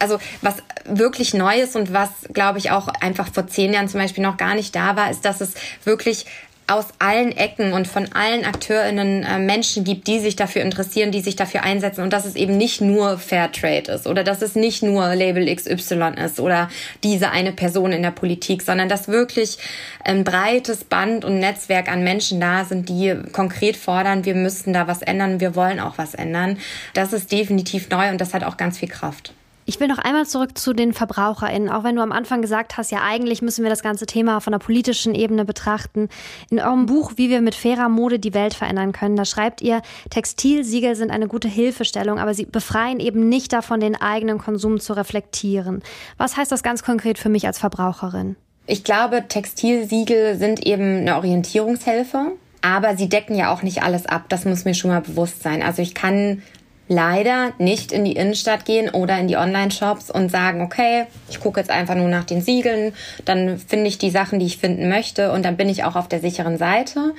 also 0.00 0.18
was 0.40 0.56
wirklich 0.86 1.34
neu 1.34 1.60
ist 1.60 1.76
und 1.76 1.92
was, 1.92 2.08
glaube 2.32 2.58
ich, 2.58 2.70
auch 2.70 2.88
einfach 2.88 3.28
vor 3.32 3.46
zehn 3.46 3.74
Jahren 3.74 3.86
zum 3.86 4.00
Beispiel 4.00 4.24
noch 4.24 4.38
gar 4.38 4.54
nicht 4.54 4.74
da 4.74 4.96
war, 4.96 5.10
ist, 5.10 5.26
dass 5.26 5.40
es 5.40 5.52
wirklich 5.84 6.24
aus 6.70 6.86
allen 7.00 7.36
Ecken 7.36 7.72
und 7.72 7.88
von 7.88 8.12
allen 8.12 8.44
AkteurInnen 8.44 9.24
äh, 9.24 9.38
Menschen 9.38 9.82
gibt, 9.82 10.06
die 10.06 10.20
sich 10.20 10.36
dafür 10.36 10.62
interessieren, 10.62 11.10
die 11.10 11.20
sich 11.20 11.34
dafür 11.34 11.64
einsetzen 11.64 12.02
und 12.02 12.12
dass 12.12 12.24
es 12.24 12.36
eben 12.36 12.56
nicht 12.56 12.80
nur 12.80 13.18
Fairtrade 13.18 13.90
ist 13.90 14.06
oder 14.06 14.22
dass 14.22 14.40
es 14.40 14.54
nicht 14.54 14.82
nur 14.82 15.14
Label 15.14 15.52
XY 15.52 16.12
ist 16.24 16.38
oder 16.38 16.70
diese 17.02 17.30
eine 17.30 17.52
Person 17.52 17.92
in 17.92 18.02
der 18.02 18.12
Politik, 18.12 18.62
sondern 18.62 18.88
dass 18.88 19.08
wirklich 19.08 19.58
ein 20.04 20.22
breites 20.22 20.84
Band 20.84 21.24
und 21.24 21.40
Netzwerk 21.40 21.90
an 21.90 22.04
Menschen 22.04 22.40
da 22.40 22.64
sind, 22.64 22.88
die 22.88 23.16
konkret 23.32 23.76
fordern, 23.76 24.24
wir 24.24 24.36
müssten 24.36 24.72
da 24.72 24.86
was 24.86 25.02
ändern, 25.02 25.40
wir 25.40 25.56
wollen 25.56 25.80
auch 25.80 25.98
was 25.98 26.14
ändern. 26.14 26.58
Das 26.94 27.12
ist 27.12 27.32
definitiv 27.32 27.90
neu 27.90 28.10
und 28.10 28.20
das 28.20 28.32
hat 28.32 28.44
auch 28.44 28.56
ganz 28.56 28.78
viel 28.78 28.88
Kraft. 28.88 29.32
Ich 29.66 29.78
will 29.78 29.88
noch 29.88 29.98
einmal 29.98 30.26
zurück 30.26 30.58
zu 30.58 30.72
den 30.72 30.92
VerbraucherInnen. 30.92 31.68
Auch 31.68 31.84
wenn 31.84 31.94
du 31.94 32.02
am 32.02 32.12
Anfang 32.12 32.42
gesagt 32.42 32.76
hast, 32.76 32.90
ja, 32.90 33.02
eigentlich 33.02 33.42
müssen 33.42 33.62
wir 33.62 33.70
das 33.70 33.82
ganze 33.82 34.06
Thema 34.06 34.40
von 34.40 34.52
der 34.52 34.58
politischen 34.58 35.14
Ebene 35.14 35.44
betrachten. 35.44 36.08
In 36.50 36.58
eurem 36.58 36.86
Buch, 36.86 37.12
wie 37.16 37.30
wir 37.30 37.40
mit 37.40 37.54
fairer 37.54 37.88
Mode 37.88 38.18
die 38.18 38.34
Welt 38.34 38.54
verändern 38.54 38.92
können, 38.92 39.16
da 39.16 39.24
schreibt 39.24 39.60
ihr, 39.60 39.82
Textilsiegel 40.08 40.96
sind 40.96 41.10
eine 41.10 41.28
gute 41.28 41.48
Hilfestellung, 41.48 42.18
aber 42.18 42.34
sie 42.34 42.46
befreien 42.46 43.00
eben 43.00 43.28
nicht 43.28 43.52
davon, 43.52 43.80
den 43.80 44.00
eigenen 44.00 44.38
Konsum 44.38 44.80
zu 44.80 44.94
reflektieren. 44.94 45.82
Was 46.16 46.36
heißt 46.36 46.50
das 46.50 46.62
ganz 46.62 46.82
konkret 46.82 47.18
für 47.18 47.28
mich 47.28 47.46
als 47.46 47.58
Verbraucherin? 47.58 48.36
Ich 48.66 48.84
glaube, 48.84 49.24
Textilsiegel 49.28 50.36
sind 50.36 50.66
eben 50.66 51.00
eine 51.00 51.16
Orientierungshilfe. 51.16 52.32
Aber 52.62 52.96
sie 52.96 53.08
decken 53.08 53.34
ja 53.34 53.52
auch 53.52 53.62
nicht 53.62 53.82
alles 53.82 54.06
ab. 54.06 54.24
Das 54.28 54.44
muss 54.44 54.64
mir 54.64 54.74
schon 54.74 54.90
mal 54.90 55.00
bewusst 55.00 55.42
sein. 55.42 55.62
Also 55.62 55.80
ich 55.80 55.94
kann 55.94 56.42
leider 56.90 57.52
nicht 57.58 57.92
in 57.92 58.04
die 58.04 58.16
Innenstadt 58.16 58.64
gehen 58.64 58.90
oder 58.90 59.16
in 59.16 59.28
die 59.28 59.36
Online-Shops 59.36 60.10
und 60.10 60.28
sagen, 60.28 60.60
okay, 60.60 61.06
ich 61.30 61.38
gucke 61.38 61.60
jetzt 61.60 61.70
einfach 61.70 61.94
nur 61.94 62.08
nach 62.08 62.24
den 62.24 62.42
Siegeln, 62.42 62.94
dann 63.24 63.58
finde 63.58 63.86
ich 63.86 63.98
die 63.98 64.10
Sachen, 64.10 64.40
die 64.40 64.46
ich 64.46 64.58
finden 64.58 64.88
möchte 64.88 65.30
und 65.30 65.44
dann 65.44 65.56
bin 65.56 65.68
ich 65.68 65.84
auch 65.84 65.94
auf 65.94 66.08
der 66.08 66.18
sicheren 66.18 66.58
Seite. 66.58 67.14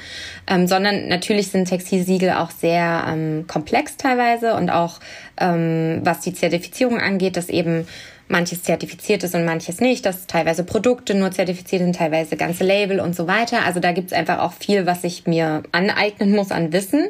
Ähm, 0.45 0.67
sondern 0.67 1.07
natürlich 1.07 1.51
sind 1.51 1.69
Textilsiegel 1.69 2.31
auch 2.31 2.51
sehr 2.51 3.05
ähm, 3.07 3.45
komplex 3.47 3.95
teilweise 3.95 4.55
und 4.55 4.69
auch 4.69 4.99
ähm, 5.38 6.01
was 6.03 6.19
die 6.19 6.34
Zertifizierung 6.34 6.99
angeht, 6.99 7.38
dass 7.38 7.47
eben 7.47 7.88
manches 8.31 8.63
zertifiziert 8.63 9.23
ist 9.23 9.35
und 9.35 9.45
manches 9.45 9.79
nicht, 9.79 10.05
dass 10.05 10.27
teilweise 10.27 10.63
Produkte 10.63 11.13
nur 11.13 11.31
zertifiziert 11.31 11.81
sind, 11.81 11.95
teilweise 11.95 12.37
ganze 12.37 12.63
Label 12.63 12.99
und 12.99 13.15
so 13.15 13.27
weiter. 13.27 13.65
Also 13.65 13.79
da 13.79 13.91
gibt's 13.91 14.13
einfach 14.13 14.39
auch 14.39 14.53
viel, 14.53 14.85
was 14.85 15.03
ich 15.03 15.27
mir 15.27 15.63
aneignen 15.71 16.31
muss 16.31 16.51
an 16.51 16.73
Wissen. 16.73 17.09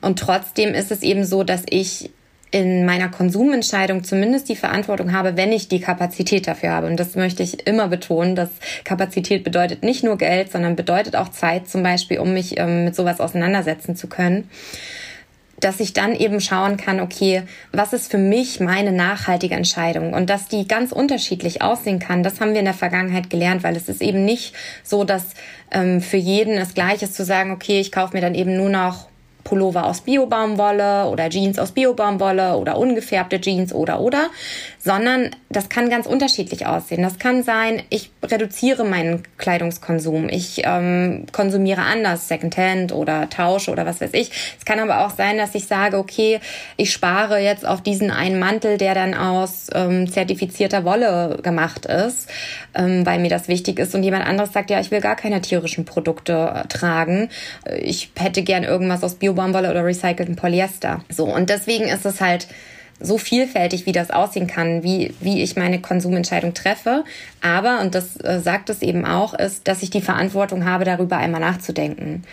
Und 0.00 0.18
trotzdem 0.18 0.74
ist 0.74 0.90
es 0.90 1.02
eben 1.02 1.24
so, 1.24 1.44
dass 1.44 1.62
ich 1.68 2.10
in 2.50 2.84
meiner 2.86 3.08
Konsumentscheidung 3.08 4.04
zumindest 4.04 4.48
die 4.48 4.54
Verantwortung 4.54 5.12
habe, 5.12 5.36
wenn 5.36 5.50
ich 5.50 5.66
die 5.66 5.80
Kapazität 5.80 6.46
dafür 6.46 6.70
habe. 6.70 6.86
Und 6.86 7.00
das 7.00 7.16
möchte 7.16 7.42
ich 7.42 7.66
immer 7.66 7.88
betonen, 7.88 8.36
dass 8.36 8.48
Kapazität 8.84 9.42
bedeutet 9.42 9.82
nicht 9.82 10.04
nur 10.04 10.16
Geld, 10.16 10.52
sondern 10.52 10.76
bedeutet 10.76 11.16
auch 11.16 11.30
Zeit 11.30 11.68
zum 11.68 11.82
Beispiel, 11.82 12.20
um 12.20 12.32
mich 12.32 12.56
ähm, 12.58 12.84
mit 12.84 12.94
sowas 12.94 13.18
auseinandersetzen 13.18 13.96
zu 13.96 14.06
können 14.06 14.48
dass 15.64 15.80
ich 15.80 15.94
dann 15.94 16.14
eben 16.14 16.42
schauen 16.42 16.76
kann, 16.76 17.00
okay, 17.00 17.44
was 17.72 17.94
ist 17.94 18.10
für 18.10 18.18
mich 18.18 18.60
meine 18.60 18.92
nachhaltige 18.92 19.54
Entscheidung? 19.54 20.12
Und 20.12 20.28
dass 20.28 20.46
die 20.46 20.68
ganz 20.68 20.92
unterschiedlich 20.92 21.62
aussehen 21.62 21.98
kann, 21.98 22.22
das 22.22 22.40
haben 22.40 22.52
wir 22.52 22.58
in 22.58 22.66
der 22.66 22.74
Vergangenheit 22.74 23.30
gelernt, 23.30 23.62
weil 23.64 23.74
es 23.74 23.88
ist 23.88 24.02
eben 24.02 24.26
nicht 24.26 24.54
so, 24.82 25.04
dass 25.04 25.24
ähm, 25.70 26.02
für 26.02 26.18
jeden 26.18 26.58
es 26.58 26.74
gleich 26.74 27.02
ist 27.02 27.14
zu 27.14 27.24
sagen, 27.24 27.50
okay, 27.50 27.80
ich 27.80 27.90
kaufe 27.90 28.14
mir 28.14 28.20
dann 28.20 28.34
eben 28.34 28.56
nur 28.56 28.68
noch 28.68 29.08
Pullover 29.44 29.86
aus 29.86 30.00
Biobaumwolle 30.00 31.08
oder 31.08 31.30
Jeans 31.30 31.58
aus 31.58 31.72
Biobaumwolle 31.72 32.56
oder 32.56 32.76
ungefärbte 32.78 33.40
Jeans 33.40 33.72
oder 33.72 34.00
oder, 34.00 34.30
sondern 34.84 35.30
das 35.48 35.70
kann 35.70 35.88
ganz 35.88 36.06
unterschiedlich 36.06 36.66
aussehen. 36.66 37.02
Das 37.02 37.18
kann 37.18 37.42
sein, 37.42 37.82
ich 37.88 38.10
reduziere 38.22 38.84
meinen 38.84 39.22
Kleidungskonsum, 39.38 40.28
ich 40.28 40.60
ähm, 40.64 41.24
konsumiere 41.32 41.80
anders, 41.80 42.28
Secondhand 42.28 42.92
oder 42.92 43.30
tausche 43.30 43.70
oder 43.70 43.86
was 43.86 44.02
weiß 44.02 44.10
ich. 44.12 44.30
Es 44.58 44.66
kann 44.66 44.78
aber 44.78 45.06
auch 45.06 45.10
sein, 45.10 45.38
dass 45.38 45.54
ich 45.54 45.66
sage, 45.66 45.96
okay, 45.96 46.38
ich 46.76 46.92
spare 46.92 47.38
jetzt 47.38 47.66
auf 47.66 47.82
diesen 47.82 48.10
einen 48.10 48.38
Mantel, 48.38 48.76
der 48.76 48.94
dann 48.94 49.14
aus 49.14 49.68
ähm, 49.74 50.10
zertifizierter 50.10 50.84
Wolle 50.84 51.38
gemacht 51.42 51.86
ist, 51.86 52.28
ähm, 52.74 53.06
weil 53.06 53.20
mir 53.20 53.30
das 53.30 53.48
wichtig 53.48 53.78
ist 53.78 53.94
und 53.94 54.02
jemand 54.02 54.26
anderes 54.26 54.52
sagt, 54.52 54.68
ja, 54.68 54.80
ich 54.80 54.90
will 54.90 55.00
gar 55.00 55.16
keine 55.16 55.40
tierischen 55.40 55.86
Produkte 55.86 56.52
äh, 56.54 56.68
tragen. 56.68 57.30
Ich 57.80 58.10
hätte 58.18 58.42
gern 58.42 58.64
irgendwas 58.64 59.02
aus 59.02 59.14
Biobaumwolle 59.14 59.70
oder 59.70 59.82
recyceltem 59.84 60.36
Polyester. 60.36 61.02
So, 61.08 61.24
und 61.24 61.48
deswegen 61.48 61.84
ist 61.84 62.04
es 62.04 62.20
halt 62.20 62.48
so 63.00 63.18
vielfältig, 63.18 63.86
wie 63.86 63.92
das 63.92 64.10
aussehen 64.10 64.46
kann, 64.46 64.82
wie, 64.82 65.14
wie 65.20 65.42
ich 65.42 65.56
meine 65.56 65.80
Konsumentscheidung 65.80 66.54
treffe. 66.54 67.04
Aber, 67.42 67.80
und 67.80 67.94
das 67.94 68.16
äh, 68.16 68.40
sagt 68.40 68.70
es 68.70 68.82
eben 68.82 69.04
auch, 69.04 69.34
ist, 69.34 69.66
dass 69.68 69.82
ich 69.82 69.90
die 69.90 70.00
Verantwortung 70.00 70.64
habe, 70.64 70.84
darüber 70.84 71.16
einmal 71.16 71.40
nachzudenken 71.40 72.24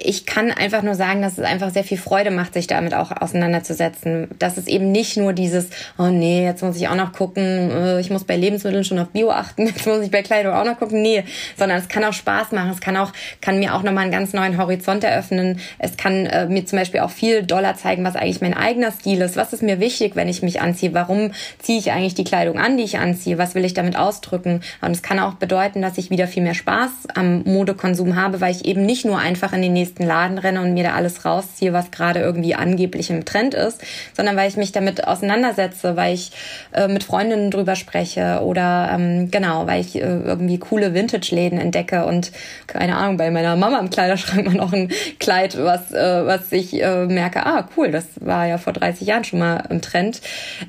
ich 0.00 0.26
kann 0.26 0.50
einfach 0.50 0.82
nur 0.82 0.94
sagen, 0.94 1.22
dass 1.22 1.38
es 1.38 1.44
einfach 1.44 1.70
sehr 1.70 1.84
viel 1.84 1.98
Freude 1.98 2.30
macht, 2.30 2.54
sich 2.54 2.66
damit 2.66 2.94
auch 2.94 3.10
auseinanderzusetzen. 3.10 4.28
Dass 4.38 4.56
es 4.56 4.66
eben 4.66 4.92
nicht 4.92 5.16
nur 5.16 5.32
dieses, 5.32 5.68
oh 5.98 6.06
nee, 6.06 6.44
jetzt 6.44 6.62
muss 6.62 6.76
ich 6.76 6.88
auch 6.88 6.94
noch 6.94 7.12
gucken, 7.12 7.70
äh, 7.70 8.00
ich 8.00 8.10
muss 8.10 8.24
bei 8.24 8.36
Lebensmitteln 8.36 8.84
schon 8.84 8.98
auf 8.98 9.08
Bio 9.08 9.30
achten, 9.30 9.66
jetzt 9.66 9.86
muss 9.86 10.00
ich 10.00 10.10
bei 10.10 10.22
Kleidung 10.22 10.54
auch 10.54 10.64
noch 10.64 10.78
gucken. 10.78 11.02
Nee, 11.02 11.24
sondern 11.56 11.78
es 11.78 11.88
kann 11.88 12.04
auch 12.04 12.12
Spaß 12.12 12.52
machen. 12.52 12.70
Es 12.70 12.80
kann 12.80 12.96
auch, 12.96 13.12
kann 13.40 13.58
mir 13.58 13.74
auch 13.74 13.82
nochmal 13.82 14.04
einen 14.04 14.12
ganz 14.12 14.32
neuen 14.32 14.58
Horizont 14.58 15.04
eröffnen. 15.04 15.60
Es 15.78 15.96
kann 15.96 16.26
äh, 16.26 16.46
mir 16.46 16.64
zum 16.64 16.78
Beispiel 16.78 17.00
auch 17.00 17.10
viel 17.10 17.42
doller 17.42 17.74
zeigen, 17.74 18.04
was 18.04 18.16
eigentlich 18.16 18.40
mein 18.40 18.54
eigener 18.54 18.92
Stil 18.92 19.20
ist. 19.20 19.36
Was 19.36 19.52
ist 19.52 19.62
mir 19.62 19.80
wichtig, 19.80 20.16
wenn 20.16 20.28
ich 20.28 20.42
mich 20.42 20.60
anziehe? 20.60 20.94
Warum 20.94 21.32
ziehe 21.58 21.78
ich 21.78 21.92
eigentlich 21.92 22.14
die 22.14 22.24
Kleidung 22.24 22.58
an, 22.58 22.76
die 22.76 22.84
ich 22.84 22.98
anziehe? 22.98 23.38
Was 23.38 23.54
will 23.54 23.64
ich 23.64 23.74
damit 23.74 23.96
ausdrücken? 23.96 24.60
Und 24.80 24.92
es 24.92 25.02
kann 25.02 25.18
auch 25.18 25.34
bedeuten, 25.34 25.82
dass 25.82 25.98
ich 25.98 26.10
wieder 26.10 26.26
viel 26.26 26.42
mehr 26.42 26.54
Spaß 26.54 26.90
am 27.14 27.42
Modekonsum 27.44 28.16
habe, 28.16 28.40
weil 28.40 28.52
ich 28.52 28.64
eben 28.64 28.86
nicht 28.86 29.04
nur 29.04 29.18
einfach 29.18 29.52
in 29.52 29.62
den 29.62 29.72
nächsten 29.72 29.87
nächsten 29.88 30.04
Laden 30.04 30.38
renne 30.38 30.60
und 30.60 30.74
mir 30.74 30.84
da 30.84 30.94
alles 30.94 31.24
rausziehe, 31.24 31.72
was 31.72 31.90
gerade 31.90 32.20
irgendwie 32.20 32.54
angeblich 32.54 33.10
im 33.10 33.24
Trend 33.24 33.54
ist, 33.54 33.82
sondern 34.14 34.36
weil 34.36 34.48
ich 34.48 34.56
mich 34.56 34.72
damit 34.72 35.06
auseinandersetze, 35.06 35.96
weil 35.96 36.14
ich 36.14 36.32
äh, 36.72 36.88
mit 36.88 37.04
Freundinnen 37.04 37.50
drüber 37.50 37.74
spreche 37.74 38.40
oder 38.42 38.90
ähm, 38.92 39.30
genau, 39.30 39.66
weil 39.66 39.80
ich 39.80 39.96
äh, 39.96 40.00
irgendwie 40.00 40.58
coole 40.58 40.94
Vintage-Läden 40.94 41.58
entdecke 41.58 42.04
und 42.04 42.32
keine 42.66 42.96
Ahnung, 42.96 43.16
bei 43.16 43.30
meiner 43.30 43.56
Mama 43.56 43.78
im 43.78 43.90
Kleiderschrank 43.90 44.46
mal 44.46 44.54
noch 44.54 44.72
ein 44.72 44.90
Kleid, 45.18 45.56
was, 45.58 45.92
äh, 45.92 46.26
was 46.26 46.52
ich 46.52 46.82
äh, 46.82 47.06
merke, 47.06 47.46
ah 47.46 47.68
cool, 47.76 47.90
das 47.90 48.06
war 48.20 48.46
ja 48.46 48.58
vor 48.58 48.72
30 48.72 49.06
Jahren 49.06 49.24
schon 49.24 49.38
mal 49.38 49.64
im 49.70 49.80
Trend. 49.80 50.20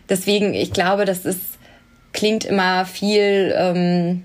Deswegen, 0.08 0.54
ich 0.54 0.72
glaube, 0.72 1.06
das 1.06 1.26
ist 1.26 1.60
klingt 2.12 2.44
immer 2.44 2.86
viel 2.86 3.54
ähm, 3.56 4.24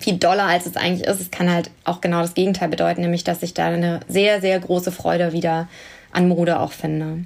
viel 0.00 0.16
doller, 0.16 0.44
als 0.44 0.66
es 0.66 0.76
eigentlich 0.76 1.06
ist. 1.06 1.20
Es 1.20 1.30
kann 1.30 1.50
halt 1.50 1.70
auch 1.84 2.00
genau 2.00 2.20
das 2.20 2.34
Gegenteil 2.34 2.68
bedeuten, 2.68 3.02
nämlich 3.02 3.24
dass 3.24 3.42
ich 3.42 3.54
da 3.54 3.66
eine 3.66 4.00
sehr, 4.08 4.40
sehr 4.40 4.58
große 4.58 4.92
Freude 4.92 5.32
wieder 5.32 5.68
an 6.12 6.28
Mode 6.28 6.60
auch 6.60 6.72
finde. 6.72 7.24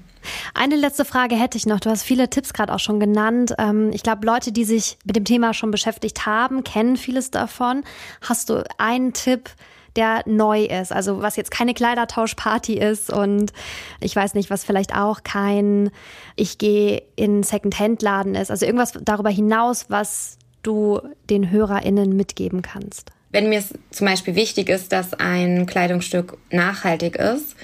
Eine 0.54 0.76
letzte 0.76 1.04
Frage 1.04 1.36
hätte 1.36 1.56
ich 1.56 1.66
noch. 1.66 1.80
Du 1.80 1.90
hast 1.90 2.02
viele 2.02 2.28
Tipps 2.28 2.52
gerade 2.52 2.74
auch 2.74 2.80
schon 2.80 3.00
genannt. 3.00 3.54
Ähm, 3.58 3.90
ich 3.92 4.02
glaube, 4.02 4.26
Leute, 4.26 4.52
die 4.52 4.64
sich 4.64 4.98
mit 5.04 5.16
dem 5.16 5.24
Thema 5.24 5.54
schon 5.54 5.70
beschäftigt 5.70 6.26
haben, 6.26 6.64
kennen 6.64 6.96
vieles 6.96 7.30
davon. 7.30 7.84
Hast 8.22 8.50
du 8.50 8.64
einen 8.78 9.12
Tipp, 9.12 9.50
der 9.94 10.22
neu 10.26 10.64
ist? 10.64 10.92
Also 10.92 11.22
was 11.22 11.36
jetzt 11.36 11.50
keine 11.50 11.74
Kleidertauschparty 11.74 12.74
ist 12.74 13.12
und 13.12 13.52
ich 14.00 14.14
weiß 14.14 14.34
nicht, 14.34 14.50
was 14.50 14.64
vielleicht 14.64 14.94
auch 14.94 15.22
kein 15.22 15.90
Ich 16.34 16.58
gehe 16.58 17.02
in 17.16 17.42
Secondhand-Laden 17.42 18.34
ist. 18.34 18.50
Also 18.50 18.66
irgendwas 18.66 18.92
darüber 19.00 19.30
hinaus, 19.30 19.86
was 19.88 20.38
du 20.66 21.00
den 21.30 21.50
HörerInnen 21.50 22.16
mitgeben 22.16 22.62
kannst? 22.62 23.10
Wenn 23.30 23.48
mir 23.48 23.62
zum 23.90 24.06
Beispiel 24.06 24.34
wichtig 24.34 24.68
ist, 24.68 24.92
dass 24.92 25.12
ein 25.14 25.66
Kleidungsstück 25.66 26.38
nachhaltig 26.50 27.16
ist, 27.16 27.56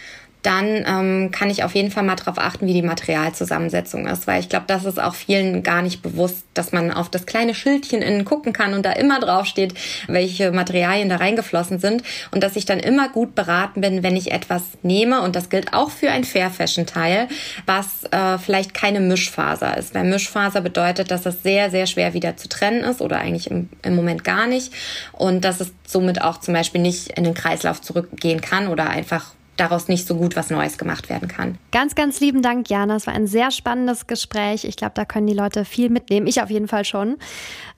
dann 0.43 0.84
ähm, 0.86 1.30
kann 1.30 1.51
ich 1.51 1.62
auf 1.62 1.74
jeden 1.74 1.93
Fall 1.93 2.03
mal 2.03 2.16
darauf 2.16 2.38
achten, 2.38 2.66
wie 2.66 2.72
die 2.72 2.82
Materialzusammensetzung 2.82 4.09
ist, 4.09 4.26
weil 4.26 4.40
ich 4.40 4.49
glaube, 4.49 4.64
das 4.66 4.84
ist 4.84 5.01
auch 5.01 5.14
vielen 5.14 5.62
gar 5.62 5.82
nicht 5.82 6.03
bewusst, 6.03 6.45
dass 6.55 6.72
man 6.72 6.90
auf 6.90 7.09
das 7.09 7.26
kleine 7.26 7.55
Schildchen 7.55 8.03
innen 8.03 8.24
gucken 8.24 8.53
kann 8.53 8.74
und 8.74 8.84
da 8.84 8.93
immer 8.93 9.20
drauf 9.20 9.47
steht, 9.47 9.74
welche 10.09 10.51
Materialien 10.51 11.09
da 11.09 11.16
reingeflossen 11.16 11.78
sind 11.78 12.03
und 12.32 12.43
dass 12.43 12.57
ich 12.57 12.64
dann 12.64 12.80
immer 12.80 13.09
gut 13.09 13.36
beraten 13.36 13.80
bin, 13.80 14.03
wenn 14.03 14.16
ich 14.16 14.32
etwas 14.32 14.62
nehme 14.82 15.22
und 15.22 15.36
das 15.36 15.49
gilt 15.49 15.72
auch 15.72 15.90
für 15.90 16.11
ein 16.11 16.24
Fair 16.24 16.51
Fashion 16.51 16.86
Teil, 16.86 17.28
was 17.64 18.05
äh, 18.11 18.38
vielleicht 18.38 18.74
keine 18.74 18.99
Mischfaser 18.99 19.76
ist, 19.76 19.95
weil 19.95 20.05
Mischfaser 20.05 20.61
bedeutet, 20.61 21.12
dass 21.12 21.24
es 21.24 21.43
sehr 21.45 21.70
sehr 21.70 21.86
schwer 21.86 22.14
wieder 22.14 22.36
zu 22.36 22.49
trennen 22.49 22.82
ist 22.82 23.01
oder 23.01 23.18
eigentlich 23.18 23.49
im, 23.49 23.68
im 23.82 23.95
Moment 23.95 24.24
gar 24.24 24.49
nicht 24.49 24.72
und 25.12 25.45
dass 25.45 25.61
es 25.61 25.72
somit 25.86 26.20
auch 26.20 26.40
zum 26.40 26.55
Beispiel 26.55 26.80
nicht 26.80 27.16
in 27.16 27.22
den 27.22 27.34
Kreislauf 27.34 27.80
zurückgehen 27.80 28.40
kann 28.40 28.66
oder 28.66 28.90
einfach 28.90 29.34
daraus 29.57 29.88
nicht 29.88 30.07
so 30.07 30.16
gut 30.16 30.36
was 30.36 30.50
Neues 30.50 30.78
gemacht 30.78 31.09
werden 31.09 31.28
kann. 31.28 31.59
Ganz, 31.70 31.94
ganz 31.94 32.20
lieben 32.20 32.42
Dank, 32.42 32.70
Jana. 32.70 32.96
Es 32.96 33.07
war 33.07 33.14
ein 33.14 33.26
sehr 33.26 33.50
spannendes 33.50 34.07
Gespräch. 34.07 34.64
Ich 34.64 34.76
glaube, 34.76 34.92
da 34.94 35.05
können 35.05 35.26
die 35.26 35.34
Leute 35.34 35.64
viel 35.64 35.90
mitnehmen. 35.90 36.26
Ich 36.26 36.42
auf 36.42 36.50
jeden 36.50 36.68
Fall 36.68 36.84
schon. 36.84 37.16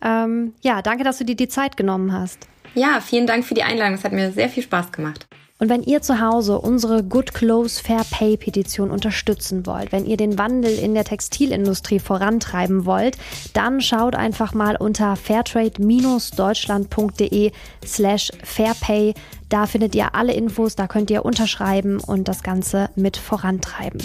Ähm, 0.03 0.55
ja, 0.63 0.83
danke, 0.83 1.05
dass 1.05 1.19
du 1.19 1.25
dir 1.25 1.37
die 1.37 1.49
Zeit 1.49 1.77
genommen 1.77 2.13
hast. 2.13 2.47
Ja, 2.75 3.01
vielen 3.01 3.27
Dank 3.27 3.45
für 3.45 3.55
die 3.55 3.63
Einladung. 3.63 3.95
Es 3.95 4.05
hat 4.05 4.13
mir 4.13 4.33
sehr 4.33 4.49
viel 4.49 4.63
Spaß 4.63 4.93
gemacht. 4.93 5.27
Und 5.61 5.69
wenn 5.69 5.85
ihr 5.85 6.03
zu 6.03 6.21
Hause 6.21 6.59
unsere 6.59 7.05
Good 7.05 7.33
Clothes 7.33 7.79
Fair 7.79 8.05
Pay 8.11 8.37
Petition 8.37 8.91
unterstützen 8.91 9.67
wollt, 9.67 9.93
wenn 9.93 10.05
ihr 10.05 10.17
den 10.17 10.37
Wandel 10.37 10.77
in 10.77 10.95
der 10.95 11.05
Textilindustrie 11.05 12.01
vorantreiben 12.01 12.87
wollt, 12.87 13.17
dann 13.53 13.81
schaut 13.81 14.17
einfach 14.17 14.53
mal 14.53 14.75
unter 14.77 15.15
fairtrade-deutschland.de 15.15 17.53
slash 17.85 18.33
fairpay. 18.43 19.15
Da 19.55 19.67
findet 19.67 19.95
ihr 19.95 20.17
alle 20.17 20.33
Infos, 20.33 20.75
da 20.75 20.89
könnt 20.89 21.13
ihr 21.13 21.25
unterschreiben 21.25 22.01
und 22.01 22.27
das 22.27 22.43
Ganze 22.43 22.91
mit 22.97 23.17
vorantreiben. 23.17 24.03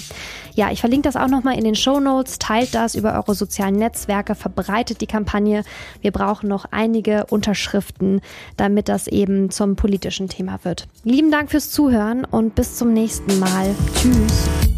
Ja, 0.53 0.69
ich 0.69 0.79
verlinke 0.79 1.09
das 1.09 1.15
auch 1.15 1.27
nochmal 1.27 1.57
in 1.57 1.63
den 1.63 1.73
Show 1.73 1.99
Notes. 1.99 2.37
Teilt 2.37 2.75
das 2.75 2.93
über 2.93 3.15
eure 3.15 3.33
sozialen 3.33 3.75
Netzwerke, 3.75 4.35
verbreitet 4.35 5.01
die 5.01 5.07
Kampagne. 5.07 5.63
Wir 6.01 6.11
brauchen 6.11 6.49
noch 6.49 6.65
einige 6.69 7.25
Unterschriften, 7.31 8.21
damit 8.57 8.89
das 8.89 9.07
eben 9.07 9.49
zum 9.49 9.75
politischen 9.75 10.29
Thema 10.29 10.59
wird. 10.61 10.87
Lieben 11.03 11.31
Dank 11.31 11.49
fürs 11.49 11.71
Zuhören 11.71 12.25
und 12.25 12.53
bis 12.53 12.75
zum 12.75 12.93
nächsten 12.93 13.39
Mal. 13.39 13.73
Tschüss. 13.95 14.68